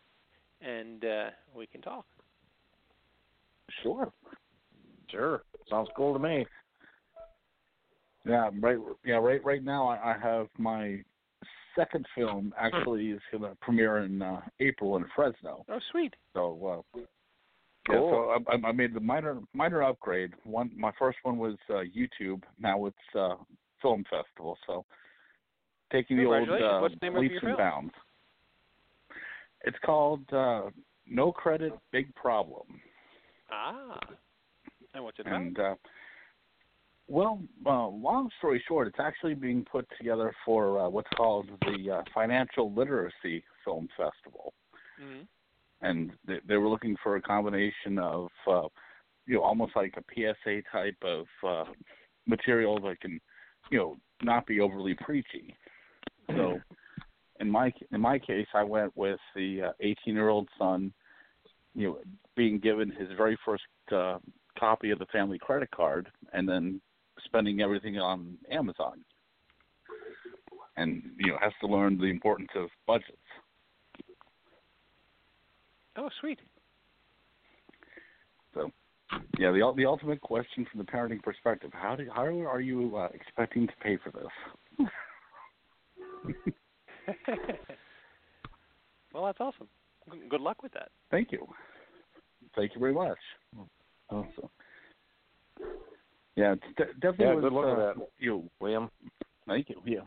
and 0.65 1.05
uh, 1.05 1.31
we 1.55 1.67
can 1.67 1.81
talk. 1.81 2.07
Sure. 3.83 4.13
Sure, 5.11 5.43
sounds 5.69 5.89
cool 5.97 6.13
to 6.15 6.19
me. 6.19 6.47
Yeah, 8.25 8.51
right. 8.61 8.79
Yeah, 9.05 9.17
right. 9.17 9.45
Right 9.45 9.63
now, 9.65 9.89
I, 9.89 10.13
I 10.15 10.19
have 10.19 10.47
my 10.57 11.01
second 11.77 12.07
film. 12.15 12.55
Actually, 12.59 13.11
is 13.11 13.21
going 13.31 13.43
to 13.43 13.55
premiere 13.61 13.99
in 13.99 14.23
uh, 14.23 14.41
April 14.61 14.97
in 14.97 15.05
Fresno. 15.15 15.65
Oh, 15.69 15.79
sweet. 15.91 16.15
So, 16.35 16.85
uh, 16.95 17.01
yeah, 17.91 17.97
so 17.97 18.37
I, 18.49 18.55
I- 18.55 18.69
I 18.69 18.73
made 18.73 18.95
the 18.95 19.01
minor 19.01 19.41
minor 19.55 19.83
upgrade. 19.83 20.33
One, 20.45 20.71
my 20.77 20.93
first 20.99 21.19
one 21.25 21.37
was 21.37 21.57
uh, 21.69 21.83
YouTube. 21.97 22.43
Now 22.59 22.87
it's 22.87 22.97
uh, 23.19 23.35
film 23.83 24.05
festival. 24.09 24.57
So, 24.67 24.85
taking 25.91 26.17
the 26.17 26.25
old 26.25 26.49
Congratulations. 26.49 26.77
uh, 26.79 26.81
What's 26.81 26.95
the 27.01 27.07
name 27.07 27.17
of 27.17 27.21
leaps 27.23 27.35
and 27.35 27.41
film? 27.43 27.57
bounds. 27.59 27.93
It's 29.65 29.77
called 29.85 30.23
uh, 30.33 30.71
No 31.07 31.33
Credit, 31.33 31.73
Big 31.93 32.15
Problem. 32.15 32.81
Ah. 33.51 33.99
And 34.95 35.05
what's 35.05 35.19
it 35.19 35.27
about? 35.27 35.41
And 35.41 35.59
uh, 35.59 35.75
well, 37.09 37.41
uh, 37.67 37.89
long 37.89 38.31
story 38.39 38.63
short, 38.67 38.89
it's 38.89 38.97
actually 38.99 39.35
being 39.35 39.65
put 39.71 39.87
together 39.99 40.33
for 40.45 40.81
uh, 40.81 40.89
what's 40.89 41.11
called 41.17 41.49
the 41.63 41.91
uh, 41.91 42.03
Financial 42.15 42.73
Literacy 42.73 43.45
Film 43.65 43.89
Festival, 43.97 44.55
hmm 44.99 45.23
and 45.83 46.13
they, 46.27 46.37
they 46.47 46.57
were 46.57 46.69
looking 46.69 46.97
for 47.03 47.17
a 47.17 47.23
combination 47.23 47.99
of, 47.99 48.29
uh, 48.47 48.63
you 49.27 49.35
know, 49.35 49.43
almost 49.43 49.73
like 49.77 49.93
a 49.97 50.05
PSA 50.15 50.63
type 50.71 50.97
of 51.03 51.27
uh, 51.47 51.65
material 52.27 52.81
that 52.81 53.01
can, 53.01 53.21
you 53.71 53.79
know, 53.79 53.97
not 54.23 54.47
be 54.47 54.61
overly 54.61 54.95
preachy. 54.95 55.55
So, 56.29 56.61
in 57.43 57.51
my 57.51 57.72
in 57.90 58.01
my 58.01 58.18
case, 58.18 58.47
I 58.55 58.62
went 58.62 58.97
with 58.97 59.18
the 59.34 59.72
18 59.80 60.14
year 60.14 60.28
old 60.28 60.49
son, 60.59 60.93
you 61.74 61.88
know, 61.88 61.99
being 62.36 62.59
given 62.59 62.88
his 62.88 63.09
very 63.16 63.36
first 63.45 63.64
uh, 63.95 64.18
copy 64.59 64.90
of 64.90 64.99
the 64.99 65.07
family 65.07 65.38
credit 65.38 65.70
card, 65.72 66.09
and 66.32 66.49
then 66.49 66.80
spending 67.24 67.61
everything 67.61 67.99
on 67.99 68.38
Amazon, 68.51 69.05
and 70.76 71.03
you 71.18 71.32
know 71.32 71.38
has 71.40 71.53
to 71.61 71.66
learn 71.66 71.99
the 71.99 72.07
importance 72.07 72.51
of 72.55 72.68
budgets. 72.86 73.18
Oh, 75.97 76.09
sweet. 76.20 76.38
So, 78.55 78.70
yeah, 79.38 79.51
the 79.51 79.72
the 79.76 79.84
ultimate 79.84 80.20
question 80.20 80.64
from 80.70 80.78
the 80.78 80.90
parenting 80.90 81.22
perspective: 81.22 81.72
how 81.74 81.97
do 81.97 82.09
how 82.14 82.22
are 82.22 82.61
you 82.61 82.97
uh, 82.97 83.09
expecting 83.12 83.66
to 83.66 83.74
pay 83.82 83.99
for 83.99 84.12
this? 84.12 84.88
well, 89.12 89.26
that's 89.26 89.40
awesome. 89.40 89.68
G- 90.12 90.22
Good 90.28 90.40
luck 90.40 90.62
with 90.62 90.72
that. 90.72 90.90
Thank 91.11 91.32
you, 91.32 91.46
thank 92.57 92.74
you 92.74 92.80
very 92.80 92.94
much. 92.94 93.18
Awesome. 94.11 94.48
Yeah, 96.36 96.53
it's 96.55 96.62
de- 96.76 96.94
definitely 96.94 97.26
Yeah, 97.26 97.34
was, 97.34 97.42
good 97.42 97.53
luck 97.53 97.64
with 97.64 97.74
uh, 97.74 97.94
that. 97.94 98.09
You, 98.18 98.48
William. 98.61 98.90
Thank 99.46 99.68
you. 99.68 99.80
Yeah, 99.84 100.00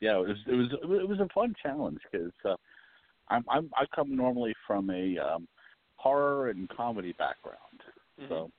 yeah. 0.00 0.16
It 0.20 0.28
was 0.28 0.36
it 0.46 0.54
was 0.54 0.72
it 0.72 1.08
was 1.08 1.20
a 1.20 1.28
fun 1.34 1.54
challenge 1.62 2.00
because 2.10 2.32
uh, 2.44 2.56
I'm 3.28 3.44
I'm 3.48 3.70
I 3.76 3.84
come 3.94 4.16
normally 4.16 4.54
from 4.66 4.90
a 4.90 5.18
um, 5.18 5.48
horror 5.96 6.50
and 6.50 6.68
comedy 6.70 7.12
background, 7.12 7.82
Mhm. 8.20 8.28
so 8.28 8.50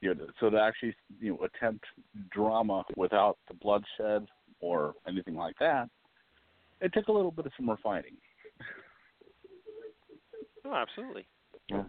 you 0.00 0.14
know, 0.14 0.26
so 0.40 0.50
to 0.50 0.60
actually 0.60 0.94
you 1.20 1.32
know 1.32 1.44
attempt 1.44 1.84
drama 2.30 2.84
without 2.96 3.38
the 3.48 3.54
bloodshed 3.54 4.26
or 4.60 4.94
anything 5.06 5.36
like 5.36 5.56
that, 5.60 5.88
it 6.80 6.92
took 6.92 7.08
a 7.08 7.12
little 7.12 7.30
bit 7.30 7.46
of 7.46 7.52
some 7.56 7.70
refining. 7.70 8.16
Oh, 10.64 10.74
absolutely. 10.74 11.26
Yeah. 11.68 11.84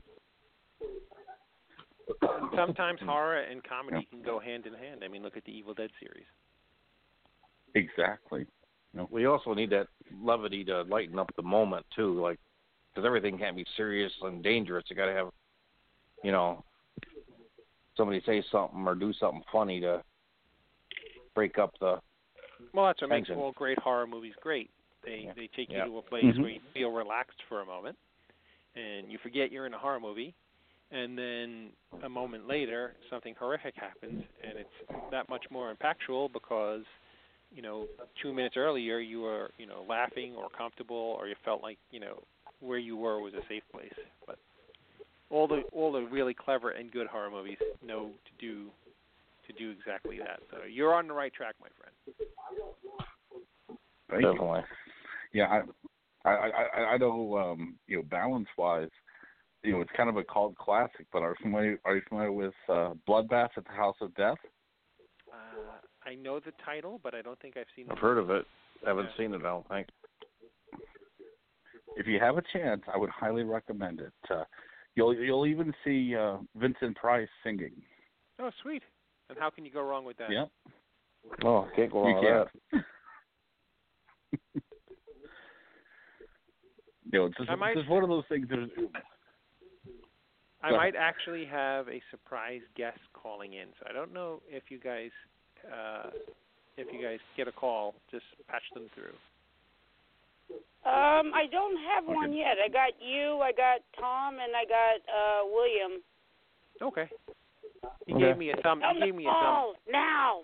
Sometimes 2.55 2.99
horror 3.05 3.41
and 3.41 3.63
comedy 3.63 4.07
can 4.09 4.21
go 4.21 4.39
hand 4.39 4.65
in 4.65 4.73
hand. 4.73 5.03
I 5.03 5.07
mean, 5.07 5.23
look 5.23 5.37
at 5.37 5.45
the 5.45 5.51
Evil 5.51 5.73
Dead 5.73 5.89
series. 5.99 6.25
Exactly. 7.73 8.45
We 9.09 9.25
also 9.25 9.53
need 9.53 9.71
that 9.71 9.87
levity 10.23 10.63
to 10.65 10.83
lighten 10.83 11.19
up 11.19 11.29
the 11.35 11.43
moment 11.43 11.85
too, 11.95 12.21
like 12.21 12.39
because 12.93 13.05
everything 13.05 13.37
can't 13.37 13.57
be 13.57 13.65
serious 13.75 14.11
and 14.21 14.41
dangerous. 14.41 14.85
You 14.87 14.95
got 14.95 15.07
to 15.07 15.13
have, 15.13 15.27
you 16.23 16.31
know, 16.31 16.63
somebody 17.97 18.21
say 18.25 18.43
something 18.51 18.87
or 18.87 18.95
do 18.95 19.11
something 19.13 19.43
funny 19.51 19.81
to 19.81 20.01
break 21.33 21.57
up 21.57 21.73
the. 21.81 21.99
Well, 22.73 22.85
that's 22.85 23.01
what 23.01 23.09
makes 23.09 23.27
Tension. 23.27 23.43
all 23.43 23.51
great 23.51 23.77
horror 23.79 24.07
movies 24.07 24.33
great. 24.41 24.71
They 25.05 25.31
they 25.35 25.47
take 25.55 25.69
Yeah. 25.69 25.85
you 25.85 25.91
to 25.91 25.97
a 25.99 26.01
place 26.01 26.23
Mhm. 26.23 26.41
where 26.41 26.49
you 26.49 26.59
feel 26.73 26.91
relaxed 26.91 27.41
for 27.43 27.61
a 27.61 27.65
moment, 27.65 27.97
and 28.75 29.11
you 29.11 29.17
forget 29.19 29.51
you're 29.51 29.65
in 29.65 29.73
a 29.73 29.77
horror 29.77 29.99
movie, 29.99 30.33
and 30.91 31.17
then 31.17 31.71
a 32.01 32.09
moment 32.09 32.47
later 32.47 32.95
something 33.09 33.35
horrific 33.35 33.75
happens, 33.75 34.23
and 34.43 34.57
it's 34.57 35.09
that 35.11 35.29
much 35.29 35.49
more 35.49 35.73
impactful 35.73 36.31
because 36.33 36.83
you 37.51 37.61
know 37.61 37.87
two 38.21 38.33
minutes 38.33 38.57
earlier 38.57 38.99
you 38.99 39.21
were 39.21 39.51
you 39.57 39.65
know 39.65 39.83
laughing 39.87 40.35
or 40.35 40.49
comfortable 40.49 41.15
or 41.19 41.27
you 41.27 41.35
felt 41.43 41.61
like 41.61 41.77
you 41.91 41.99
know 41.99 42.21
where 42.59 42.79
you 42.79 42.97
were 42.97 43.19
was 43.19 43.33
a 43.33 43.41
safe 43.47 43.63
place. 43.71 43.93
But 44.25 44.37
all 45.29 45.47
the 45.47 45.63
all 45.71 45.91
the 45.91 46.01
really 46.01 46.33
clever 46.33 46.71
and 46.71 46.91
good 46.91 47.07
horror 47.07 47.29
movies 47.29 47.57
know 47.83 48.09
to 48.25 48.45
do 48.45 48.71
to 49.47 49.53
do 49.53 49.71
exactly 49.71 50.17
that. 50.19 50.39
So 50.51 50.63
you're 50.69 50.93
on 50.93 51.07
the 51.07 51.13
right 51.13 51.33
track, 51.33 51.55
my 51.61 51.67
friend. 51.77 51.95
Thank 54.09 54.23
you. 54.23 54.65
Definitely. 55.35 55.73
Yeah, 56.23 56.25
I, 56.25 56.29
I, 56.29 56.81
I, 56.81 56.85
I 56.93 56.97
know, 56.97 57.37
um, 57.37 57.77
you 57.87 57.97
know, 57.97 58.03
balance 58.03 58.47
wise, 58.57 58.89
you 59.63 59.71
know, 59.73 59.81
it's 59.81 59.91
kind 59.97 60.09
of 60.09 60.17
a 60.17 60.23
cult 60.23 60.55
classic. 60.55 61.07
But 61.11 61.23
are 61.23 61.29
you 61.29 61.35
familiar? 61.41 61.79
Are 61.85 61.95
you 61.95 62.01
familiar 62.07 62.31
with 62.31 62.53
uh, 62.69 62.93
Bloodbath 63.07 63.49
at 63.57 63.65
the 63.65 63.71
House 63.71 63.95
of 64.01 64.13
Death? 64.15 64.37
Uh, 65.31 65.77
I 66.05 66.15
know 66.15 66.39
the 66.39 66.53
title, 66.63 66.99
but 67.03 67.13
I 67.13 67.21
don't 67.21 67.39
think 67.39 67.57
I've 67.57 67.65
seen. 67.75 67.87
I've 67.89 67.95
the 67.95 68.01
heard 68.01 68.17
of 68.17 68.29
it. 68.29 68.45
I 68.85 68.89
haven't 68.89 69.09
Yeah. 69.17 69.17
seen 69.17 69.33
it. 69.33 69.39
I 69.39 69.43
don't 69.43 69.67
think. 69.67 69.87
If 71.97 72.07
you 72.07 72.19
have 72.19 72.37
a 72.37 72.43
chance, 72.53 72.81
I 72.93 72.97
would 72.97 73.09
highly 73.09 73.43
recommend 73.43 74.01
it. 74.01 74.13
Uh, 74.29 74.43
you'll 74.95 75.13
you'll 75.15 75.47
even 75.47 75.73
see 75.83 76.15
uh, 76.15 76.37
Vincent 76.55 76.95
Price 76.97 77.29
singing. 77.43 77.71
Oh, 78.39 78.51
sweet. 78.61 78.83
And 79.29 79.39
how 79.39 79.49
can 79.49 79.65
you 79.65 79.71
go 79.71 79.81
wrong 79.81 80.05
with 80.05 80.17
that? 80.17 80.31
Yep, 80.31 80.49
Oh, 81.43 81.67
can't 81.75 81.91
go 81.91 82.07
you 82.07 82.13
wrong 82.13 82.23
with 82.23 82.53
can. 82.71 82.81
that. 82.81 82.85
you 87.11 87.19
know, 87.19 87.25
it's 87.25 87.37
just, 87.37 87.49
might- 87.57 87.71
it's 87.71 87.81
just 87.81 87.89
one 87.89 88.03
of 88.03 88.09
those 88.09 88.23
things. 88.29 88.47
That, 88.49 88.69
I 90.63 90.71
might 90.71 90.95
actually 90.95 91.45
have 91.45 91.87
a 91.89 92.01
surprise 92.09 92.61
guest 92.75 92.97
calling 93.13 93.53
in, 93.53 93.67
so 93.79 93.85
I 93.89 93.93
don't 93.93 94.13
know 94.13 94.41
if 94.49 94.63
you 94.69 94.79
guys, 94.79 95.11
uh, 95.71 96.09
if 96.77 96.87
you 96.91 97.01
guys 97.01 97.19
get 97.37 97.47
a 97.47 97.51
call, 97.51 97.93
just 98.09 98.25
patch 98.47 98.63
them 98.73 98.89
through. 98.95 99.13
Um, 100.85 101.33
I 101.33 101.45
don't 101.51 101.77
have 101.77 102.05
one 102.05 102.33
yet. 102.33 102.57
I 102.63 102.69
got 102.69 102.93
you, 102.99 103.39
I 103.41 103.51
got 103.51 103.81
Tom, 103.99 104.35
and 104.35 104.55
I 104.55 104.65
got 104.65 105.01
uh 105.09 105.45
William. 105.51 106.01
Okay. 106.81 107.09
He 108.07 108.13
Okay. 108.13 108.21
gave 108.23 108.37
me 108.37 108.51
a 108.51 108.55
thumb. 108.61 108.81
On 108.83 108.95
He 108.95 109.01
gave 109.05 109.15
me 109.15 109.25
a 109.25 109.29
thumb. 109.29 109.33
call 109.33 109.73
now. 109.91 110.41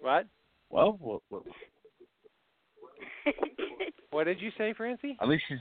What? 0.00 0.26
well, 0.70 0.96
well, 1.00 1.22
well, 1.30 1.44
What 4.10 4.24
did 4.24 4.40
you 4.40 4.50
say, 4.58 4.74
Francie? 4.76 5.16
at 5.20 5.28
least 5.28 5.44
she's. 5.48 5.58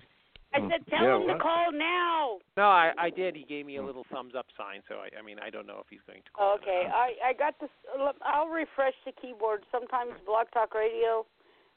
I 0.52 0.58
said, 0.62 0.82
mm. 0.82 0.90
tell 0.90 1.04
Yeah, 1.04 1.16
him 1.18 1.28
what? 1.28 1.34
to 1.34 1.40
call 1.40 1.72
now. 1.72 2.40
No, 2.58 2.64
I 2.64 2.92
I 2.98 3.10
did. 3.12 3.36
He 3.36 3.44
gave 3.44 3.66
me 3.68 3.78
a 3.78 3.82
mm. 3.82 3.86
little 3.86 4.06
thumbs 4.12 4.34
up 4.36 4.48
sign, 4.58 4.82
so 4.90 4.96
I 4.96 5.10
I 5.20 5.22
mean 5.22 5.38
I 5.40 5.52
don't 5.52 5.68
know 5.68 5.78
if 5.80 5.86
he's 5.90 6.00
going 6.08 6.24
to 6.24 6.32
call. 6.32 6.56
Okay, 6.56 6.88
I 6.92 7.30
I 7.30 7.34
got 7.34 7.54
this. 7.62 7.70
I'll 8.26 8.48
refresh 8.48 8.96
the 9.06 9.12
keyboard. 9.22 9.62
Sometimes 9.72 10.14
Blog 10.26 10.48
Talk 10.52 10.74
Radio. 10.74 11.26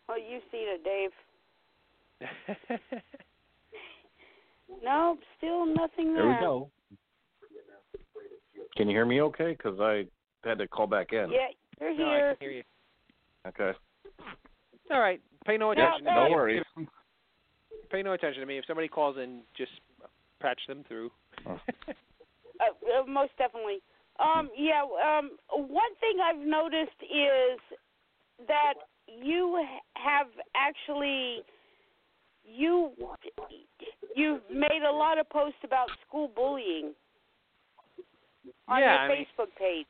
Well, 0.09 0.19
you've 0.19 0.43
seen 0.51 0.67
it, 0.67 0.83
Dave. 0.83 1.11
I. 2.23 2.79
Nope, 4.83 5.19
still 5.37 5.67
nothing 5.67 6.15
There 6.15 6.23
there. 6.25 6.29
we 6.29 6.41
go. 6.41 6.71
Can 8.77 8.89
you 8.89 8.97
hear 8.97 9.05
me? 9.05 9.21
Okay, 9.21 9.55
because 9.57 9.79
I 9.81 10.07
had 10.49 10.59
to 10.59 10.67
call 10.69 10.87
back 10.87 11.13
in. 11.13 11.31
Yeah, 11.31 11.49
you're 11.81 11.95
no, 11.99 12.05
I 12.05 12.17
here. 12.17 12.37
can 12.39 12.49
hear 12.49 12.57
you. 12.59 12.63
Okay. 13.49 13.73
All 14.91 15.01
right. 15.01 15.21
Pay 15.47 15.57
no 15.57 15.73
No, 15.73 15.83
attention. 15.83 16.05
to 16.07 16.15
no 16.15 16.25
me. 16.25 16.31
No 16.31 16.37
worries. 16.37 16.63
Pay 17.91 18.03
no 18.03 18.13
attention 18.13 18.41
to 18.41 18.47
me. 18.47 18.59
If 18.59 18.65
somebody 18.67 18.89
calls 18.89 19.17
in, 19.17 19.41
just 19.57 19.73
patch 20.41 20.61
them 20.69 20.85
through. 20.89 21.11
Oh. 21.47 21.61
Uh, 22.61 23.01
uh, 23.01 23.05
most 23.07 23.33
definitely. 23.39 23.79
Um, 24.21 24.49
yeah. 24.57 24.83
Um, 24.85 25.31
one 25.51 25.95
thing 25.99 26.19
I've 26.23 26.39
noticed 26.47 26.95
is 27.03 27.59
that 28.47 28.75
you 29.09 29.65
have 29.95 30.29
actually 30.55 31.41
you 32.45 32.93
you've 34.15 34.43
made 34.49 34.83
a 34.89 34.93
lot 34.93 35.19
of 35.19 35.29
posts 35.31 35.59
about 35.65 35.89
school 36.07 36.31
bullying 36.37 36.93
on 38.69 38.79
Yeah, 38.81 38.93
your 38.93 39.01
I 39.01 39.09
mean- 39.09 39.27
Facebook 39.27 39.49
page. 39.59 39.87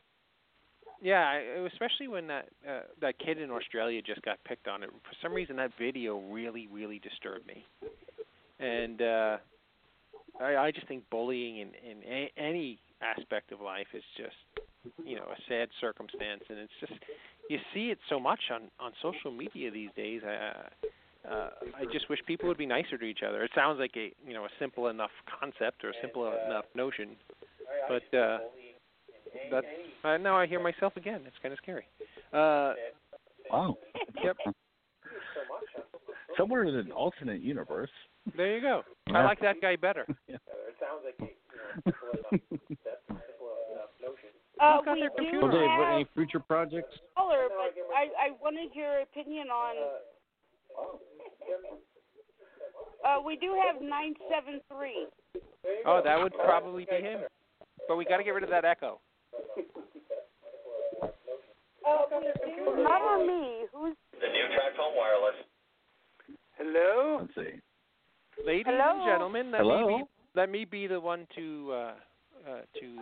Yeah, 1.03 1.37
especially 1.67 2.07
when 2.07 2.29
that 2.29 2.47
uh, 2.67 2.83
that 3.01 3.19
kid 3.19 3.41
in 3.41 3.51
Australia 3.51 4.01
just 4.01 4.23
got 4.23 4.39
picked 4.45 4.69
on. 4.69 4.85
It 4.85 4.91
for 4.91 5.17
some 5.21 5.33
reason 5.35 5.57
that 5.57 5.73
video 5.77 6.21
really 6.31 6.69
really 6.73 7.01
disturbed 7.01 7.45
me, 7.45 7.65
and 8.61 9.03
uh, 9.03 9.37
I, 10.41 10.57
I 10.57 10.71
just 10.71 10.87
think 10.87 11.03
bullying 11.11 11.59
in 11.59 11.71
in 11.75 12.03
a, 12.07 12.31
any 12.37 12.79
aspect 13.03 13.51
of 13.51 13.61
life 13.61 13.89
is 13.95 14.05
just 14.17 14.63
you 15.05 15.17
know 15.17 15.25
a 15.25 15.37
sad 15.49 15.71
circumstance, 15.81 16.45
and 16.49 16.59
it's 16.59 16.73
just 16.79 16.93
you 17.51 17.59
see 17.75 17.91
it 17.91 17.99
so 18.09 18.21
much 18.21 18.41
on 18.53 18.71
on 18.79 18.93
social 19.03 19.33
media 19.33 19.73
these 19.73 19.91
days. 19.97 20.23
I, 20.25 20.69
uh, 21.29 21.51
I 21.77 21.85
just 21.93 22.09
wish 22.11 22.21
people 22.27 22.49
would 22.49 22.59
be 22.59 22.67
nicer 22.67 22.97
to 22.97 23.05
each 23.05 23.23
other. 23.27 23.43
It 23.43 23.51
sounds 23.57 23.81
like 23.81 23.97
a 23.97 24.13
you 24.25 24.35
know 24.35 24.45
a 24.45 24.51
simple 24.61 24.87
enough 24.87 25.11
concept 25.41 25.83
or 25.83 25.91
a 25.91 25.95
simple 26.01 26.33
enough 26.47 26.67
notion, 26.77 27.17
but 27.89 28.17
uh, 28.17 28.39
that's 29.51 29.67
uh, 30.05 30.17
now 30.19 30.37
I 30.37 30.47
hear 30.47 30.61
myself 30.61 30.97
again. 30.97 31.23
It's 31.27 31.37
kind 31.43 31.53
of 31.53 31.59
scary. 31.63 31.85
Uh, 32.33 32.75
Wow. 33.51 33.77
yep, 34.25 34.37
Somewhere 36.39 36.65
in 36.65 36.75
an 36.75 36.91
alternate 36.93 37.43
universe. 37.43 37.91
there 38.37 38.55
you 38.57 38.63
go. 38.63 38.83
I 39.15 39.25
like 39.25 39.41
that 39.41 39.61
guy 39.61 39.77
better. 39.77 40.07
Yeah. 40.29 40.37
Uh, 44.61 44.79
we 44.87 45.01
do 45.01 45.09
computer? 45.17 45.41
So, 45.43 45.51
Dave, 45.51 45.71
have 45.71 45.95
any 45.95 46.07
future 46.15 46.39
projects? 46.39 46.95
caller, 47.17 47.49
but 47.49 47.75
I 47.95 48.29
I 48.29 48.31
wanted 48.41 48.71
your 48.75 49.01
opinion 49.01 49.49
on. 49.49 49.75
Uh, 53.05 53.21
we 53.25 53.37
do 53.37 53.57
have 53.67 53.83
nine 53.83 54.15
seven 54.31 54.61
three. 54.69 55.07
Oh, 55.85 56.01
that 56.05 56.17
would 56.23 56.33
probably 56.45 56.87
be 56.89 56.97
him. 57.03 57.21
But 57.89 57.97
we 57.97 58.05
got 58.05 58.19
to 58.19 58.25
get 58.25 58.31
rid 58.31 58.45
of 58.45 58.51
that 58.51 58.65
echo. 58.65 59.01
Not 62.83 63.03
on 63.03 63.27
me. 63.27 63.67
Who's 63.73 63.97
The 64.21 64.29
new 64.29 64.47
TracFone 64.55 64.97
Wireless. 64.97 65.37
Hello? 66.57 67.19
Let's 67.23 67.35
see. 67.35 67.61
Ladies 68.47 68.65
Hello? 68.67 69.01
and 69.01 69.11
gentlemen, 69.11 69.51
let 69.51 69.61
Hello? 69.61 69.87
me 69.89 69.97
be, 69.99 70.05
let 70.35 70.51
me 70.51 70.65
be 70.65 70.87
the 70.87 71.01
one 71.01 71.27
to 71.37 71.71
uh, 71.73 71.77
uh, 71.77 72.61
to 72.81 72.99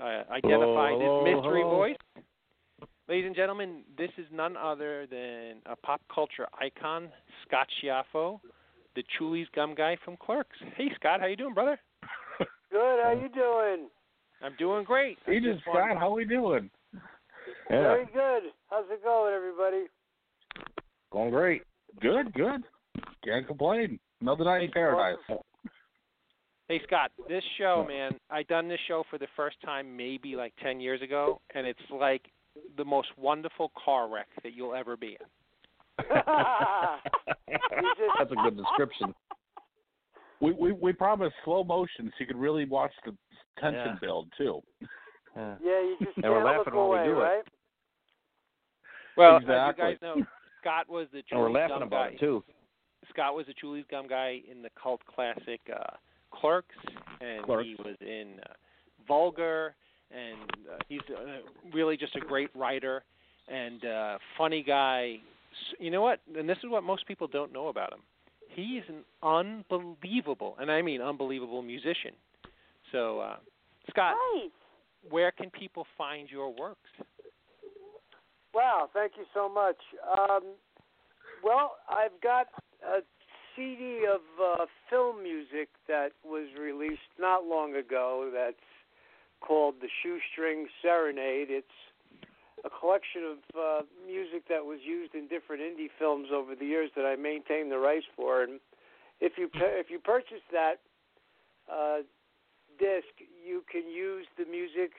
uh, 0.00 0.24
identify 0.32 0.90
Hello, 0.90 1.24
this 1.24 1.34
mystery 1.34 1.62
hello. 1.62 1.76
voice. 1.76 1.96
Ladies 3.08 3.26
and 3.26 3.34
gentlemen, 3.36 3.82
this 3.96 4.10
is 4.18 4.26
none 4.32 4.56
other 4.56 5.06
than 5.10 5.56
a 5.66 5.76
pop 5.76 6.00
culture 6.14 6.46
icon, 6.60 7.08
Scott 7.46 7.66
Schiaffo, 7.82 8.38
the 8.94 9.02
Chewlies 9.18 9.46
gum 9.54 9.74
guy 9.74 9.96
from 10.04 10.16
Clerks. 10.18 10.56
Hey, 10.76 10.90
Scott, 10.94 11.20
how 11.20 11.26
you 11.26 11.36
doing, 11.36 11.54
brother? 11.54 11.78
Good, 12.70 13.00
how 13.02 13.12
you 13.12 13.28
doing? 13.30 13.88
I'm 14.42 14.54
doing 14.58 14.84
great. 14.84 15.18
I 15.26 15.30
Hey, 15.32 15.40
just 15.40 15.62
Scott, 15.62 15.74
wanted- 15.74 15.98
how 15.98 16.10
we 16.10 16.24
doing? 16.24 16.70
Yeah, 16.94 17.82
Very 17.82 18.06
good. 18.06 18.52
How's 18.70 18.88
it 18.90 19.02
going, 19.02 19.34
everybody? 19.34 19.86
going 21.10 21.30
great. 21.30 21.62
Good, 22.00 22.32
good. 22.34 22.62
Can't 23.24 23.46
complain. 23.46 23.98
Another 24.20 24.44
night 24.44 24.62
in 24.64 24.70
paradise. 24.70 25.18
Hey 26.68 26.80
Scott, 26.86 27.10
this 27.28 27.42
show, 27.56 27.82
man, 27.88 28.18
I 28.30 28.42
done 28.42 28.68
this 28.68 28.80
show 28.88 29.02
for 29.08 29.16
the 29.16 29.26
first 29.36 29.58
time 29.62 29.96
maybe 29.96 30.36
like 30.36 30.52
ten 30.62 30.80
years 30.80 31.00
ago, 31.00 31.40
and 31.54 31.66
it's 31.66 31.80
like 31.90 32.30
the 32.76 32.84
most 32.84 33.08
wonderful 33.16 33.70
car 33.82 34.06
wreck 34.08 34.26
that 34.42 34.52
you'll 34.52 34.74
ever 34.74 34.94
be 34.96 35.16
in. 35.18 35.26
That's 38.18 38.30
a 38.30 38.34
good 38.44 38.56
description. 38.56 39.14
We 40.40 40.52
we 40.52 40.70
we 40.70 40.92
promised 40.92 41.34
slow 41.44 41.64
motion 41.64 42.06
so 42.06 42.12
you 42.20 42.26
could 42.26 42.36
really 42.36 42.64
watch 42.64 42.92
the 43.04 43.10
tension 43.60 43.92
Yeah. 43.94 43.98
build 44.00 44.28
too. 44.36 44.60
Yeah. 45.36 45.54
Yeah, 45.62 45.80
you 45.80 45.96
just 46.00 46.16
And 46.16 46.24
can't 46.24 46.34
we're 46.34 46.44
look 46.44 46.58
laughing 46.58 46.74
while 46.74 46.90
we 46.90 46.96
away, 46.98 47.06
do 47.06 47.12
it. 47.20 47.22
right? 47.22 47.44
Well, 49.16 49.36
Exactly. 49.38 49.84
as 49.84 49.92
you 49.92 50.06
guys 50.08 50.16
know, 50.18 50.26
Scott 50.60 50.88
was 50.88 51.08
the 51.12 51.22
And 51.30 51.40
we're 51.40 51.50
laughing 51.50 51.78
Gum 51.78 51.82
about 51.82 52.08
guy. 52.10 52.14
it 52.14 52.20
too. 52.20 52.44
Scott 53.10 53.34
was 53.34 53.46
the 53.46 53.54
Chewlies 53.54 53.88
Gum 53.88 54.06
guy 54.08 54.42
in 54.50 54.62
the 54.62 54.70
cult 54.80 55.00
classic 55.06 55.60
uh, 55.74 55.96
Clerks, 56.32 56.74
and 57.20 57.42
Clerks. 57.44 57.64
he 57.66 57.74
was 57.78 57.96
in 58.00 58.34
uh, 58.48 58.52
Vulgar, 59.06 59.74
and 60.10 60.50
uh, 60.72 60.78
he's 60.88 61.00
uh, 61.10 61.38
really 61.72 61.96
just 61.96 62.14
a 62.16 62.20
great 62.20 62.50
writer 62.54 63.02
and 63.48 63.84
uh, 63.84 64.18
funny 64.36 64.62
guy. 64.62 65.16
You 65.78 65.90
know 65.90 66.02
what? 66.02 66.20
And 66.36 66.48
this 66.48 66.58
is 66.58 66.68
what 66.70 66.84
most 66.84 67.06
people 67.06 67.26
don't 67.26 67.52
know 67.52 67.68
about 67.68 67.92
him. 67.92 68.00
He's 68.50 68.82
an 68.88 69.04
unbelievable, 69.22 70.56
and 70.60 70.70
I 70.70 70.82
mean 70.82 71.00
unbelievable 71.00 71.62
musician. 71.62 72.12
So, 72.92 73.20
uh, 73.20 73.36
Scott, 73.90 74.14
Nice. 74.34 74.50
where 75.10 75.30
can 75.30 75.50
people 75.50 75.86
find 75.96 76.30
your 76.30 76.50
works? 76.50 76.90
Wow, 78.54 78.88
thank 78.92 79.12
you 79.16 79.24
so 79.34 79.48
much. 79.48 79.76
Um, 80.18 80.54
well, 81.44 81.76
I've 81.88 82.18
got 82.22 82.46
a 82.82 83.00
CD 83.54 84.04
of 84.12 84.20
uh, 84.42 84.66
film 84.88 85.22
music 85.22 85.68
that 85.86 86.10
was 86.24 86.48
released 86.58 87.12
not 87.18 87.44
long 87.44 87.76
ago 87.76 88.30
that's 88.32 88.56
called 89.40 89.76
The 89.80 89.88
Shoestring 90.02 90.66
Serenade. 90.82 91.48
It's 91.50 91.66
a 92.64 92.70
collection 92.70 93.22
of 93.24 93.38
uh, 93.54 93.82
music 94.06 94.48
that 94.48 94.64
was 94.64 94.80
used 94.82 95.14
in 95.14 95.28
different 95.28 95.62
indie 95.62 95.90
films 95.98 96.28
over 96.32 96.54
the 96.54 96.64
years 96.64 96.90
that 96.96 97.04
I 97.04 97.14
maintain 97.16 97.68
the 97.68 97.78
rights 97.78 98.06
for. 98.16 98.42
And 98.42 98.60
if 99.20 99.32
you 99.36 99.48
if 99.54 99.90
you 99.90 99.98
purchase 99.98 100.42
that 100.52 100.80
uh, 101.72 101.98
disc, 102.78 103.10
you 103.44 103.62
can 103.70 103.88
use 103.90 104.26
the 104.38 104.44
music 104.44 104.92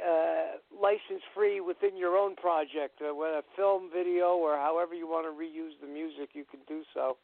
uh, 0.00 0.56
license 0.72 1.22
free 1.34 1.60
within 1.60 1.96
your 1.96 2.16
own 2.16 2.34
project, 2.36 3.00
uh, 3.02 3.14
whether 3.14 3.38
a 3.38 3.42
film, 3.56 3.90
video, 3.92 4.34
or 4.36 4.56
however 4.56 4.94
you 4.94 5.06
want 5.06 5.26
to 5.26 5.32
reuse 5.36 5.76
the 5.80 5.86
music, 5.86 6.30
you 6.32 6.44
can 6.48 6.60
do 6.66 6.82
so. 6.94 7.16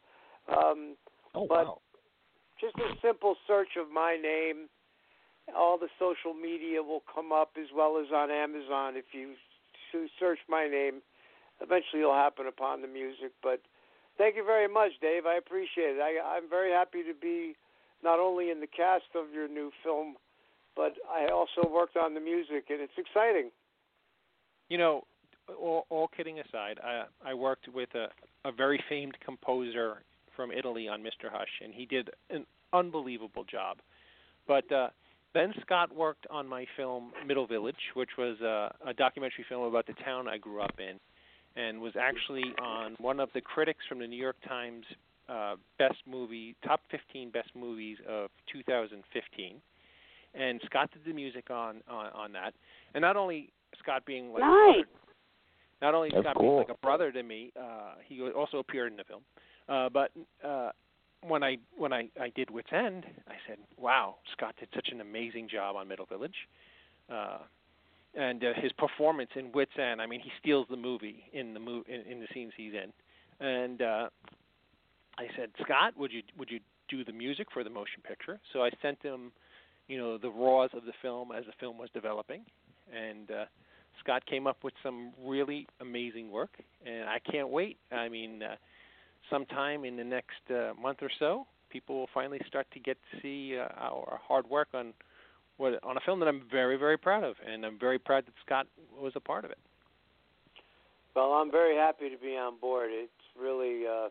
Um, 0.48 0.96
Oh 1.34 1.46
But- 1.46 1.66
wow. 1.66 1.80
just 2.60 2.76
a 2.78 2.96
simple 3.00 3.36
search 3.46 3.76
of 3.76 3.90
my 3.90 4.16
name. 4.16 4.68
All 5.54 5.78
the 5.78 5.88
social 5.98 6.34
media 6.34 6.82
will 6.82 7.00
come 7.14 7.32
up 7.32 7.56
as 7.56 7.70
well 7.72 7.96
as 7.98 8.10
on 8.12 8.30
Amazon. 8.30 8.96
If 8.96 9.14
you 9.14 9.34
search 10.18 10.40
my 10.48 10.68
name, 10.68 11.00
eventually 11.60 12.00
you'll 12.00 12.14
happen 12.14 12.46
upon 12.46 12.82
the 12.82 12.88
music. 12.88 13.32
But 13.42 13.60
thank 14.18 14.36
you 14.36 14.44
very 14.44 14.68
much, 14.68 14.92
Dave. 15.00 15.24
I 15.26 15.36
appreciate 15.36 15.96
it. 15.96 16.00
I, 16.00 16.18
I'm 16.36 16.48
very 16.48 16.70
happy 16.70 17.02
to 17.04 17.14
be 17.14 17.56
not 18.02 18.18
only 18.18 18.50
in 18.50 18.60
the 18.60 18.66
cast 18.66 19.04
of 19.14 19.32
your 19.32 19.48
new 19.48 19.70
film, 19.82 20.16
but 20.76 20.94
I 21.10 21.30
also 21.32 21.68
worked 21.68 21.96
on 21.96 22.14
the 22.14 22.20
music, 22.20 22.66
and 22.70 22.80
it's 22.80 22.92
exciting. 22.96 23.50
You 24.68 24.78
know, 24.78 25.02
all, 25.60 25.86
all 25.90 26.08
kidding 26.16 26.38
aside, 26.40 26.78
I 26.82 27.04
I 27.24 27.34
worked 27.34 27.68
with 27.68 27.88
a 27.94 28.08
a 28.44 28.52
very 28.52 28.82
famed 28.88 29.16
composer 29.24 30.02
from 30.36 30.52
Italy 30.52 30.86
on 30.88 31.02
Mr. 31.02 31.30
Hush, 31.30 31.60
and 31.62 31.74
he 31.74 31.84
did 31.84 32.10
an 32.30 32.46
unbelievable 32.72 33.44
job. 33.44 33.78
But 34.46 34.70
uh, 34.70 34.88
then 35.34 35.52
Scott 35.62 35.94
worked 35.94 36.26
on 36.30 36.46
my 36.46 36.64
film 36.76 37.12
Middle 37.26 37.46
Village, 37.46 37.92
which 37.94 38.10
was 38.16 38.40
a, 38.40 38.72
a 38.86 38.94
documentary 38.94 39.44
film 39.48 39.64
about 39.64 39.86
the 39.86 39.94
town 40.04 40.28
I 40.28 40.38
grew 40.38 40.60
up 40.60 40.76
in, 40.78 40.98
and 41.60 41.80
was 41.80 41.94
actually 42.00 42.44
on 42.62 42.94
one 42.98 43.18
of 43.20 43.30
the 43.34 43.40
critics 43.40 43.80
from 43.88 43.98
the 43.98 44.06
New 44.06 44.20
York 44.20 44.36
Times 44.46 44.84
uh, 45.28 45.56
best 45.78 45.98
movie 46.06 46.54
top 46.64 46.80
15 46.90 47.30
best 47.30 47.50
movies 47.54 47.98
of 48.08 48.30
2015. 48.52 49.56
And 50.34 50.60
Scott 50.66 50.90
did 50.92 51.02
the 51.06 51.12
music 51.12 51.50
on 51.50 51.76
on, 51.88 52.06
on 52.14 52.32
that, 52.32 52.54
and 52.94 53.02
not 53.02 53.16
only 53.16 53.50
Scott 53.78 54.04
being 54.06 54.32
like 54.32 54.42
a 54.42 54.46
Nice. 54.46 54.74
brother- 54.74 54.88
not 55.80 55.94
only 55.94 56.10
That's 56.10 56.22
Scott 56.24 56.36
cool. 56.36 56.42
being 56.42 56.56
like 56.68 56.76
a 56.76 56.80
brother 56.80 57.12
to 57.12 57.22
me, 57.22 57.52
uh, 57.58 57.94
he 58.04 58.20
also 58.22 58.58
appeared 58.58 58.90
in 58.90 58.96
the 58.96 59.04
film. 59.04 59.22
Uh, 59.68 59.88
but 59.88 60.10
uh, 60.44 60.70
when 61.22 61.42
I 61.42 61.56
when 61.76 61.92
I, 61.92 62.08
I 62.20 62.30
did 62.34 62.50
Wits 62.50 62.68
End, 62.72 63.04
I 63.28 63.34
said, 63.46 63.58
"Wow, 63.78 64.16
Scott 64.32 64.54
did 64.58 64.68
such 64.74 64.88
an 64.92 65.00
amazing 65.00 65.48
job 65.48 65.76
on 65.76 65.86
Middle 65.88 66.06
Village." 66.06 66.34
Uh, 67.10 67.38
and 68.14 68.42
uh, 68.42 68.52
his 68.60 68.72
performance 68.72 69.30
in 69.36 69.52
Wits 69.52 69.72
End, 69.78 70.00
I 70.02 70.06
mean, 70.06 70.20
he 70.20 70.30
steals 70.40 70.66
the 70.70 70.76
movie 70.76 71.24
in 71.32 71.54
the 71.54 71.60
mo- 71.60 71.84
in, 71.88 72.00
in 72.12 72.20
the 72.20 72.26
scenes 72.34 72.52
he's 72.56 72.72
in. 72.74 72.92
And 73.46 73.80
uh, 73.82 74.08
I 75.18 75.26
said, 75.36 75.50
Scott, 75.62 75.94
would 75.96 76.12
you 76.12 76.22
would 76.38 76.50
you 76.50 76.60
do 76.88 77.04
the 77.04 77.12
music 77.12 77.48
for 77.52 77.64
the 77.64 77.70
motion 77.70 78.00
picture? 78.06 78.40
So 78.52 78.62
I 78.62 78.70
sent 78.80 79.02
him, 79.02 79.32
you 79.88 79.98
know, 79.98 80.16
the 80.16 80.30
raws 80.30 80.70
of 80.72 80.84
the 80.84 80.92
film 81.02 81.32
as 81.36 81.44
the 81.44 81.52
film 81.60 81.76
was 81.76 81.90
developing, 81.92 82.42
and 82.94 83.30
uh, 83.30 83.44
Scott 84.00 84.24
came 84.26 84.46
up 84.46 84.62
with 84.62 84.74
some 84.82 85.12
really 85.22 85.66
amazing 85.80 86.30
work, 86.30 86.50
and 86.86 87.08
I 87.08 87.18
can't 87.18 87.48
wait. 87.48 87.78
I 87.92 88.08
mean, 88.08 88.42
uh, 88.42 88.56
sometime 89.28 89.84
in 89.84 89.96
the 89.96 90.04
next 90.04 90.50
uh, 90.50 90.72
month 90.80 90.98
or 91.02 91.10
so, 91.18 91.46
people 91.68 91.96
will 91.96 92.08
finally 92.14 92.40
start 92.46 92.66
to 92.72 92.80
get 92.80 92.96
to 93.10 93.20
see 93.20 93.58
uh, 93.58 93.66
our 93.76 94.20
hard 94.26 94.48
work 94.48 94.68
on 94.72 94.94
what 95.56 95.82
on 95.82 95.96
a 95.96 96.00
film 96.00 96.20
that 96.20 96.28
I'm 96.28 96.42
very 96.50 96.76
very 96.76 96.96
proud 96.96 97.24
of, 97.24 97.34
and 97.44 97.66
I'm 97.66 97.78
very 97.78 97.98
proud 97.98 98.24
that 98.26 98.34
Scott 98.46 98.66
was 98.96 99.12
a 99.16 99.20
part 99.20 99.44
of 99.44 99.50
it. 99.50 99.58
Well, 101.16 101.32
I'm 101.32 101.50
very 101.50 101.74
happy 101.74 102.08
to 102.10 102.16
be 102.16 102.36
on 102.36 102.58
board. 102.60 102.90
It's 102.92 103.10
really, 103.36 103.84
uh, 103.84 104.10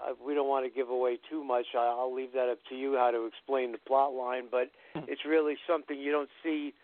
uh, 0.00 0.12
we 0.24 0.34
don't 0.34 0.48
want 0.48 0.64
to 0.64 0.70
give 0.70 0.88
away 0.90 1.18
too 1.30 1.42
much. 1.44 1.66
I- 1.74 1.78
I'll 1.98 2.14
leave 2.14 2.32
that 2.32 2.48
up 2.48 2.58
to 2.68 2.74
you 2.74 2.96
how 2.96 3.10
to 3.10 3.26
explain 3.26 3.72
the 3.72 3.78
plot 3.78 4.12
line, 4.12 4.44
but 4.50 4.70
it's 4.94 5.24
really 5.24 5.56
something 5.66 5.98
you 5.98 6.12
don't 6.12 6.30
see. 6.42 6.74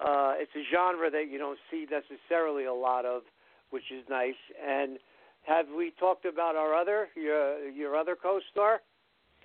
Uh, 0.00 0.34
it's 0.36 0.52
a 0.56 0.64
genre 0.72 1.10
that 1.10 1.28
you 1.30 1.38
don't 1.38 1.58
see 1.70 1.86
necessarily 1.90 2.64
a 2.64 2.72
lot 2.72 3.04
of, 3.04 3.22
which 3.70 3.90
is 3.90 4.04
nice. 4.08 4.38
And 4.66 4.98
have 5.46 5.66
we 5.76 5.92
talked 5.98 6.24
about 6.24 6.56
our 6.56 6.74
other, 6.74 7.08
your, 7.14 7.68
your 7.68 7.96
other 7.96 8.16
co-star? 8.20 8.80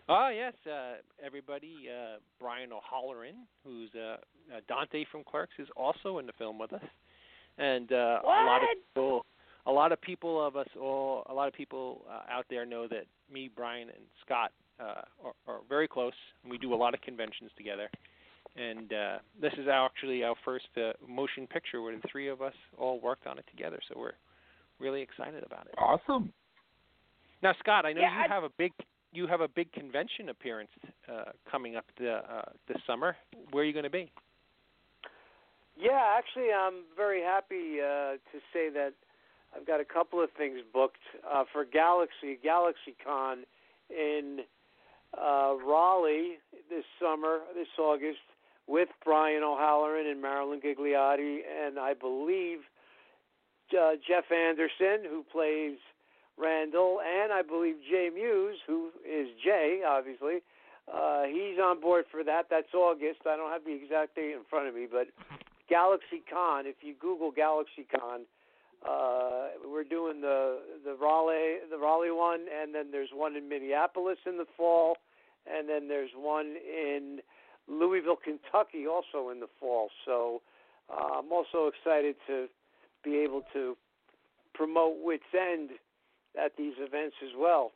Oh 0.07 0.29
yes, 0.29 0.53
uh, 0.71 0.97
everybody. 1.25 1.87
Uh, 1.89 2.17
Brian 2.39 2.71
O'Halloran, 2.71 3.47
who's 3.63 3.89
uh, 3.95 4.17
uh, 4.55 4.59
Dante 4.67 5.03
from 5.11 5.23
Clerks, 5.23 5.53
is 5.57 5.67
also 5.75 6.19
in 6.19 6.27
the 6.27 6.33
film 6.33 6.59
with 6.59 6.73
us, 6.73 6.83
and 7.57 7.91
uh, 7.91 8.19
a 8.23 8.27
lot 8.27 8.61
of 8.61 8.69
people, 8.93 9.25
a 9.65 9.71
lot 9.71 9.91
of 9.91 9.99
people 10.01 10.45
of 10.45 10.55
us 10.55 10.67
all, 10.79 11.23
a 11.27 11.33
lot 11.33 11.47
of 11.47 11.55
people 11.55 12.05
uh, 12.07 12.21
out 12.31 12.45
there 12.51 12.67
know 12.67 12.87
that 12.87 13.05
me, 13.31 13.49
Brian, 13.55 13.89
and 13.89 14.03
Scott 14.25 14.51
uh, 14.79 15.01
are, 15.23 15.33
are 15.47 15.59
very 15.69 15.87
close, 15.87 16.13
and 16.43 16.51
we 16.51 16.57
do 16.57 16.73
a 16.73 16.75
lot 16.75 16.93
of 16.93 17.01
conventions 17.01 17.51
together. 17.57 17.89
And 18.57 18.93
uh, 18.93 19.17
this 19.41 19.53
is 19.53 19.67
actually 19.71 20.23
our 20.23 20.35
first 20.45 20.67
uh, 20.77 20.93
motion 21.07 21.45
picture 21.47 21.81
where 21.81 21.95
the 21.95 22.01
three 22.09 22.29
of 22.29 22.41
us 22.41 22.53
all 22.77 22.99
worked 23.01 23.27
on 23.27 23.37
it 23.37 23.45
together, 23.49 23.79
so 23.89 23.99
we're 23.99 24.13
really 24.79 25.01
excited 25.01 25.43
about 25.43 25.67
it. 25.67 25.73
Awesome. 25.77 26.31
Now, 27.43 27.53
Scott, 27.59 27.85
I 27.85 27.93
know 27.93 28.01
Yeah, 28.01 28.13
you 28.17 28.31
I- 28.31 28.33
have 28.33 28.43
a 28.43 28.49
big 28.57 28.71
you 29.13 29.27
have 29.27 29.39
a 29.39 29.47
big 29.47 29.71
convention 29.71 30.27
appearance 30.27 30.71
uh, 31.07 31.31
coming 31.49 31.77
up 31.77 31.85
the, 31.97 32.15
uh, 32.15 32.41
this 32.67 32.75
summer. 32.85 33.15
Where 33.51 33.63
are 33.63 33.65
you 33.65 33.71
going 33.71 33.85
to 33.85 33.89
be? 33.89 34.11
Yeah, 35.79 36.01
actually, 36.17 36.51
I'm 36.51 36.83
very 36.97 37.21
happy 37.21 37.79
uh, 37.79 38.15
to 38.31 38.37
say 38.51 38.69
that 38.73 38.91
I've 39.55 39.65
got 39.65 39.79
a 39.79 39.85
couple 39.85 40.21
of 40.21 40.29
things 40.37 40.59
booked 40.73 40.97
uh, 41.31 41.43
for 41.51 41.63
Galaxy 41.65 42.37
GalaxyCon 42.45 43.43
in 43.89 44.39
uh, 45.17 45.53
Raleigh 45.65 46.37
this 46.69 46.83
summer, 47.01 47.39
this 47.55 47.67
August, 47.79 48.19
with 48.67 48.89
Brian 49.03 49.43
O'Halloran 49.43 50.07
and 50.07 50.21
Marilyn 50.21 50.59
Ghigliotti, 50.59 51.39
and 51.65 51.79
I 51.79 51.93
believe 51.93 52.59
uh, 53.71 53.91
Jeff 54.07 54.31
Anderson, 54.31 55.07
who 55.09 55.23
plays 55.31 55.77
Randall, 56.37 56.99
and 57.01 57.31
I 57.31 57.41
believe 57.41 57.75
Jay 57.89 58.09
Mewes, 58.13 58.57
who 58.67 58.89
is 59.07 59.27
Jay, 59.43 59.81
obviously. 59.87 60.41
Uh, 60.91 61.23
he's 61.23 61.57
on 61.63 61.79
board 61.79 62.05
for 62.11 62.23
that. 62.23 62.47
That's 62.49 62.73
August. 62.73 63.21
I 63.25 63.37
don't 63.37 63.51
have 63.51 63.63
the 63.65 63.73
exact 63.73 64.15
date 64.15 64.33
in 64.33 64.43
front 64.49 64.67
of 64.67 64.75
me, 64.75 64.87
but 64.91 65.07
GalaxyCon. 65.71 66.65
If 66.65 66.75
you 66.81 66.93
Google 66.99 67.31
GalaxyCon, 67.31 68.25
uh, 68.87 69.47
we're 69.65 69.83
doing 69.83 70.21
the 70.21 70.59
the 70.83 70.95
Raleigh 70.95 71.57
the 71.69 71.77
Raleigh 71.77 72.11
one, 72.11 72.45
and 72.61 72.73
then 72.73 72.91
there's 72.91 73.09
one 73.13 73.35
in 73.35 73.49
Minneapolis 73.49 74.17
in 74.25 74.37
the 74.37 74.45
fall, 74.57 74.97
and 75.45 75.67
then 75.67 75.87
there's 75.87 76.11
one 76.15 76.55
in 76.55 77.19
Louisville, 77.67 78.17
Kentucky, 78.23 78.85
also 78.87 79.29
in 79.29 79.39
the 79.39 79.49
fall. 79.59 79.89
So 80.05 80.41
uh, 80.89 81.19
I'm 81.19 81.31
also 81.31 81.67
excited 81.67 82.15
to 82.27 82.47
be 83.03 83.17
able 83.17 83.41
to 83.53 83.75
promote 84.53 84.97
Wits 85.03 85.23
End 85.33 85.71
at 86.41 86.51
these 86.57 86.73
events 86.79 87.15
as 87.23 87.31
well. 87.37 87.71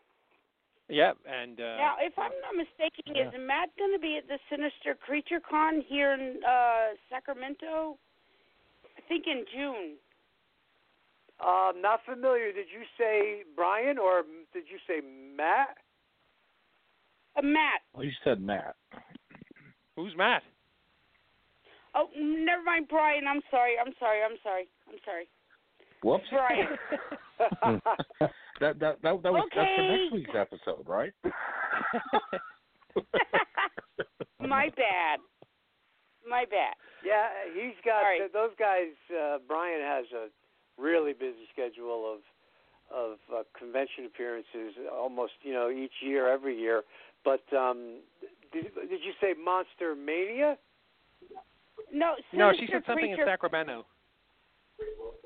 Yeah, 0.89 1.13
and 1.29 1.59
uh, 1.59 1.77
Now, 1.77 1.95
if 2.01 2.13
I'm 2.17 2.33
not 2.41 2.57
mistaken, 2.57 3.13
yeah. 3.13 3.27
is 3.27 3.33
Matt 3.37 3.69
going 3.77 3.93
to 3.93 3.99
be 3.99 4.17
at 4.17 4.27
the 4.27 4.39
Sinister 4.49 4.97
Creature 4.99 5.41
Con 5.47 5.83
here 5.87 6.13
in 6.13 6.41
uh, 6.41 6.97
Sacramento? 7.11 7.97
I 8.97 9.01
think 9.07 9.25
in 9.27 9.45
June. 9.53 9.97
Uh, 11.39 11.71
not 11.79 12.01
familiar. 12.05 12.51
Did 12.51 12.67
you 12.71 12.83
say 12.97 13.43
Brian 13.55 13.97
or 13.97 14.23
did 14.53 14.65
you 14.69 14.77
say 14.87 15.01
Matt? 15.35 15.77
Uh, 17.37 17.41
Matt. 17.43 17.81
Well, 17.93 18.03
you 18.03 18.11
said 18.23 18.41
Matt. 18.41 18.75
Who's 19.95 20.13
Matt? 20.17 20.43
Oh, 21.95 22.07
never 22.17 22.63
mind, 22.63 22.87
Brian. 22.89 23.25
I'm 23.27 23.41
sorry. 23.49 23.73
I'm 23.83 23.93
sorry. 23.99 24.19
I'm 24.23 24.37
sorry. 24.43 24.67
I'm 24.87 24.99
sorry. 25.05 25.27
Whoops. 26.03 26.29
Brian. 26.29 26.67
that 28.59 28.79
that 28.79 29.01
that, 29.01 29.01
that 29.01 29.33
was 29.33 29.49
that's 29.55 29.67
for 29.75 29.81
Okay. 29.83 29.97
next 29.97 30.13
week's 30.13 30.35
episode, 30.35 30.87
right? 30.87 31.13
My 34.39 34.69
bad. 34.75 35.19
My 36.29 36.45
bad. 36.45 36.75
Yeah, 37.05 37.27
he's 37.53 37.75
got 37.85 38.01
Sorry. 38.03 38.19
those 38.33 38.51
guys. 38.59 38.93
Uh, 39.09 39.37
Brian 39.47 39.81
has 39.81 40.05
a 40.13 40.27
really 40.79 41.13
busy 41.13 41.45
schedule 41.51 42.13
of 42.13 42.19
of 42.89 43.17
uh, 43.31 43.43
convention 43.57 44.05
appearances, 44.05 44.73
almost 44.91 45.33
you 45.43 45.53
know 45.53 45.69
each 45.69 45.93
year, 46.01 46.27
every 46.27 46.57
year. 46.57 46.83
But 47.23 47.43
um, 47.55 47.99
did, 48.51 48.65
did 48.89 49.01
you 49.03 49.13
say 49.21 49.33
Monster 49.37 49.93
Mania? 49.95 50.57
No, 51.93 52.15
No, 52.33 52.51
she 52.57 52.67
said 52.71 52.83
something 52.87 53.11
in 53.11 53.17
Sacramento. 53.25 53.85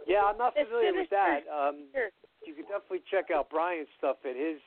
Yeah, 0.08 0.24
I'm 0.26 0.38
not 0.38 0.54
familiar 0.54 0.94
with 0.94 1.10
that. 1.12 1.42
Um, 1.48 1.88
you 2.46 2.54
can 2.54 2.64
definitely 2.64 3.02
check 3.10 3.32
out 3.34 3.50
Brian's 3.50 3.88
stuff 3.98 4.18
at 4.28 4.36
his. 4.36 4.60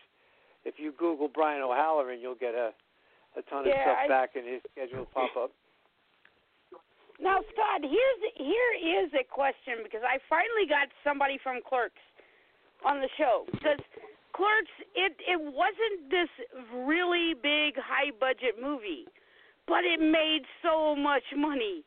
If 0.64 0.74
you 0.78 0.92
Google 0.98 1.28
Brian 1.28 1.62
O'Halloran, 1.62 2.20
you'll 2.20 2.34
get 2.34 2.54
a 2.54 2.72
a 3.36 3.42
ton 3.50 3.60
of 3.60 3.66
Yeah, 3.66 3.84
stuff 3.84 3.98
I- 4.04 4.08
back, 4.08 4.30
and 4.36 4.46
his 4.48 4.62
schedule 4.72 5.04
pop 5.12 5.36
up. 5.36 5.50
Now, 7.20 7.40
Scott, 7.52 7.80
here's 7.80 8.22
here 8.36 9.04
is 9.04 9.10
a 9.14 9.24
question 9.24 9.80
because 9.82 10.02
I 10.04 10.18
finally 10.28 10.68
got 10.68 10.88
somebody 11.02 11.38
from 11.42 11.60
Clerks 11.66 12.02
on 12.84 13.00
the 13.00 13.08
show 13.16 13.46
because 13.52 13.80
Clerks 14.36 14.76
it 14.94 15.16
it 15.24 15.40
wasn't 15.40 16.10
this 16.10 16.28
really 16.84 17.32
big 17.32 17.80
high 17.80 18.12
budget 18.20 18.60
movie, 18.60 19.08
but 19.66 19.84
it 19.84 20.00
made 20.00 20.44
so 20.62 20.94
much 20.94 21.24
money. 21.36 21.84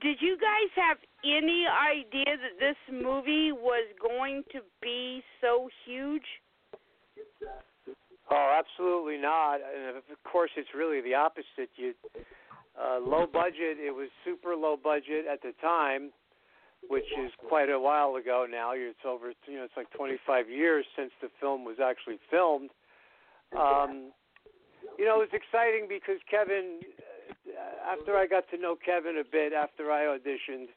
Did 0.00 0.16
you 0.20 0.36
guys 0.40 0.70
have 0.74 0.96
any 1.24 1.66
idea 1.68 2.34
that 2.34 2.58
this 2.58 2.76
movie 2.90 3.52
was 3.52 3.86
going 4.00 4.42
to 4.50 4.60
be 4.82 5.22
so 5.40 5.68
huge? 5.84 6.24
Oh, 8.30 8.58
absolutely 8.58 9.18
not. 9.18 9.60
And 9.60 9.96
of 9.96 10.04
course, 10.24 10.50
it's 10.56 10.70
really 10.74 11.00
the 11.00 11.14
opposite. 11.14 11.68
You 11.76 11.92
uh, 12.78 12.98
low 13.00 13.26
budget. 13.26 13.78
It 13.78 13.94
was 13.94 14.08
super 14.24 14.54
low 14.54 14.76
budget 14.76 15.26
at 15.30 15.42
the 15.42 15.52
time, 15.60 16.10
which 16.88 17.08
is 17.24 17.30
quite 17.48 17.70
a 17.70 17.78
while 17.78 18.16
ago 18.16 18.46
now. 18.50 18.72
It's 18.74 18.98
over. 19.06 19.32
You 19.46 19.56
know, 19.56 19.64
it's 19.64 19.76
like 19.76 19.90
25 19.90 20.48
years 20.48 20.84
since 20.96 21.10
the 21.20 21.28
film 21.40 21.64
was 21.64 21.76
actually 21.82 22.18
filmed. 22.30 22.70
Um, 23.56 24.12
you 24.98 25.04
know, 25.04 25.20
it 25.22 25.30
was 25.30 25.34
exciting 25.34 25.86
because 25.88 26.20
Kevin. 26.30 26.80
uh, 27.48 27.92
After 27.92 28.16
I 28.16 28.26
got 28.26 28.48
to 28.50 28.58
know 28.58 28.76
Kevin 28.76 29.18
a 29.18 29.24
bit, 29.24 29.52
after 29.52 29.90
I 29.90 30.04
auditioned, 30.04 30.68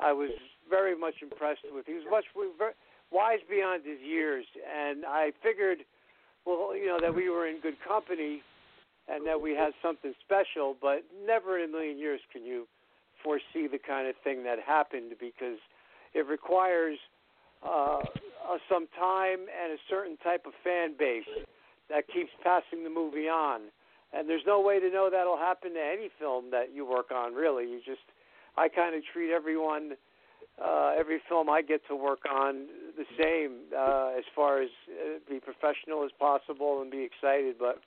I 0.00 0.12
was 0.12 0.30
very 0.68 0.96
much 0.98 1.14
impressed 1.22 1.66
with. 1.72 1.86
He 1.86 1.94
was 1.94 2.04
much 2.10 2.24
very, 2.34 2.72
wise 3.10 3.40
beyond 3.48 3.84
his 3.84 4.00
years, 4.00 4.44
and 4.64 5.04
I 5.04 5.32
figured 5.42 5.78
well, 6.48 6.74
you 6.74 6.86
know, 6.86 6.98
that 7.00 7.14
we 7.14 7.28
were 7.28 7.46
in 7.46 7.60
good 7.60 7.76
company 7.86 8.40
and 9.10 9.26
that 9.26 9.40
we 9.40 9.52
had 9.52 9.72
something 9.82 10.12
special, 10.24 10.76
but 10.80 11.04
never 11.26 11.58
in 11.58 11.68
a 11.68 11.72
million 11.72 11.98
years 11.98 12.20
can 12.32 12.44
you 12.44 12.66
foresee 13.22 13.66
the 13.70 13.78
kind 13.78 14.06
of 14.06 14.14
thing 14.22 14.44
that 14.44 14.58
happened 14.60 15.12
because 15.18 15.58
it 16.14 16.26
requires 16.26 16.98
uh, 17.66 18.00
some 18.68 18.86
time 18.98 19.40
and 19.48 19.72
a 19.72 19.80
certain 19.88 20.16
type 20.18 20.46
of 20.46 20.52
fan 20.62 20.94
base 20.98 21.28
that 21.88 22.06
keeps 22.06 22.30
passing 22.42 22.84
the 22.84 22.90
movie 22.90 23.28
on. 23.28 23.62
And 24.12 24.28
there's 24.28 24.46
no 24.46 24.60
way 24.60 24.80
to 24.80 24.88
know 24.90 25.10
that'll 25.10 25.36
happen 25.36 25.74
to 25.74 25.80
any 25.80 26.08
film 26.18 26.50
that 26.50 26.74
you 26.74 26.88
work 26.88 27.10
on, 27.12 27.34
really. 27.34 27.64
You 27.64 27.80
just, 27.84 28.04
I 28.56 28.68
kind 28.68 28.94
of 28.94 29.02
treat 29.12 29.32
everyone 29.32 29.92
uh, 30.62 30.92
every 30.98 31.20
film 31.28 31.48
I 31.48 31.62
get 31.62 31.86
to 31.88 31.94
work 31.94 32.20
on 32.30 32.66
the 32.96 33.04
same 33.20 33.70
uh, 33.76 34.10
as 34.18 34.24
far 34.34 34.60
as 34.60 34.70
uh, 34.88 35.18
be 35.28 35.38
professional 35.40 36.04
as 36.04 36.10
possible 36.18 36.82
and 36.82 36.90
be 36.90 37.04
excited. 37.04 37.56
But 37.58 37.80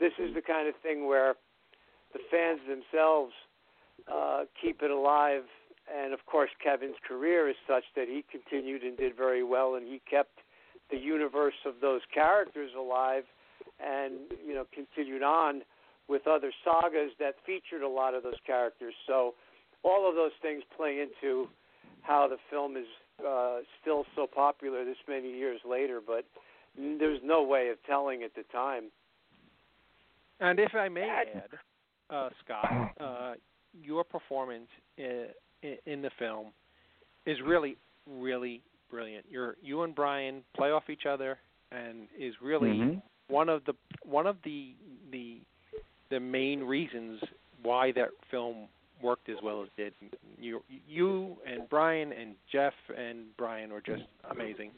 this 0.00 0.12
is 0.18 0.34
the 0.34 0.42
kind 0.42 0.68
of 0.68 0.74
thing 0.82 1.06
where 1.06 1.34
the 2.12 2.20
fans 2.30 2.60
themselves 2.66 3.32
uh, 4.12 4.44
keep 4.60 4.82
it 4.82 4.90
alive. 4.90 5.42
And 5.92 6.12
of 6.12 6.24
course, 6.26 6.50
Kevin's 6.62 6.96
career 7.06 7.48
is 7.48 7.56
such 7.68 7.84
that 7.96 8.08
he 8.08 8.24
continued 8.30 8.82
and 8.82 8.96
did 8.96 9.16
very 9.16 9.42
well, 9.42 9.74
and 9.74 9.86
he 9.86 10.00
kept 10.08 10.38
the 10.90 10.96
universe 10.96 11.54
of 11.66 11.74
those 11.80 12.00
characters 12.12 12.70
alive, 12.78 13.24
and 13.78 14.14
you 14.46 14.54
know 14.54 14.64
continued 14.72 15.22
on 15.22 15.62
with 16.08 16.26
other 16.26 16.52
sagas 16.64 17.12
that 17.18 17.34
featured 17.46 17.82
a 17.82 17.88
lot 17.88 18.14
of 18.14 18.22
those 18.22 18.40
characters. 18.46 18.94
So 19.06 19.34
all 19.82 20.08
of 20.08 20.14
those 20.14 20.32
things 20.42 20.62
play 20.76 21.00
into 21.00 21.48
how 22.02 22.28
the 22.28 22.36
film 22.50 22.76
is 22.76 22.86
uh, 23.26 23.58
still 23.80 24.04
so 24.16 24.26
popular 24.26 24.84
this 24.84 24.96
many 25.08 25.30
years 25.30 25.60
later, 25.68 26.00
but 26.04 26.24
n- 26.78 26.98
there's 26.98 27.20
no 27.22 27.42
way 27.42 27.68
of 27.68 27.76
telling 27.86 28.22
at 28.22 28.34
the 28.34 28.42
time. 28.52 28.90
And 30.40 30.58
if 30.58 30.74
I 30.74 30.88
may 30.88 31.02
add, 31.08 31.48
uh, 32.08 32.28
Scott, 32.44 32.92
uh, 33.00 33.34
your 33.82 34.04
performance 34.04 34.68
in, 34.96 35.26
in 35.86 36.02
the 36.02 36.10
film 36.18 36.46
is 37.26 37.38
really, 37.44 37.76
really 38.06 38.62
brilliant. 38.90 39.24
You're, 39.30 39.56
you 39.62 39.82
and 39.82 39.94
Brian 39.94 40.42
play 40.56 40.70
off 40.70 40.90
each 40.90 41.06
other, 41.06 41.38
and 41.70 42.08
is 42.18 42.34
really 42.42 42.70
Mhm. 42.70 43.02
one 43.28 43.48
of 43.48 43.64
the 43.64 43.74
one 44.02 44.26
of 44.26 44.36
the 44.42 44.74
the 45.12 45.40
the 46.08 46.18
main 46.18 46.64
reasons 46.64 47.22
why 47.62 47.92
that 47.92 48.08
film 48.30 48.68
worked 49.00 49.28
as 49.28 49.40
well 49.40 49.62
as 49.62 49.68
it 49.76 49.94
did. 50.00 50.18
You 50.40 50.64
you 50.88 51.36
and 51.46 51.68
Brian 51.68 52.12
and 52.12 52.34
Jeff 52.50 52.74
and 52.96 53.36
Brian 53.36 53.72
were 53.72 53.82
just 53.82 54.02
amazing. 54.30 54.72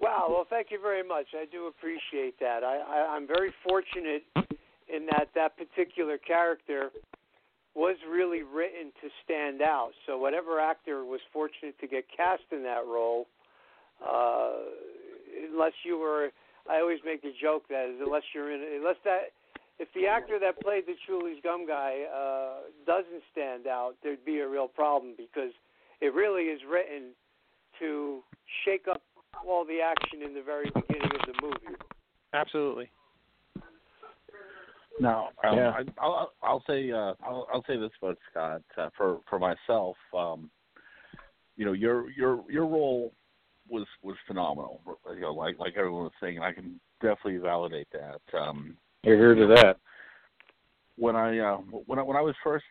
Wow. 0.00 0.26
Well, 0.28 0.46
thank 0.48 0.68
you 0.70 0.80
very 0.80 1.02
much. 1.02 1.26
I 1.34 1.44
do 1.50 1.66
appreciate 1.66 2.38
that. 2.40 2.62
I, 2.62 2.78
I, 2.78 3.16
I'm 3.16 3.26
very 3.26 3.52
fortunate 3.68 4.22
in 4.36 5.06
that 5.06 5.28
that 5.34 5.56
particular 5.56 6.18
character 6.18 6.90
was 7.74 7.96
really 8.10 8.42
written 8.42 8.92
to 9.02 9.08
stand 9.24 9.62
out. 9.62 9.90
So 10.06 10.18
whatever 10.18 10.60
actor 10.60 11.04
was 11.04 11.20
fortunate 11.32 11.78
to 11.80 11.86
get 11.86 12.04
cast 12.14 12.42
in 12.50 12.62
that 12.62 12.84
role, 12.86 13.26
uh, 14.04 14.50
unless 15.52 15.74
you 15.84 15.98
were, 15.98 16.30
I 16.68 16.80
always 16.80 16.98
make 17.04 17.22
the 17.22 17.32
joke 17.40 17.64
that 17.68 17.96
unless 18.04 18.22
you're 18.34 18.52
in, 18.52 18.62
unless 18.78 18.96
that, 19.04 19.30
if 19.78 19.88
the 19.94 20.06
actor 20.06 20.38
that 20.40 20.60
played 20.60 20.84
the 20.86 20.94
Chewlies 21.06 21.40
Gum 21.42 21.66
guy 21.66 22.02
uh, 22.12 22.66
doesn't 22.84 23.22
stand 23.30 23.66
out, 23.68 23.94
there'd 24.02 24.24
be 24.24 24.40
a 24.40 24.48
real 24.48 24.66
problem 24.66 25.14
because 25.16 25.52
it 26.00 26.12
really 26.14 26.44
is 26.44 26.60
written 26.68 27.10
to 27.78 28.20
shake 28.64 28.88
up 28.90 29.02
all 29.46 29.64
the 29.64 29.80
action 29.80 30.22
in 30.22 30.34
the 30.34 30.42
very 30.42 30.70
beginning 30.74 31.10
of 31.14 31.26
the 31.26 31.34
movie. 31.42 31.76
Absolutely. 32.34 32.90
Now, 35.00 35.30
um, 35.44 35.56
Yeah. 35.56 35.70
I, 35.70 35.84
I'll, 36.00 36.32
I'll 36.42 36.64
say 36.66 36.90
uh, 36.90 37.14
I'll, 37.22 37.46
I'll 37.52 37.64
say 37.66 37.76
this 37.76 37.90
about 38.02 38.18
Scott 38.30 38.62
uh, 38.76 38.88
for 38.96 39.20
for 39.28 39.38
myself. 39.38 39.96
Um, 40.16 40.50
you 41.56 41.64
know, 41.64 41.72
your 41.72 42.10
your 42.10 42.44
your 42.50 42.66
role 42.66 43.12
was 43.68 43.86
was 44.02 44.16
phenomenal. 44.26 44.80
You 45.14 45.20
know, 45.20 45.32
like 45.32 45.58
like 45.58 45.74
everyone 45.76 46.04
was 46.04 46.12
saying, 46.20 46.36
and 46.36 46.44
I 46.44 46.52
can 46.52 46.80
definitely 47.00 47.38
validate 47.38 47.88
that. 47.92 48.38
Um, 48.38 48.76
You're 49.04 49.16
here 49.16 49.34
to 49.34 49.46
that. 49.54 49.78
when 50.96 51.14
I 51.14 51.38
uh, 51.38 51.58
when 51.86 51.98
I 51.98 52.02
when 52.02 52.16
I 52.16 52.20
was 52.20 52.34
first 52.42 52.64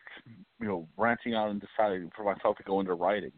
you 0.60 0.66
know 0.66 0.86
branching 0.96 1.34
out 1.34 1.50
and 1.50 1.60
deciding 1.62 2.10
for 2.14 2.24
myself 2.24 2.56
to 2.58 2.62
go 2.62 2.80
into 2.80 2.92
writing, 2.94 3.32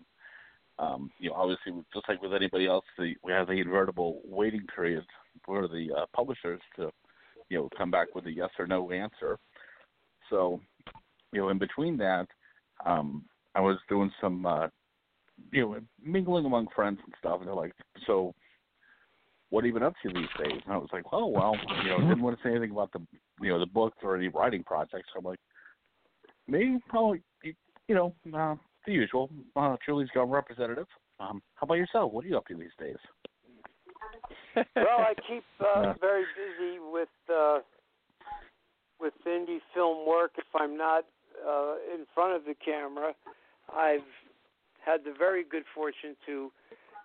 um, 0.81 1.11
you 1.19 1.29
know 1.29 1.37
obviously 1.37 1.73
just 1.93 2.09
like 2.09 2.23
with 2.23 2.33
anybody 2.33 2.67
else, 2.67 2.85
the, 2.99 3.15
we 3.23 3.33
have 3.33 3.47
the 3.47 3.53
invertible 3.53 4.21
waiting 4.25 4.67
period 4.75 5.05
for 5.45 5.69
the 5.69 5.89
uh, 5.97 6.07
publishers 6.15 6.61
to 6.77 6.91
you 7.49 7.59
know 7.59 7.69
come 7.77 7.91
back 7.91 8.15
with 8.15 8.27
a 8.27 8.33
yes 8.33 8.51
or 8.59 8.67
no 8.67 8.91
answer. 8.91 9.39
So 10.31 10.61
you 11.33 11.41
know 11.41 11.51
in 11.51 11.59
between 11.59 11.97
that, 11.99 12.27
um, 12.87 13.25
I 13.55 13.61
was 13.61 13.77
doing 13.89 14.11
some 14.21 14.47
uh, 14.47 14.69
you 15.53 15.63
know 15.63 15.77
mingling 16.03 16.47
among 16.47 16.69
friends 16.75 16.99
and 17.05 17.15
stuff, 17.19 17.41
and 17.41 17.49
they're 17.49 17.55
like, 17.55 17.75
so 18.07 18.35
what 19.51 19.65
have 19.65 19.67
you 19.67 19.75
been 19.75 19.83
up 19.83 19.95
to 20.03 20.09
these 20.09 20.29
days? 20.39 20.63
And 20.65 20.73
I 20.73 20.79
was 20.79 20.89
like, 20.93 21.05
oh 21.13 21.27
well, 21.27 21.57
you 21.83 21.91
know, 21.91 21.99
didn't 21.99 22.23
want 22.23 22.39
to 22.39 22.43
say 22.43 22.51
anything 22.51 22.71
about 22.71 22.93
the 22.93 23.01
you 23.43 23.51
know 23.51 23.59
the 23.59 23.67
books 23.67 23.99
or 24.03 24.17
any 24.17 24.29
writing 24.29 24.65
projects. 24.65 25.09
So 25.13 25.19
I'm 25.19 25.25
like, 25.27 25.41
me 26.49 26.79
probably 26.89 27.21
you 27.43 27.53
you 27.87 27.95
know 27.95 28.15
uh, 28.35 28.55
the 28.87 28.93
usual. 28.93 29.31
Uh, 29.57 29.77
Chewlies 29.87 30.09
gum 30.15 30.31
representative. 30.31 30.87
Um, 31.19 31.43
how 31.55 31.65
about 31.65 31.75
yourself? 31.75 32.13
What 32.13 32.25
are 32.25 32.29
you 32.29 32.37
up 32.37 32.47
to 32.47 32.55
these 32.55 32.71
days? 32.79 32.97
well, 34.57 34.67
I 35.01 35.15
keep 35.29 35.45
uh, 35.61 35.95
very 36.01 36.25
busy 36.35 36.79
with 36.93 37.09
uh, 37.33 37.59
with 39.01 39.15
indie 39.27 39.61
film 39.75 40.07
work. 40.07 40.33
If 40.37 40.45
I'm 40.55 40.77
not 40.77 41.05
uh, 41.47 41.75
in 41.95 42.07
front 42.15 42.37
of 42.37 42.45
the 42.45 42.55
camera, 42.55 43.15
I've 43.75 44.01
had 44.85 45.05
the 45.05 45.15
very 45.17 45.45
good 45.45 45.65
fortune 45.75 46.17
to 46.27 46.51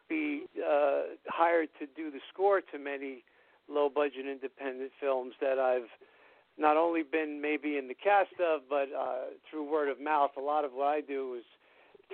be 0.07 0.43
uh, 0.59 1.01
hired 1.27 1.69
to 1.79 1.87
do 1.95 2.11
the 2.11 2.19
score 2.33 2.61
to 2.61 2.79
many 2.79 3.23
low 3.67 3.89
budget 3.89 4.25
independent 4.31 4.91
films 4.99 5.33
that 5.41 5.57
I've 5.57 5.89
not 6.57 6.77
only 6.77 7.03
been 7.03 7.41
maybe 7.41 7.77
in 7.77 7.87
the 7.87 7.95
cast 7.95 8.33
of, 8.39 8.61
but 8.69 8.87
uh, 8.97 9.31
through 9.49 9.69
word 9.69 9.89
of 9.89 9.99
mouth. 9.99 10.31
A 10.37 10.41
lot 10.41 10.63
of 10.63 10.71
what 10.71 10.87
I 10.87 11.01
do 11.01 11.35
is 11.35 11.43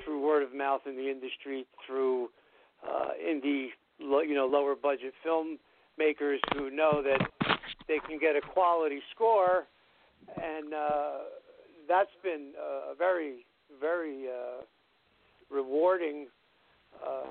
through 0.04 0.26
word 0.26 0.44
of 0.44 0.54
mouth 0.54 0.82
in 0.86 0.96
the 0.96 1.10
industry, 1.10 1.66
through 1.86 2.30
uh, 2.88 3.10
indie, 3.22 3.68
you 4.00 4.34
know, 4.34 4.46
lower 4.46 4.76
budget 4.76 5.14
filmmakers 5.26 6.38
who 6.56 6.70
know 6.70 7.04
that 7.04 7.58
they 7.88 8.00
can 8.08 8.18
get 8.20 8.36
a 8.36 8.42
quality 8.42 9.00
score, 9.14 9.68
and 10.42 10.74
uh, 10.74 11.18
that's 11.88 12.10
been 12.24 12.52
a 12.60 12.96
very, 12.96 13.46
very 13.80 14.26
uh, 14.28 14.64
rewarding 15.50 16.28
uh, 17.06 17.24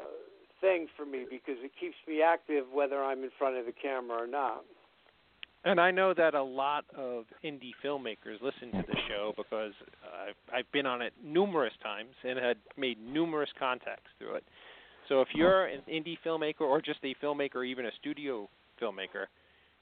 thing 0.60 0.86
for 0.96 1.06
me 1.06 1.24
because 1.28 1.56
it 1.62 1.72
keeps 1.80 1.96
me 2.06 2.22
active 2.22 2.64
whether 2.72 3.02
I'm 3.02 3.22
in 3.22 3.30
front 3.38 3.56
of 3.56 3.66
the 3.66 3.72
camera 3.72 4.22
or 4.22 4.26
not. 4.26 4.64
And 5.64 5.78
I 5.78 5.90
know 5.90 6.14
that 6.14 6.34
a 6.34 6.42
lot 6.42 6.84
of 6.96 7.24
indie 7.44 7.72
filmmakers 7.84 8.40
listen 8.40 8.72
to 8.72 8.84
the 8.86 8.96
show 9.08 9.34
because 9.36 9.72
uh, 10.02 10.32
I've 10.56 10.70
been 10.72 10.86
on 10.86 11.02
it 11.02 11.12
numerous 11.22 11.74
times 11.82 12.14
and 12.24 12.38
had 12.38 12.56
made 12.78 12.98
numerous 12.98 13.50
contacts 13.58 14.10
through 14.18 14.36
it. 14.36 14.44
So 15.08 15.20
if 15.20 15.28
you're 15.34 15.66
an 15.66 15.82
indie 15.90 16.16
filmmaker 16.24 16.62
or 16.62 16.80
just 16.80 17.00
a 17.02 17.14
filmmaker, 17.22 17.66
even 17.66 17.84
a 17.86 17.90
studio 18.00 18.48
filmmaker, 18.80 19.26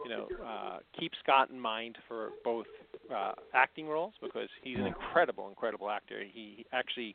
you 0.05 0.11
know, 0.11 0.29
uh, 0.45 0.79
keep 0.99 1.13
Scott 1.23 1.51
in 1.51 1.61
mind 1.61 1.97
for 2.09 2.31
both 2.45 2.67
uh, 3.15 3.33
acting 3.55 3.87
roles 3.89 4.15
because 4.23 4.49
he's 4.63 4.79
an 4.79 4.87
incredible, 4.87 5.49
incredible 5.49 5.91
actor. 5.91 6.23
He 6.33 6.65
actually 6.73 7.15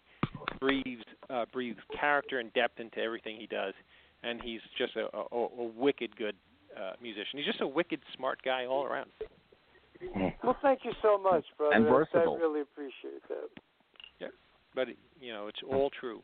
breathes 0.59 1.03
uh, 1.29 1.45
breathes 1.51 1.79
character 1.97 2.39
and 2.39 2.53
depth 2.53 2.79
into 2.79 2.99
everything 2.99 3.37
he 3.39 3.47
does, 3.47 3.73
and 4.21 4.41
he's 4.41 4.61
just 4.77 4.95
a, 4.95 5.07
a, 5.17 5.37
a 5.37 5.63
wicked 5.75 6.15
good 6.17 6.35
uh, 6.77 6.93
musician. 7.01 7.37
He's 7.37 7.45
just 7.45 7.61
a 7.61 7.67
wicked 7.67 7.99
smart 8.15 8.41
guy 8.43 8.65
all 8.65 8.83
around. 8.85 9.09
Well, 10.43 10.57
thank 10.61 10.79
you 10.83 10.91
so 11.01 11.17
much, 11.17 11.45
brother. 11.57 11.75
And 11.75 11.85
versatile. 11.85 12.35
I 12.35 12.41
really 12.41 12.61
appreciate 12.61 13.25
that. 13.29 13.47
Yeah, 14.19 14.27
but 14.75 14.87
you 15.21 15.31
know, 15.31 15.47
it's 15.47 15.59
all 15.69 15.89
true. 15.97 16.21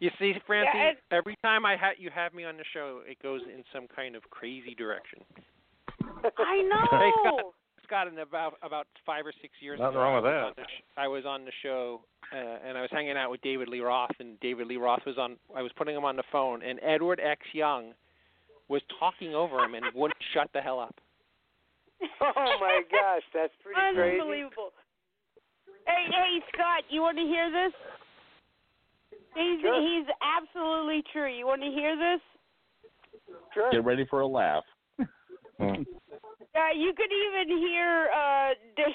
You 0.00 0.10
see, 0.18 0.34
Francie, 0.46 0.70
Yeah, 0.74 0.88
and- 0.88 0.98
every 1.12 1.36
time 1.42 1.64
I 1.64 1.76
ha- 1.76 1.92
you 1.96 2.10
have 2.10 2.34
me 2.34 2.44
on 2.44 2.56
the 2.56 2.64
show, 2.72 3.02
it 3.06 3.22
goes 3.22 3.40
in 3.42 3.62
some 3.72 3.86
kind 3.86 4.16
of 4.16 4.22
crazy 4.30 4.74
direction. 4.74 5.20
I 6.24 6.56
Hey, 6.56 6.62
know. 6.68 6.82
Scott, 6.90 7.54
Scott, 7.84 8.08
in 8.08 8.18
about 8.18 8.54
about 8.62 8.86
five 9.06 9.24
or 9.24 9.32
six 9.40 9.54
years 9.60 9.78
Nothing 9.78 9.94
ago, 9.96 10.02
wrong 10.02 10.14
with 10.16 10.24
I 10.24 10.42
was 10.42 10.42
that. 10.42 10.44
on 10.46 10.52
the 10.56 10.62
sh- 10.64 10.82
I 10.96 11.08
was 11.08 11.24
on 11.26 11.44
the 11.44 11.52
show, 11.62 12.00
uh, 12.32 12.36
and 12.66 12.76
I 12.76 12.80
was 12.80 12.90
hanging 12.90 13.16
out 13.16 13.30
with 13.30 13.40
David 13.42 13.68
Lee 13.68 13.80
Roth, 13.80 14.10
and 14.18 14.40
David 14.40 14.66
Lee 14.66 14.76
Roth 14.76 15.02
was 15.06 15.16
on. 15.18 15.36
I 15.54 15.62
was 15.62 15.70
putting 15.76 15.94
him 15.94 16.04
on 16.04 16.16
the 16.16 16.24
phone, 16.32 16.62
and 16.62 16.80
Edward 16.82 17.20
X. 17.20 17.42
Young 17.52 17.92
was 18.68 18.82
talking 18.98 19.34
over 19.34 19.58
him 19.64 19.74
and 19.74 19.84
wouldn't 19.94 20.18
shut 20.32 20.48
the 20.54 20.60
hell 20.60 20.80
up. 20.80 20.94
Oh 22.20 22.56
my 22.60 22.82
gosh, 22.90 23.22
that's 23.32 23.52
pretty 23.62 23.78
crazy. 23.94 24.20
Unbelievable. 24.20 24.72
Hey, 25.86 26.04
hey, 26.10 26.40
Scott, 26.52 26.82
you 26.90 27.00
want 27.02 27.16
to 27.18 27.24
hear 27.24 27.50
this? 27.50 27.72
He's 29.34 29.60
Sure. 29.60 29.80
he's 29.80 30.06
absolutely 30.22 31.02
true. 31.12 31.32
You 31.32 31.46
want 31.46 31.62
to 31.62 31.68
hear 31.70 31.96
this? 31.96 32.20
Sure. 33.52 33.70
Get 33.70 33.84
ready 33.84 34.04
for 34.08 34.20
a 34.20 34.26
laugh. 34.26 34.64
Yeah, 36.54 36.70
you 36.72 36.92
could 36.96 37.10
even 37.10 37.58
hear 37.58 38.08
uh 38.14 38.50
David 38.76 38.94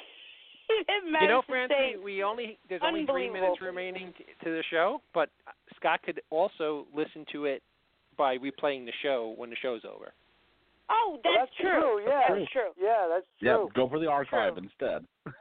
You 0.69 1.27
know, 1.27 1.41
Madison 1.41 1.41
Francie, 1.47 1.97
we 2.03 2.23
only 2.23 2.57
there's 2.69 2.81
only 2.85 3.05
three 3.05 3.29
minutes 3.29 3.59
remaining 3.61 4.13
t- 4.17 4.25
to 4.43 4.49
the 4.49 4.63
show, 4.69 5.01
but 5.13 5.29
Scott 5.75 6.01
could 6.03 6.21
also 6.29 6.87
listen 6.93 7.25
to 7.33 7.45
it 7.45 7.61
by 8.19 8.37
replaying 8.37 8.85
the 8.85 8.91
show 9.01 9.33
when 9.37 9.49
the 9.49 9.55
show's 9.55 9.81
over. 9.85 10.11
"Oh, 10.91 11.17
Well, 11.17 11.21
that's, 11.23 11.49
that's 11.49 11.55
true, 11.61 12.03
yeah. 12.05 12.21
That's 12.27 12.51
true. 12.51 12.71
Yeah, 12.77 13.07
that's 13.09 13.25
Yeah, 13.39 13.65
go 13.73 13.87
for 13.87 13.97
the 13.99 14.07
archive 14.07 14.57
instead. 14.59 15.05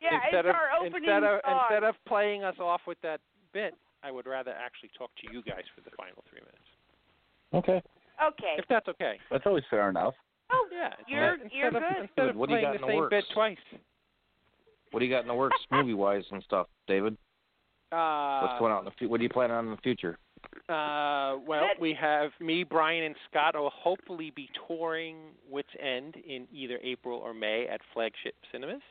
Yeah, 0.00 0.14
instead 0.22 0.46
it's 0.46 0.50
of 0.50 0.54
our 0.54 0.70
opening 0.78 1.02
instead 1.10 1.24
of 1.24 1.40
song. 1.44 1.58
instead 1.58 1.82
of 1.82 1.94
playing 2.06 2.44
us 2.44 2.54
off 2.60 2.82
with 2.86 2.98
that 3.02 3.18
bit, 3.52 3.74
I 4.04 4.12
would 4.12 4.26
rather 4.28 4.52
actually 4.52 4.90
talk 4.96 5.10
to 5.16 5.32
you 5.32 5.42
guys 5.42 5.64
for 5.74 5.80
the 5.82 5.90
final 5.96 6.22
three 6.30 6.38
minutes, 6.38 6.70
Okay. 7.52 7.82
okay. 8.22 8.54
if 8.58 8.64
that's 8.68 8.86
okay. 8.86 9.18
That's 9.28 9.44
always 9.44 9.64
fair 9.68 9.90
enough. 9.90 10.14
Oh, 10.52 10.68
Yeah, 10.70 10.94
you're 11.08 11.34
instead 11.34 11.50
you're 11.52 11.66
of, 11.66 11.72
good. 11.74 12.02
Instead 12.02 12.28
of 12.28 12.36
What 12.36 12.48
do 12.48 12.54
you 12.54 12.60
playing 12.60 12.78
got 12.78 12.80
the 12.80 12.84
in 12.86 12.86
the 12.86 12.92
same 12.92 12.96
works? 13.00 13.10
bit 13.10 13.24
twice. 13.34 13.56
What 14.92 15.00
do 15.00 15.04
you 15.06 15.10
got 15.12 15.22
in 15.22 15.26
the 15.28 15.34
works, 15.34 15.56
movie 15.72 15.94
wise 15.94 16.22
and 16.30 16.44
stuff, 16.44 16.68
David? 16.86 17.16
Uh, 17.90 18.40
What's 18.46 18.58
going 18.60 18.70
on 18.72 18.78
in 18.80 18.84
the 18.84 18.90
future? 18.92 19.10
What 19.10 19.18
are 19.18 19.24
you 19.24 19.28
planning 19.30 19.56
on 19.56 19.64
in 19.64 19.70
the 19.72 19.76
future? 19.78 20.16
Uh, 20.68 21.38
well, 21.46 21.68
we 21.80 21.94
have 21.94 22.30
me, 22.40 22.62
Brian, 22.62 23.04
and 23.04 23.14
Scott 23.30 23.54
will 23.54 23.70
hopefully 23.70 24.32
be 24.34 24.48
touring 24.66 25.16
Wits 25.50 25.68
End 25.80 26.16
in 26.26 26.46
either 26.52 26.78
April 26.82 27.18
or 27.18 27.32
May 27.32 27.66
at 27.68 27.80
Flagship 27.94 28.34
Cinemas. 28.52 28.82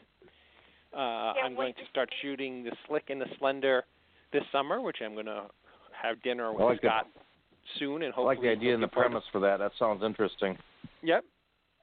Uh, 0.96 1.00
I'm 1.00 1.56
going 1.56 1.74
to 1.76 1.82
to 1.84 1.90
start 1.90 2.10
shooting 2.22 2.64
The 2.64 2.72
Slick 2.88 3.10
and 3.10 3.22
the 3.22 3.28
Slender 3.38 3.84
this 4.34 4.44
summer, 4.52 4.82
which 4.82 4.98
I'm 5.04 5.14
going 5.14 5.26
to 5.28 5.44
have 6.02 6.22
dinner 6.24 6.52
with 6.52 6.62
I 6.62 6.66
like 6.66 6.82
the- 6.82 6.88
Scott 6.88 7.08
soon, 7.78 8.04
and 8.04 8.14
hopefully. 8.14 8.26
I 8.26 8.40
like 8.40 8.42
the 8.42 8.50
idea 8.50 8.74
and 8.74 8.82
the 8.82 8.86
looking 8.88 9.04
to- 9.04 9.10
premise 9.10 9.24
for 9.32 9.40
that. 9.42 9.58
That 9.58 9.72
sounds 9.78 10.02
interesting. 10.04 10.58
Yep. 11.04 11.26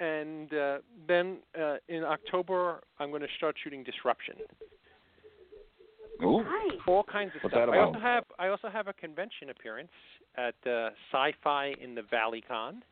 And 0.00 0.52
uh, 0.52 0.78
then 1.06 1.38
uh, 1.60 1.76
in 1.88 2.02
October, 2.02 2.80
I'm 2.98 3.10
going 3.10 3.22
to 3.22 3.28
start 3.36 3.54
shooting 3.62 3.84
Disruption. 3.84 4.34
Ooh. 6.22 6.42
Nice. 6.42 6.78
all 6.86 7.02
kinds 7.04 7.32
of 7.36 7.42
What's 7.42 7.54
stuff. 7.54 7.68
that 7.68 7.74
I 7.74 7.78
also 7.80 7.98
have 7.98 8.24
I 8.38 8.48
also 8.48 8.68
have 8.68 8.86
a 8.88 8.92
convention 8.92 9.50
appearance 9.50 9.90
at 10.36 10.54
uh, 10.66 10.90
Sci-Fi 11.12 11.74
in 11.82 11.94
the 11.94 12.02
Valley 12.02 12.42
Con 12.46 12.82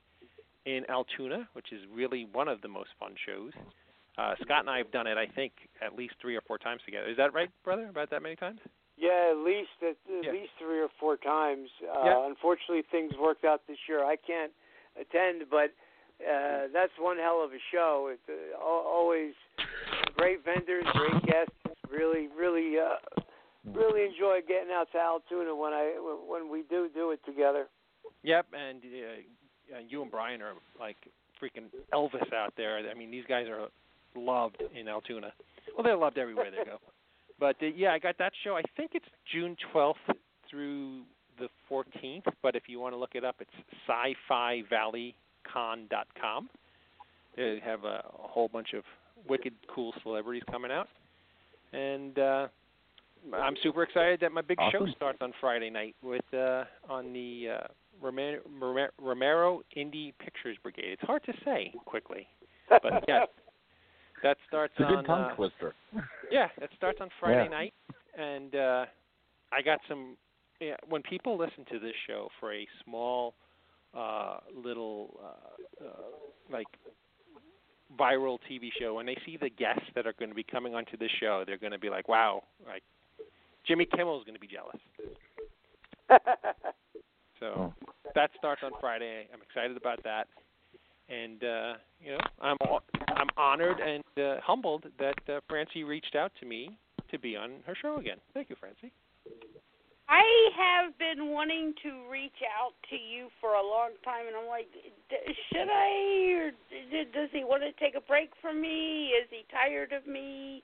in 0.67 0.85
Altoona, 0.91 1.49
which 1.55 1.73
is 1.73 1.81
really 1.93 2.27
one 2.33 2.49
of 2.49 2.61
the 2.63 2.69
most 2.69 2.91
fun 2.99 3.15
shows. 3.27 3.53
Uh, 4.19 4.35
Scott 4.43 4.61
and 4.61 4.71
I 4.71 4.79
have 4.79 4.91
done 4.93 5.07
it, 5.07 5.17
I 5.17 5.27
think, 5.27 5.53
at 5.85 5.97
least 5.97 6.15
three 6.21 6.37
or 6.37 6.43
four 6.43 6.59
times 6.59 6.83
together. 6.85 7.09
Is 7.09 7.17
that 7.17 7.33
right, 7.33 7.49
brother? 7.65 7.89
About 7.89 8.11
that 8.11 8.23
many 8.23 8.37
times? 8.37 8.61
Yeah, 8.99 9.31
at 9.33 9.39
least 9.39 9.71
at, 9.81 9.97
at 10.19 10.25
Yeah. 10.25 10.33
least 10.33 10.51
three 10.61 10.81
or 10.81 10.89
four 11.01 11.17
times. 11.17 11.69
Uh, 11.83 12.03
Yeah. 12.05 12.27
Unfortunately, 12.27 12.83
things 12.91 13.13
worked 13.19 13.45
out 13.45 13.63
this 13.67 13.79
year. 13.89 14.05
I 14.05 14.17
can't 14.17 14.53
attend, 15.01 15.45
but 15.51 15.73
uh, 16.21 16.69
that's 16.73 16.93
one 16.99 17.17
hell 17.17 17.43
of 17.43 17.53
a 17.53 17.59
show. 17.73 18.11
It's 18.13 18.29
uh, 18.29 18.59
always 18.63 19.33
great 20.15 20.45
vendors, 20.45 20.85
great 20.93 21.23
guests. 21.25 21.55
Really, 21.93 22.29
really, 22.29 22.79
uh, 22.79 23.21
really 23.67 24.05
enjoy 24.05 24.41
getting 24.47 24.73
out 24.73 24.89
to 24.93 24.99
Altoona 24.99 25.55
when 25.55 25.73
I 25.73 25.93
when 26.27 26.51
we 26.51 26.63
do 26.69 26.89
do 26.95 27.11
it 27.11 27.21
together. 27.27 27.67
Yep. 28.23 28.47
And 28.53 28.83
uh, 28.83 29.79
you 29.87 30.03
and 30.03 30.11
Brian 30.11 30.41
are 30.43 30.55
like 30.81 30.97
freaking 31.43 31.67
Elvis 31.93 32.33
out 32.33 32.55
there. 32.57 32.79
I 32.91 32.95
mean, 32.95 33.11
these 33.11 33.25
guys 33.29 33.47
are 33.49 33.69
loved 34.15 34.63
in 34.79 34.89
Altoona. 34.89 35.33
Well, 35.77 35.85
they're 35.85 35.97
loved 35.97 36.19
everywhere 36.19 36.51
they 36.51 36.65
go. 36.65 36.79
But 37.41 37.57
uh, 37.61 37.67
yeah, 37.75 37.93
I 37.93 37.99
got 37.99 38.19
that 38.19 38.33
show. 38.45 38.57
I 38.57 38.63
think 38.77 38.93
it's 38.95 39.07
June 39.33 39.57
12th 39.75 39.95
through 40.49 41.01
the 41.41 41.49
14th. 41.69 42.23
But 42.41 42.55
if 42.55 42.65
you 42.69 42.79
want 42.79 42.95
to 42.95 42.99
look 42.99 43.17
it 43.17 43.25
up, 43.25 43.37
it's 43.41 43.51
sci-fi 43.89 44.63
valleycon.com. 44.71 46.49
They 47.37 47.61
have 47.65 47.83
a, 47.83 48.05
a 48.07 48.29
whole 48.29 48.47
bunch 48.47 48.75
of 48.75 48.85
wicked 49.29 49.55
cool 49.75 49.93
celebrities 50.05 50.45
coming 50.53 50.71
out, 50.71 50.89
and 51.73 52.19
uh, 52.19 52.49
I'm 53.35 53.55
super 53.63 53.83
excited 53.83 54.21
that 54.21 54.33
my 54.33 54.43
big 54.43 54.59
show 54.71 54.87
starts 54.97 55.19
on 55.21 55.33
Friday 55.41 55.71
night 55.71 55.95
with 56.03 56.25
uh, 56.35 56.65
on 56.89 57.13
the 57.13 57.49
uh, 57.61 57.67
Romero, 58.01 58.41
Romero 59.01 59.63
Indie 59.77 60.13
Pictures 60.19 60.57
Brigade. 60.63 60.93
It's 60.93 61.03
hard 61.03 61.23
to 61.25 61.33
say 61.45 61.73
quickly, 61.85 62.27
but 62.69 63.05
yeah, 63.09 63.25
that 64.23 64.37
starts 64.49 64.75
It's 64.79 64.85
a 64.87 64.91
good 64.91 64.99
on. 64.99 65.05
tongue 65.05 65.25
uh, 65.31 65.35
twister. 65.35 65.75
yeah, 66.31 66.49
that 66.59 66.71
starts 66.77 66.99
on 67.01 67.09
Friday 67.21 67.45
Yeah. 67.45 67.49
night, 67.49 67.75
and 68.19 68.55
uh, 68.55 68.87
I 69.53 69.63
got 69.63 69.79
some. 69.89 70.17
Yeah, 70.61 70.77
when 70.89 71.03
people 71.03 71.37
listen 71.37 71.65
to 71.73 71.81
this 71.81 71.95
show 72.07 72.29
for 72.39 72.55
a 72.55 72.65
small, 72.85 73.35
uh, 73.97 74.37
little, 74.55 75.19
uh, 75.21 75.85
uh, 75.85 75.89
like 76.53 76.69
viral 77.99 78.39
TV 78.51 78.71
show, 78.79 78.99
and 78.99 79.09
they 79.09 79.17
see 79.25 79.37
the 79.37 79.51
guests 79.51 79.85
that 79.95 80.07
are 80.07 80.15
going 80.19 80.31
to 80.31 80.35
be 80.35 80.45
coming 80.45 80.75
onto 80.75 80.97
this 80.97 81.11
show, 81.21 81.45
they're 81.47 81.59
going 81.59 81.73
to 81.73 81.79
be 81.79 81.91
like, 81.91 82.09
"Wow!" 82.09 82.43
Like 82.67 82.83
Jimmy 83.67 83.87
Kimmel's 83.87 84.25
going 84.25 84.35
to 84.35 84.41
be 84.41 84.49
jealous. 84.49 84.77
So 87.43 87.75
that 88.15 88.31
starts 88.39 88.63
on 88.65 88.71
Friday. 88.81 89.27
I'm 89.35 89.43
excited 89.43 89.77
about 89.77 90.01
that, 90.05 90.29
and 91.09 91.43
uh, 91.43 91.73
you 92.01 92.13
know, 92.13 92.19
I'm 92.41 92.57
I'm 93.09 93.27
honored 93.37 93.81
and 93.81 94.05
uh, 94.17 94.41
humbled 94.41 94.85
that 95.01 95.17
uh, 95.29 95.41
Francie 95.49 95.83
reached 95.83 96.15
out 96.15 96.31
to 96.39 96.47
me 96.47 96.79
to 97.11 97.19
be 97.19 97.37
on 97.37 97.55
her 97.67 97.75
show 97.75 97.97
again. 97.97 98.19
Thank 98.33 98.49
you, 98.49 98.55
Francie. 98.61 98.93
I 100.13 100.29
have 100.61 100.99
been 100.99 101.33
wanting 101.33 101.73
to 101.83 102.05
reach 102.11 102.37
out 102.45 102.77
to 102.91 102.97
you 102.97 103.29
for 103.41 103.55
a 103.55 103.65
long 103.65 103.97
time, 104.05 104.29
and 104.29 104.37
I'm 104.37 104.47
like, 104.47 104.69
d- 105.09 105.17
should 105.49 105.73
I, 105.73 106.37
or 106.37 106.51
d- 106.69 107.09
does 107.15 107.31
he 107.33 107.45
want 107.45 107.63
to 107.63 107.73
take 107.83 107.95
a 107.97 108.01
break 108.05 108.29
from 108.43 108.61
me? 108.61 109.17
Is 109.17 109.27
he 109.31 109.45
tired 109.51 109.93
of 109.93 110.07
me? 110.07 110.63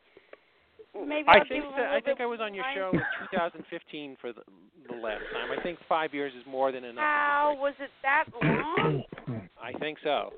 maybe 0.94 1.28
I 1.28 1.38
I'll 1.38 1.38
think 1.49 1.49
give 1.49 1.64
him 1.64 1.72
that, 1.76 1.92
a 1.92 1.96
I 1.96 2.01
think 2.01 2.20
I 2.20 2.26
was 2.26 2.40
on 2.42 2.53
your 2.53 2.64
more 2.76 2.92
show 2.92 2.99
in 2.99 3.03
2015 3.32 4.16
for 4.20 4.32
the, 4.32 4.42
the 4.86 4.94
last 4.94 5.22
time. 5.32 5.49
I 5.57 5.62
think 5.62 5.78
five 5.88 6.12
years 6.12 6.32
is 6.38 6.44
more 6.46 6.70
than 6.70 6.84
enough. 6.84 7.05
How 7.05 7.57
was 7.59 7.74
it 7.80 7.90
that 8.03 8.24
long? 8.42 9.03
I 9.62 9.72
think 9.78 9.99
so. 10.05 10.32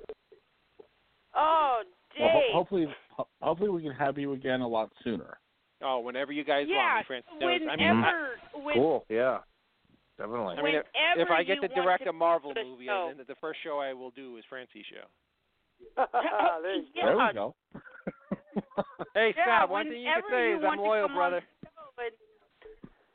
Oh, 1.34 1.82
Dave. 2.16 2.20
Well, 2.20 2.30
ho- 2.30 2.52
hopefully, 2.52 2.86
ho- 3.16 3.28
hopefully 3.40 3.70
we 3.70 3.82
can 3.82 3.92
have 3.92 4.18
you 4.18 4.34
again 4.34 4.60
a 4.60 4.68
lot 4.68 4.90
sooner. 5.02 5.38
Oh, 5.82 6.00
whenever 6.00 6.32
you 6.32 6.44
guys 6.44 6.66
yeah, 6.68 6.76
want 6.76 6.98
me, 6.98 7.04
Francis 7.06 7.30
knows. 7.40 7.60
whenever, 7.60 7.70
I 7.70 7.76
mean, 7.76 8.04
I, 8.04 8.58
when, 8.64 8.74
Cool. 8.76 9.04
Yeah. 9.08 9.38
Definitely. 10.18 10.56
I 10.58 10.62
mean, 10.62 10.74
if, 10.76 10.84
if 11.16 11.28
I 11.30 11.42
get 11.42 11.62
to 11.62 11.68
direct 11.68 12.04
to 12.04 12.10
a 12.10 12.12
Marvel 12.12 12.52
the 12.52 12.62
movie, 12.62 12.84
show. 12.86 13.08
then 13.16 13.24
the 13.26 13.34
first 13.40 13.60
show 13.64 13.78
I 13.80 13.94
will 13.94 14.10
do 14.10 14.36
is 14.36 14.44
Francie's 14.50 14.84
show. 14.92 15.08
there 16.60 16.76
you 16.76 16.84
Yeah. 16.92 17.04
There 17.08 17.16
we 17.16 17.32
go. 17.32 17.54
Hey 19.14 19.32
Yeah, 19.36 19.64
Scott, 19.64 19.70
one 19.70 19.88
thing 19.88 20.02
you 20.02 20.12
can 20.12 20.22
say 20.28 20.48
you 20.50 20.58
is 20.58 20.62
I'm 20.68 20.76
loyal, 20.78 21.08
brother. 21.08 21.40
show 21.64 22.12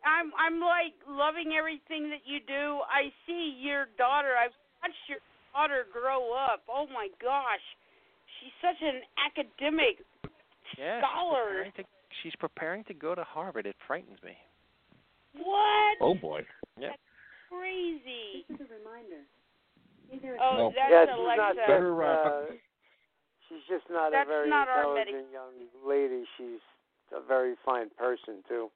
I'm 0.01 0.33
I'm 0.37 0.57
like 0.61 0.97
loving 1.05 1.53
everything 1.57 2.09
that 2.09 2.25
you 2.25 2.39
do. 2.41 2.81
I 2.89 3.13
see 3.25 3.57
your 3.61 3.85
daughter. 3.97 4.33
I've 4.37 4.53
watched 4.81 5.05
your 5.09 5.21
daughter 5.53 5.85
grow 5.93 6.33
up. 6.33 6.61
Oh 6.69 6.85
my 6.89 7.09
gosh, 7.21 7.61
she's 8.39 8.53
such 8.61 8.81
an 8.81 9.01
academic 9.17 10.01
Yeah, 10.77 11.01
scholar. 11.01 11.65
she's 11.65 11.73
preparing, 11.73 11.85
to, 11.85 11.94
she's 12.23 12.33
preparing 12.39 12.83
to 12.85 12.93
go 12.93 13.15
to 13.15 13.23
Harvard. 13.23 13.65
It 13.65 13.75
frightens 13.87 14.19
me. 14.23 14.37
What? 15.33 15.97
Oh 16.01 16.15
boy. 16.15 16.41
Yep. 16.79 16.95
Crazy. 17.49 18.45
This 18.49 18.59
is 18.59 18.67
a 18.71 18.79
reminder. 18.79 19.23
Oh, 20.39 20.57
Well, 20.57 20.73
that's 20.75 20.89
yeah, 20.91 21.05
she's 21.05 21.19
Alexa. 21.19 21.41
not 21.41 21.55
Better, 21.67 21.91
just, 21.91 22.05
uh, 22.05 22.29
uh, 22.29 22.55
she's 23.49 23.65
just 23.67 23.85
not 23.89 24.11
That's 24.11 24.27
a 24.27 24.31
very 24.31 24.49
not 24.49 24.67
our 24.67 24.97
intelligent 24.97 25.31
young 25.33 25.53
lady. 25.85 26.23
She's 26.37 26.61
a 27.15 27.25
very 27.25 27.55
fine 27.65 27.89
person 27.97 28.43
too. 28.47 28.69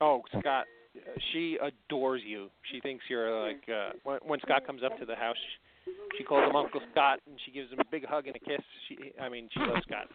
Oh, 0.00 0.22
Scott, 0.38 0.66
uh, 0.96 1.00
she 1.32 1.58
adores 1.60 2.22
you. 2.24 2.48
She 2.70 2.80
thinks 2.80 3.04
you're 3.08 3.30
like 3.42 3.64
uh 3.68 3.92
when, 4.04 4.18
when 4.22 4.40
Scott 4.40 4.66
comes 4.66 4.82
up 4.84 4.98
to 4.98 5.06
the 5.06 5.16
house, 5.16 5.36
she 6.18 6.24
calls 6.24 6.48
him 6.48 6.56
Uncle 6.56 6.80
Scott 6.92 7.20
and 7.26 7.38
she 7.44 7.50
gives 7.50 7.70
him 7.70 7.80
a 7.80 7.88
big 7.90 8.04
hug 8.06 8.26
and 8.26 8.36
a 8.36 8.40
kiss. 8.40 8.60
She, 8.88 8.96
I 9.20 9.28
mean, 9.28 9.48
she 9.52 9.60
loves 9.60 9.82
Scott. 9.88 10.06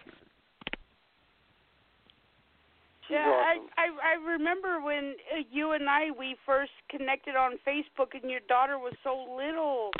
She's 3.11 3.19
yeah, 3.19 3.27
awesome. 3.27 3.67
I, 3.75 3.83
I 3.83 4.15
I 4.15 4.31
remember 4.31 4.79
when 4.81 5.15
uh, 5.35 5.43
you 5.51 5.73
and 5.73 5.89
I 5.89 6.11
we 6.17 6.37
first 6.45 6.71
connected 6.89 7.35
on 7.35 7.59
Facebook, 7.67 8.15
and 8.15 8.31
your 8.31 8.39
daughter 8.47 8.79
was 8.79 8.93
so 9.03 9.35
little, 9.35 9.91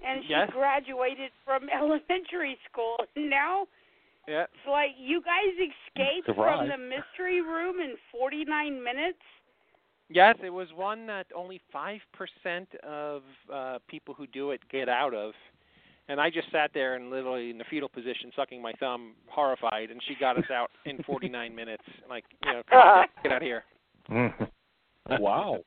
and 0.00 0.24
she 0.24 0.30
Yes. 0.32 0.48
graduated 0.50 1.30
from 1.44 1.68
elementary 1.78 2.56
school. 2.70 2.96
Now 3.16 3.66
Yeah. 4.26 4.44
it's 4.44 4.66
like 4.66 4.96
you 4.96 5.20
guys 5.20 5.52
escaped 5.60 6.26
Surprise. 6.26 6.58
from 6.58 6.68
the 6.72 6.78
mystery 6.80 7.42
room 7.42 7.80
in 7.80 7.96
49 8.10 8.82
minutes. 8.82 9.20
Yes, 10.08 10.36
it 10.42 10.50
was 10.50 10.68
one 10.72 11.06
that 11.06 11.26
only 11.34 11.60
five 11.70 12.00
percent 12.12 12.68
of 12.82 13.22
uh 13.52 13.78
people 13.88 14.14
who 14.14 14.26
do 14.26 14.52
it 14.52 14.60
get 14.70 14.88
out 14.88 15.12
of. 15.12 15.34
And 16.08 16.20
I 16.20 16.28
just 16.28 16.50
sat 16.52 16.70
there 16.74 16.96
and 16.96 17.08
literally 17.10 17.48
in 17.50 17.56
the 17.58 17.64
fetal 17.70 17.88
position, 17.88 18.30
sucking 18.36 18.60
my 18.60 18.72
thumb, 18.78 19.14
horrified, 19.26 19.90
and 19.90 20.00
she 20.06 20.14
got 20.20 20.36
us 20.36 20.50
out 20.52 20.70
in 20.84 21.02
49 21.04 21.54
minutes. 21.56 21.82
Like, 22.08 22.24
you 22.44 22.52
know, 22.52 22.62
come 22.68 22.78
on, 22.80 23.06
get 23.22 23.32
out 23.32 23.42
of 23.42 23.42
here. 23.42 23.64
wow. 25.18 25.60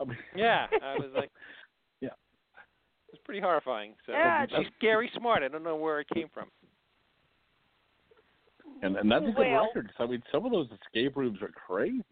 I 0.00 0.04
mean, 0.04 0.16
Yeah, 0.36 0.66
I 0.82 0.94
was 0.96 1.10
like, 1.14 1.30
Yeah. 2.00 2.08
it 2.08 3.12
was 3.12 3.20
pretty 3.24 3.40
horrifying. 3.40 3.94
So 4.04 4.12
Yeah, 4.12 4.46
she's 4.46 4.66
scary 4.78 5.10
smart. 5.16 5.42
I 5.44 5.48
don't 5.48 5.62
know 5.62 5.76
where 5.76 6.00
it 6.00 6.08
came 6.12 6.28
from. 6.34 6.48
and 8.82 8.96
and 8.96 9.10
that's 9.10 9.24
a 9.24 9.28
good 9.28 9.38
Well- 9.52 9.66
record. 9.66 9.92
I 10.00 10.06
mean, 10.06 10.22
some 10.32 10.44
of 10.44 10.50
those 10.52 10.68
escape 10.72 11.16
rooms 11.16 11.40
are 11.40 11.48
crazy. 11.66 12.02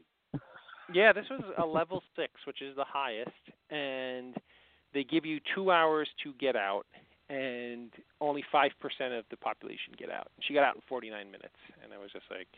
Yeah, 0.94 1.12
this 1.12 1.26
was 1.28 1.42
a 1.58 1.66
level 1.66 2.00
six, 2.14 2.32
which 2.46 2.62
is 2.62 2.76
the 2.76 2.84
highest, 2.84 3.30
and 3.70 4.36
they 4.94 5.02
give 5.02 5.26
you 5.26 5.40
two 5.52 5.72
hours 5.72 6.08
to 6.22 6.32
get 6.34 6.54
out, 6.54 6.86
and 7.28 7.90
only 8.20 8.44
five 8.52 8.70
percent 8.80 9.12
of 9.14 9.24
the 9.30 9.36
population 9.36 9.94
get 9.98 10.10
out. 10.10 10.28
She 10.40 10.54
got 10.54 10.64
out 10.64 10.76
in 10.76 10.82
49 10.88 11.26
minutes, 11.26 11.58
and 11.82 11.92
I 11.92 11.98
was 11.98 12.10
just 12.12 12.26
like, 12.30 12.48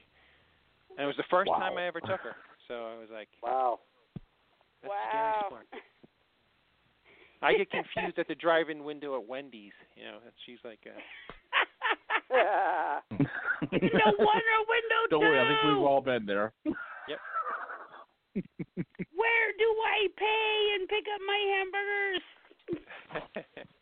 and 0.97 1.05
it 1.05 1.07
was 1.07 1.17
the 1.17 1.29
first 1.31 1.51
time 1.51 1.77
I 1.79 1.87
ever 1.87 2.01
took 2.01 2.21
her, 2.21 2.37
so 2.67 2.87
I 2.87 2.99
was 2.99 3.09
like, 3.13 3.29
Wow. 3.43 3.81
that's 4.83 4.91
wow. 4.91 5.05
scary 5.09 5.35
smart. 5.49 5.67
I 7.41 7.55
get 7.55 7.71
confused 7.71 8.19
at 8.19 8.27
the 8.27 8.35
drive-in 8.35 8.83
window 8.83 9.15
at 9.17 9.27
Wendy's, 9.29 9.73
you 9.95 10.05
know, 10.05 10.19
she's 10.45 10.59
like, 10.65 10.81
uh, 10.85 10.99
no 13.73 14.13
wonder 14.19 14.59
window 14.67 15.01
Don't 15.11 15.21
worry, 15.21 15.39
I 15.39 15.47
think 15.49 15.63
we've 15.65 15.87
all 15.87 16.01
been 16.01 16.27
there. 16.27 16.53
Yep. 16.65 17.19
Where 19.15 19.49
do 19.57 19.69
I 19.87 20.09
pay 20.17 20.77
and 20.79 20.89
pick 20.89 21.05
up 21.15 21.21
my 21.27 21.41
hamburgers? 21.55 22.25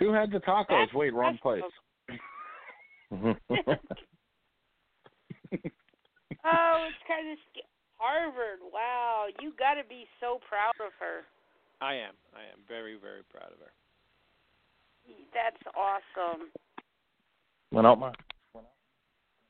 Who 0.00 0.12
had 0.12 0.32
the 0.32 0.40
tacos? 0.40 0.66
That's 0.68 0.94
Wait, 0.94 1.14
wrong 1.14 1.38
place. 1.40 1.62
Oh, 6.44 6.88
it's 6.88 7.04
kind 7.06 7.30
of 7.30 7.38
sc- 7.52 7.68
Harvard. 7.98 8.60
Wow, 8.72 9.26
you 9.40 9.52
got 9.58 9.74
to 9.74 9.86
be 9.88 10.06
so 10.20 10.40
proud 10.48 10.72
of 10.80 10.92
her. 10.98 11.28
I 11.80 11.94
am, 11.94 12.14
I 12.34 12.48
am 12.52 12.60
very, 12.66 12.96
very 13.00 13.22
proud 13.30 13.52
of 13.52 13.58
her. 13.58 13.72
That's 15.34 15.62
awesome. 15.76 16.48
Went 17.72 17.86
out 17.86 17.98
my. 17.98 18.12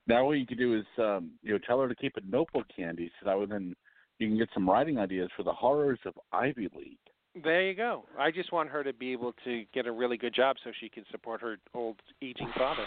Now 0.07 0.25
what 0.25 0.39
you 0.39 0.47
could 0.47 0.59
do 0.59 0.77
is 0.77 0.85
um, 0.99 1.33
you 1.43 1.53
know 1.53 1.59
tell 1.67 1.81
her 1.81 1.89
to 1.89 1.95
keep 1.95 2.17
a 2.17 2.21
notebook 2.29 2.67
handy 2.77 3.11
so 3.21 3.27
that 3.27 3.39
way 3.39 3.47
then 3.47 3.75
you 4.19 4.29
can 4.29 4.39
get 4.39 4.49
some 4.53 4.69
writing 4.69 4.99
ideas 4.99 5.29
for 5.37 5.43
the 5.43 5.53
horrors 5.53 5.99
of 6.07 6.15
Ivy 6.33 6.69
League. 6.75 6.99
There 7.43 7.63
you 7.63 7.75
go. 7.75 8.05
I 8.19 8.31
just 8.31 8.53
want 8.53 8.71
her 8.71 8.83
to 8.83 8.93
be 8.93 9.13
able 9.13 9.35
to 9.45 9.65
get 9.73 9.87
a 9.87 9.93
really 9.93 10.17
good 10.17 10.35
job 10.35 10.57
so 10.65 10.71
she 10.81 10.89
can 10.89 11.05
support 11.11 11.41
her 11.41 11.59
old 11.75 11.97
aging 12.23 12.51
father. 12.57 12.87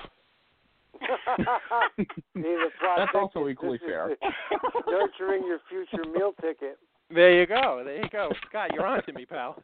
Neither 2.35 2.69
That's 2.97 3.11
also 3.15 3.47
equally 3.47 3.77
this 3.77 3.87
fair. 3.87 4.09
Nurturing 4.87 5.47
your 5.47 5.59
future 5.69 6.07
meal 6.09 6.33
ticket. 6.41 6.77
There 7.09 7.39
you 7.39 7.47
go. 7.47 7.81
There 7.85 7.97
you 7.97 8.09
go. 8.11 8.31
Scott, 8.49 8.71
you're 8.73 8.85
on 8.85 9.03
to 9.05 9.13
me, 9.13 9.25
pal. 9.25 9.61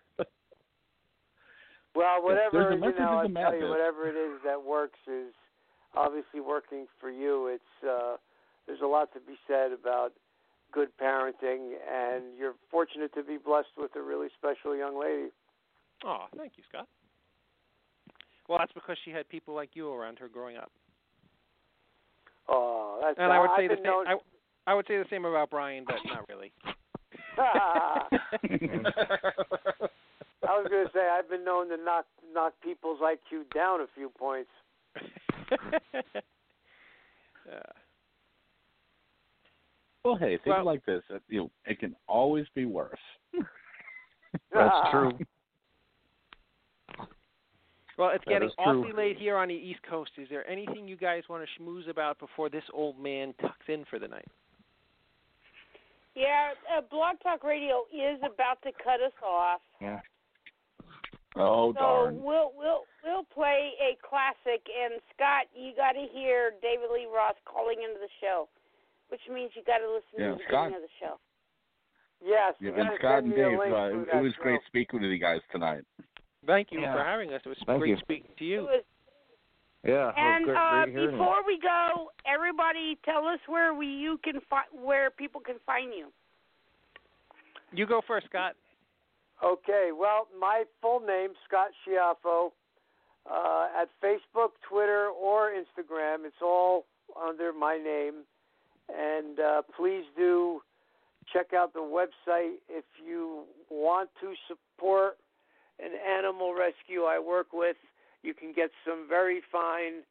Well, 1.95 2.23
whatever 2.23 2.71
you 2.71 2.79
know, 2.79 3.19
I 3.19 3.27
the 3.27 3.33
tell 3.33 3.55
you, 3.55 3.67
whatever 3.67 4.07
it 4.07 4.15
is 4.15 4.39
that 4.45 4.61
works 4.63 4.99
is 5.07 5.33
obviously 5.95 6.39
working 6.39 6.85
for 6.99 7.09
you. 7.09 7.47
It's 7.47 7.87
uh, 7.87 8.17
there's 8.67 8.81
a 8.81 8.87
lot 8.87 9.11
to 9.13 9.19
be 9.19 9.35
said 9.47 9.71
about 9.71 10.13
good 10.71 10.89
parenting, 11.01 11.73
and 11.91 12.23
you're 12.37 12.53
fortunate 12.71 13.13
to 13.15 13.23
be 13.23 13.37
blessed 13.37 13.69
with 13.77 13.95
a 13.95 14.01
really 14.01 14.27
special 14.37 14.75
young 14.75 14.99
lady. 14.99 15.29
Oh, 16.05 16.25
thank 16.37 16.53
you, 16.57 16.63
Scott. 16.69 16.87
Well, 18.47 18.57
that's 18.59 18.71
because 18.73 18.97
she 19.05 19.11
had 19.11 19.27
people 19.29 19.53
like 19.53 19.69
you 19.73 19.91
around 19.91 20.17
her 20.19 20.27
growing 20.27 20.57
up. 20.57 20.71
Oh, 22.47 22.99
that's 23.01 23.17
And 23.19 23.31
I 23.31 23.39
would 23.39 23.51
say 23.57 23.67
the 23.67 23.75
same. 23.75 23.83
known- 23.83 24.07
I, 24.07 24.15
I 24.65 24.73
would 24.73 24.87
say 24.87 24.97
the 24.97 25.05
same 25.09 25.25
about 25.25 25.49
Brian, 25.49 25.85
but 25.85 25.97
not 26.05 26.27
really. 26.29 26.51
I 30.49 30.57
was 30.57 30.67
going 30.69 30.85
to 30.85 30.91
say 30.93 31.07
I've 31.07 31.29
been 31.29 31.43
known 31.45 31.69
to 31.69 31.77
knock 31.77 32.05
knock 32.33 32.53
people's 32.63 32.99
IQ 33.01 33.53
down 33.53 33.81
a 33.81 33.87
few 33.95 34.09
points. 34.09 34.49
Yeah. 35.51 35.99
Uh, 37.49 37.57
Well, 40.03 40.15
hey, 40.15 40.37
things 40.37 40.47
Well- 40.47 40.63
like 40.65 40.85
this. 40.85 41.03
uh, 41.13 41.19
You 41.27 41.41
know, 41.43 41.51
it 41.65 41.79
can 41.79 41.95
always 42.07 42.47
be 42.55 42.65
worse. 42.65 42.99
That's 44.53 44.89
true. 44.91 45.17
Well, 47.97 48.11
it's 48.11 48.23
That 48.25 48.31
getting 48.31 48.47
is 48.47 48.55
true. 48.55 48.65
awfully 48.65 48.93
late 48.93 49.17
here 49.17 49.35
on 49.35 49.49
the 49.49 49.55
East 49.55 49.81
Coast. 49.83 50.11
Is 50.17 50.29
there 50.29 50.47
anything 50.49 50.87
you 50.87 50.95
guys 50.95 51.23
want 51.27 51.43
to 51.45 51.61
schmooze 51.61 51.89
about 51.89 52.17
before 52.17 52.47
this 52.49 52.63
old 52.71 52.97
man 52.97 53.33
tucks 53.41 53.67
in 53.67 53.83
for 53.85 53.99
the 53.99 54.07
night? 54.07 54.27
Yeah, 56.15 56.53
uh, 56.75 56.81
Blog 56.89 57.19
Talk 57.21 57.43
Radio 57.43 57.83
is 57.93 58.19
about 58.23 58.61
to 58.63 58.71
cut 58.83 59.01
us 59.01 59.11
off. 59.23 59.61
Yeah. 59.81 59.99
Oh 61.35 61.71
So 61.73 61.79
darn! 61.79 62.23
we'll 62.23 62.51
we'll 62.57 62.85
we'll 63.03 63.23
play 63.25 63.71
a 63.79 63.95
classic. 64.01 64.65
And 64.67 64.99
Scott, 65.13 65.45
you 65.53 65.73
got 65.75 65.91
to 65.93 66.07
hear 66.11 66.51
David 66.61 66.89
Lee 66.91 67.05
Roth 67.13 67.37
calling 67.45 67.77
into 67.83 67.99
the 67.99 68.09
show, 68.19 68.49
which 69.09 69.21
means 69.31 69.51
you 69.55 69.63
got 69.63 69.79
to 69.79 69.89
listen 69.89 70.17
Yeah, 70.17 70.31
to 70.31 70.35
the 70.37 70.43
Scott- 70.47 70.69
beginning 70.69 70.75
of 70.75 70.89
the 70.89 70.95
show. 70.99 71.19
Yes, 72.21 72.53
Yeah, 72.59 72.69
you 72.69 72.75
and 72.75 72.89
Scott 72.99 73.23
and 73.23 73.31
Dave, 73.33 73.59
uh, 73.59 74.17
it, 74.17 74.21
was 74.21 74.33
show. 74.35 74.41
great 74.43 74.61
speaking 74.67 74.99
to 75.01 75.07
you 75.07 75.19
guys 75.19 75.41
tonight. 75.51 75.83
Thank 76.45 76.71
you 76.71 76.81
Yeah. 76.81 76.93
for 76.93 77.03
having 77.03 77.33
us. 77.33 77.41
It 77.45 77.49
was 77.49 77.57
Thank 77.65 77.79
great 77.79 77.89
you. 77.91 77.97
speaking 77.97 78.31
to 78.37 78.45
you. 78.45 78.61
was 78.63 78.83
Yeah. 79.83 80.11
And 80.17 80.45
great, 80.45 80.57
uh, 80.57 80.83
great 80.83 80.95
hearing 80.95 81.17
before 81.17 81.43
we 81.43 81.57
go, 81.59 82.11
everybody 82.25 82.97
tell 83.05 83.25
us 83.25 83.39
where 83.47 83.73
we 83.73 83.87
you 83.87 84.17
can 84.19 84.41
fi- 84.41 84.67
where 84.71 85.09
people 85.11 85.39
can 85.39 85.59
find 85.59 85.93
you. 85.93 86.11
You 87.71 87.85
go 87.85 88.01
first, 88.01 88.25
Scott. 88.27 88.55
Okay, 89.41 89.91
well, 89.93 90.27
my 90.37 90.65
full 90.81 90.99
name, 90.99 91.33
Scott 91.45 91.69
Schiaffo, 91.85 92.51
uh, 93.29 93.69
at 93.77 93.87
Facebook, 94.01 94.51
Twitter, 94.67 95.07
or 95.07 95.51
Instagram. 95.51 96.25
It's 96.25 96.41
all 96.41 96.85
under 97.15 97.53
my 97.53 97.77
name. 97.77 98.25
And 98.89 99.39
uh, 99.39 99.61
please 99.77 100.03
do 100.17 100.61
check 101.31 101.53
out 101.53 101.73
the 101.73 101.79
website 101.79 102.55
if 102.69 102.85
you 103.05 103.43
want 103.69 104.09
to 104.21 104.33
support 104.47 105.17
an 105.79 105.91
animal 106.17 106.53
rescue 106.53 107.03
I 107.03 107.19
work 107.19 107.47
with. 107.53 107.77
You 108.23 108.33
can 108.33 108.51
get 108.53 108.71
some 108.85 109.05
very 109.07 109.41
fine 109.51 110.03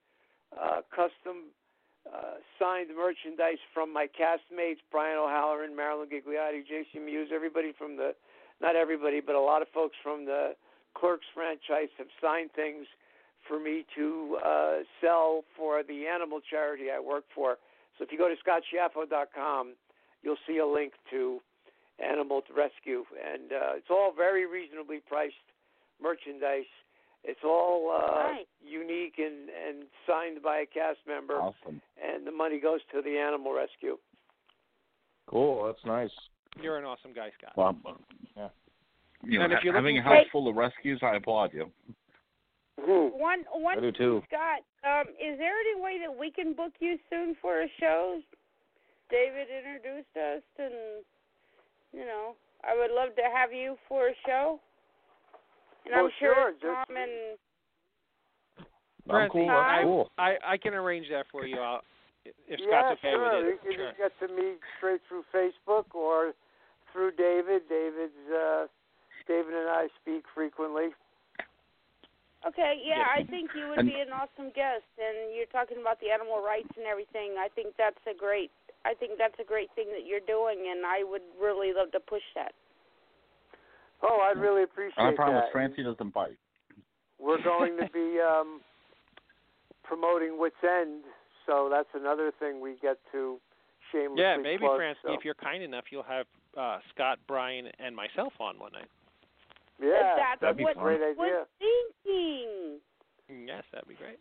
uh, 0.56 0.80
custom 0.90 1.52
uh, 2.08 2.40
signed 2.58 2.88
merchandise 2.96 3.60
from 3.74 3.92
my 3.92 4.06
castmates, 4.06 4.78
Brian 4.90 5.18
O'Halloran, 5.18 5.76
Marilyn 5.76 6.08
Ghigliotti, 6.08 6.62
Jason 6.66 7.04
Mewes, 7.04 7.28
everybody 7.34 7.72
from 7.76 7.96
the, 7.96 8.14
not 8.62 8.76
everybody, 8.76 9.20
but 9.20 9.34
a 9.34 9.40
lot 9.40 9.60
of 9.60 9.68
folks 9.74 9.96
from 10.02 10.24
the 10.24 10.54
Clerks 10.94 11.26
franchise 11.34 11.90
have 11.98 12.06
signed 12.22 12.50
things 12.56 12.86
for 13.46 13.60
me 13.60 13.84
to 13.94 14.38
uh, 14.44 14.76
sell 15.00 15.44
for 15.56 15.82
the 15.82 16.06
animal 16.06 16.40
charity 16.40 16.84
I 16.90 16.98
work 16.98 17.24
for. 17.34 17.56
So 17.98 18.04
if 18.04 18.12
you 18.12 18.18
go 18.18 18.28
to 18.28 18.36
scottschiaffo.com, 18.36 19.74
you'll 20.22 20.36
see 20.46 20.58
a 20.58 20.66
link 20.66 20.92
to 21.10 21.40
Animal 21.98 22.42
Rescue, 22.56 23.04
and 23.18 23.50
uh, 23.52 23.74
it's 23.76 23.90
all 23.90 24.12
very 24.16 24.46
reasonably 24.46 25.00
priced 25.06 25.34
merchandise. 26.00 26.70
It's 27.24 27.40
all 27.44 27.90
uh, 27.90 28.32
Nice. 28.34 28.46
unique 28.64 29.14
and, 29.18 29.48
and 29.50 29.82
signed 30.06 30.40
by 30.40 30.58
a 30.58 30.66
cast 30.66 30.98
member, 31.08 31.34
Awesome. 31.34 31.82
and 32.00 32.24
the 32.24 32.30
money 32.30 32.60
goes 32.60 32.80
to 32.94 33.02
the 33.02 33.18
animal 33.18 33.52
rescue. 33.52 33.98
Cool. 35.26 35.66
That's 35.66 35.84
nice. 35.84 36.10
You're 36.62 36.78
an 36.78 36.84
awesome 36.84 37.12
guy, 37.12 37.30
Scott. 37.38 37.52
Well, 37.56 37.98
Yeah. 38.36 38.48
you 39.24 39.38
know, 39.38 39.44
And 39.46 39.52
if 39.52 39.64
you're 39.64 39.74
having 39.74 39.98
a 39.98 40.02
house 40.02 40.24
full 40.30 40.48
of 40.48 40.54
rescues, 40.54 41.00
I 41.02 41.16
applaud 41.16 41.52
you. 41.52 41.70
One 42.88 43.44
one 43.52 43.78
I 43.78 43.80
do 43.80 43.92
too. 43.92 44.22
Scott, 44.28 44.60
um, 44.84 45.08
is 45.20 45.38
there 45.38 45.54
any 45.60 45.80
way 45.80 45.98
that 46.04 46.16
we 46.16 46.30
can 46.30 46.54
book 46.54 46.72
you 46.80 46.98
soon 47.10 47.36
for 47.42 47.62
a 47.62 47.66
show? 47.80 48.20
David 49.10 49.48
introduced 49.48 50.14
us, 50.16 50.42
and 50.58 51.04
you 51.92 52.04
know, 52.04 52.34
I 52.64 52.76
would 52.76 52.90
love 52.94 53.14
to 53.16 53.22
have 53.34 53.52
you 53.52 53.76
for 53.88 54.08
a 54.08 54.14
show. 54.26 54.60
And 55.86 55.94
Well, 55.94 56.04
I'm 56.06 56.10
sure 56.18 56.34
sure, 56.34 56.52
just- 56.52 56.88
Tom 56.88 56.96
and 56.96 57.38
I'm 58.60 58.66
Francie, 59.08 59.32
cool. 59.32 59.48
Huh? 59.48 59.64
That's 59.68 59.84
cool. 59.84 60.10
I 60.18 60.36
I 60.44 60.56
can 60.58 60.74
arrange 60.74 61.08
that 61.10 61.26
for 61.32 61.46
you. 61.46 61.58
I'll, 61.58 61.80
if 62.24 62.60
yeah, 62.60 62.66
Scott's 62.66 62.98
okay 63.00 63.12
sure. 63.12 63.44
with 63.46 63.58
You 63.64 63.70
it. 63.72 63.76
can 63.76 63.94
get 63.96 64.12
to 64.20 64.34
me 64.34 64.54
straight 64.76 65.00
through 65.08 65.24
Facebook 65.32 65.94
or 65.94 66.32
through 66.92 67.12
David. 67.12 67.62
David's 67.68 68.12
uh, 68.32 68.66
David 69.26 69.54
and 69.54 69.68
I 69.70 69.88
speak 70.02 70.24
frequently. 70.34 70.88
Okay, 72.46 72.80
yeah, 72.84 72.98
Yeah. 72.98 73.08
I 73.14 73.24
think 73.24 73.50
you 73.54 73.68
would 73.68 73.78
And- 73.80 73.88
be 73.88 73.98
an 74.00 74.12
awesome 74.12 74.50
guest, 74.50 74.84
and 74.98 75.34
you're 75.34 75.46
talking 75.46 75.78
about 75.78 75.98
the 76.00 76.10
animal 76.10 76.40
rights 76.40 76.70
and 76.76 76.86
everything. 76.86 77.36
I 77.38 77.48
think 77.48 77.74
that's 77.76 77.98
a 78.06 78.14
great, 78.14 78.50
I 78.84 78.94
think 78.94 79.18
that's 79.18 79.38
a 79.40 79.44
great 79.44 79.70
thing 79.72 79.88
that 79.90 80.06
you're 80.06 80.20
doing, 80.20 80.68
and 80.68 80.86
I 80.86 81.02
would 81.02 81.22
really 81.38 81.72
love 81.72 81.90
to 81.92 82.00
push 82.00 82.22
that. 82.34 82.54
Oh, 84.02 84.20
I'd 84.20 84.38
really 84.38 84.62
appreciate 84.62 84.98
And 84.98 85.08
I 85.08 85.16
promise 85.16 85.44
that. 85.44 85.52
Francie 85.52 85.82
doesn't 85.82 86.10
bite. 86.14 86.38
We're 87.18 87.42
going 87.42 87.76
to 87.78 87.88
be 87.90 88.20
um, 88.20 88.62
promoting 89.82 90.38
Wits 90.38 90.62
End, 90.62 91.04
so 91.46 91.68
that's 91.68 91.92
another 91.94 92.30
thing 92.38 92.60
we 92.60 92.76
get 92.80 92.98
to 93.12 93.40
shamelessly 93.90 94.22
Yeah, 94.22 94.36
maybe 94.36 94.58
plug, 94.60 94.76
Francie, 94.76 95.00
so. 95.02 95.12
if 95.14 95.24
you're 95.24 95.34
kind 95.34 95.62
enough, 95.64 95.90
you'll 95.90 96.02
have 96.04 96.26
uh, 96.56 96.78
Scott, 96.94 97.18
Brian, 97.26 97.66
and 97.80 97.96
myself 97.96 98.32
on 98.40 98.58
one 98.60 98.72
night. 98.72 98.88
Yeah, 99.80 100.14
that's 100.16 100.40
that'd 100.40 100.56
be 100.56 100.64
what 100.64 100.76
great 100.76 101.00
idea. 101.00 101.14
was 101.16 101.46
thinking. 101.58 102.80
Yes, 103.46 103.62
that'd 103.72 103.88
be 103.88 103.94
great. 103.94 104.18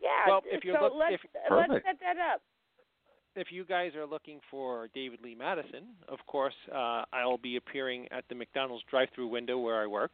Yeah. 0.00 0.08
Well, 0.28 0.42
if 0.44 0.64
you're 0.64 0.76
so 0.76 0.84
look- 0.84 0.94
let's 0.96 1.22
if- 1.24 1.50
let's 1.50 1.84
set 1.84 1.98
that 2.00 2.18
up. 2.18 2.42
If 3.36 3.50
you 3.50 3.64
guys 3.64 3.94
are 3.96 4.06
looking 4.06 4.40
for 4.48 4.88
David 4.94 5.20
Lee 5.22 5.34
Madison, 5.34 5.96
of 6.06 6.24
course, 6.26 6.54
uh, 6.72 7.04
I'll 7.12 7.38
be 7.38 7.56
appearing 7.56 8.06
at 8.12 8.24
the 8.28 8.34
McDonald's 8.36 8.84
drive-through 8.84 9.26
window 9.26 9.58
where 9.58 9.82
I 9.82 9.86
work. 9.86 10.12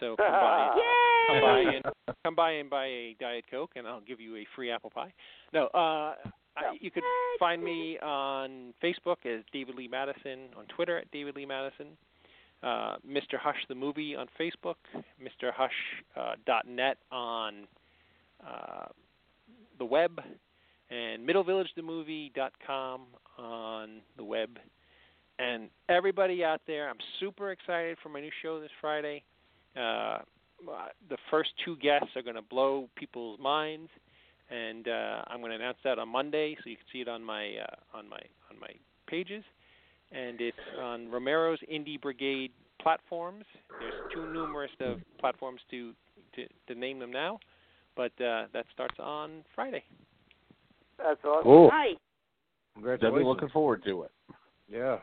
So 0.00 0.16
come 0.16 0.26
by, 0.30 0.80
come 1.28 1.40
by 1.42 1.58
and 1.60 1.84
come 2.24 2.34
by 2.34 2.50
and 2.52 2.70
buy 2.70 2.86
a 2.86 3.14
diet 3.20 3.44
coke, 3.50 3.72
and 3.76 3.86
I'll 3.86 4.00
give 4.00 4.20
you 4.20 4.36
a 4.36 4.46
free 4.54 4.70
apple 4.70 4.88
pie. 4.90 5.12
No, 5.52 5.66
uh, 5.74 6.14
I, 6.56 6.76
you 6.80 6.90
could 6.90 7.02
find 7.38 7.62
me 7.62 7.98
on 7.98 8.72
Facebook 8.82 9.26
as 9.26 9.42
David 9.52 9.74
Lee 9.74 9.88
Madison, 9.88 10.48
on 10.56 10.64
Twitter 10.66 10.96
at 10.98 11.10
David 11.10 11.36
Lee 11.36 11.44
Madison, 11.46 11.88
uh, 12.62 12.96
Mr. 13.06 13.38
Hush 13.38 13.56
the 13.68 13.74
movie 13.74 14.16
on 14.16 14.26
Facebook, 14.40 14.76
Mr. 15.22 15.52
Hush 15.52 15.70
uh, 16.16 16.34
net 16.66 16.98
on 17.10 17.66
uh, 18.46 18.86
the 19.78 19.84
web, 19.84 20.20
and 20.90 21.28
middlevillagethemovie.com 21.28 23.00
on 23.38 24.00
the 24.16 24.24
web. 24.24 24.50
And 25.38 25.68
everybody 25.88 26.42
out 26.44 26.62
there, 26.66 26.88
I'm 26.88 26.96
super 27.20 27.50
excited 27.50 27.98
for 28.02 28.08
my 28.08 28.20
new 28.20 28.30
show 28.42 28.60
this 28.60 28.70
Friday. 28.80 29.22
Uh, 29.76 30.18
the 31.10 31.18
first 31.30 31.50
two 31.64 31.76
guests 31.76 32.08
are 32.16 32.22
going 32.22 32.36
to 32.36 32.42
blow 32.42 32.88
people's 32.96 33.38
minds, 33.38 33.90
and 34.48 34.88
uh, 34.88 35.22
I'm 35.26 35.40
going 35.40 35.50
to 35.50 35.56
announce 35.56 35.78
that 35.84 35.98
on 35.98 36.08
Monday, 36.08 36.56
so 36.62 36.70
you 36.70 36.76
can 36.76 36.86
see 36.90 37.00
it 37.00 37.08
on 37.08 37.22
my 37.22 37.56
uh, 37.62 37.98
on 37.98 38.08
my 38.08 38.20
on 38.50 38.58
my 38.58 38.70
pages. 39.06 39.44
And 40.12 40.40
it's 40.40 40.56
on 40.80 41.10
Romero's 41.10 41.58
Indie 41.70 42.00
Brigade 42.00 42.52
platforms. 42.80 43.44
There's 43.80 43.92
too 44.14 44.32
numerous 44.32 44.70
of 44.80 44.98
platforms 45.18 45.60
to 45.70 45.92
to, 46.34 46.46
to 46.68 46.78
name 46.78 46.98
them 46.98 47.10
now, 47.10 47.40
but 47.96 48.12
uh, 48.20 48.46
that 48.52 48.66
starts 48.72 48.96
on 49.00 49.42
Friday. 49.54 49.82
That's 50.98 51.22
awesome. 51.24 51.42
Cool. 51.44 51.68
Nice. 51.68 51.96
Definitely 52.74 52.98
Congratulations. 52.98 53.26
looking 53.26 53.48
forward 53.48 53.84
to 53.84 54.02
it. 54.02 54.10
Yeah. 54.70 54.98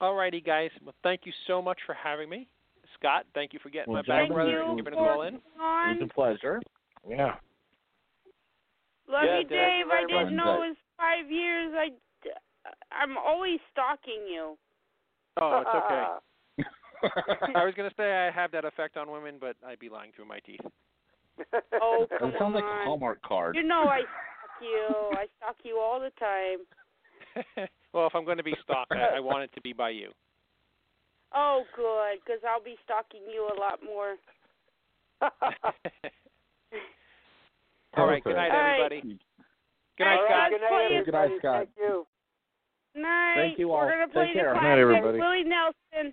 Alrighty, 0.00 0.44
guys. 0.44 0.70
Well, 0.82 0.94
thank 1.02 1.22
you 1.24 1.32
so 1.46 1.60
much 1.60 1.78
for 1.84 1.94
having 1.94 2.30
me. 2.30 2.48
Scott, 2.98 3.26
thank 3.34 3.52
you 3.52 3.60
for 3.62 3.68
getting 3.68 3.92
Well, 3.92 4.02
my 4.06 4.14
back 4.14 4.22
Thank 4.22 4.32
brother 4.32 4.50
you 4.52 4.64
and 4.64 4.76
giving 4.78 4.94
us 4.94 4.98
for 4.98 5.10
all 5.12 5.22
in. 5.22 5.34
It 5.34 5.40
was 5.56 6.08
a 6.10 6.14
pleasure. 6.14 6.60
Yeah. 7.06 7.34
Love 9.08 9.24
Yeah, 9.26 9.38
you, 9.40 9.44
Dave. 9.44 9.86
I 9.92 10.06
didn't 10.08 10.36
know 10.36 10.62
it 10.62 10.68
was 10.68 10.76
five 10.96 11.30
years. 11.30 11.72
I, 11.76 11.88
I'm 12.92 13.16
always 13.16 13.58
stalking 13.72 14.26
you. 14.30 14.56
Oh, 15.40 15.62
it's 15.62 15.70
okay. 15.70 16.04
Uh-uh. 16.04 16.20
I 17.56 17.64
was 17.64 17.74
going 17.74 17.88
to 17.88 17.96
say 17.96 18.12
I 18.12 18.30
have 18.30 18.52
that 18.52 18.64
effect 18.64 18.96
on 18.96 19.10
women, 19.10 19.36
but 19.40 19.56
I'd 19.66 19.78
be 19.78 19.88
lying 19.88 20.12
through 20.14 20.26
my 20.26 20.38
teeth. 20.40 20.60
Oh, 21.80 22.06
come 22.18 22.30
It 22.30 22.34
sounds 22.38 22.54
like 22.54 22.64
a. 22.64 22.84
Hallmark 22.84 23.22
card. 23.22 23.56
You 23.56 23.62
know 23.62 23.84
I 23.88 24.00
stalk 24.00 24.60
you. 24.60 25.10
I 25.12 25.26
stalk 25.38 25.56
you 25.62 25.78
all 25.78 26.00
the 26.00 26.12
time. 26.20 27.68
well, 27.94 28.06
if 28.06 28.14
I'm 28.14 28.24
going 28.24 28.36
to 28.36 28.42
be 28.42 28.54
stalked, 28.62 28.92
I, 28.92 29.16
I 29.16 29.20
want 29.20 29.44
it 29.44 29.50
to 29.54 29.60
be 29.62 29.72
by 29.72 29.90
you. 29.90 30.10
Oh, 31.34 31.62
good, 31.76 32.20
because 32.24 32.42
I'll 32.46 32.62
be 32.62 32.76
stalking 32.84 33.22
you 33.32 33.48
a 33.54 33.56
lot 33.58 33.78
more. 33.84 34.16
all 37.96 38.06
right. 38.06 38.22
Good 38.24 38.34
night, 38.34 38.50
All 38.50 38.58
right. 38.58 38.80
everybody. 38.80 39.18
Good 39.96 40.04
night, 40.04 40.18
Scott. 40.26 40.50
good 40.50 40.60
night, 40.60 40.88
Let's 40.90 41.04
Good 41.06 41.14
night. 41.14 41.30
Scott. 41.38 41.56
Thank 41.58 41.70
you. 41.78 42.06
Night. 42.94 43.34
Thank 43.36 43.58
you 43.58 43.72
all. 43.72 43.86
We're 43.86 43.90
gonna 43.92 44.06
Take 44.06 44.12
play 44.14 44.32
care. 44.32 44.48
the 44.52 44.60
Good 44.60 44.66
night, 44.66 44.78
everybody. 44.78 45.18
Willie 45.18 45.44
Nelson. 45.44 46.12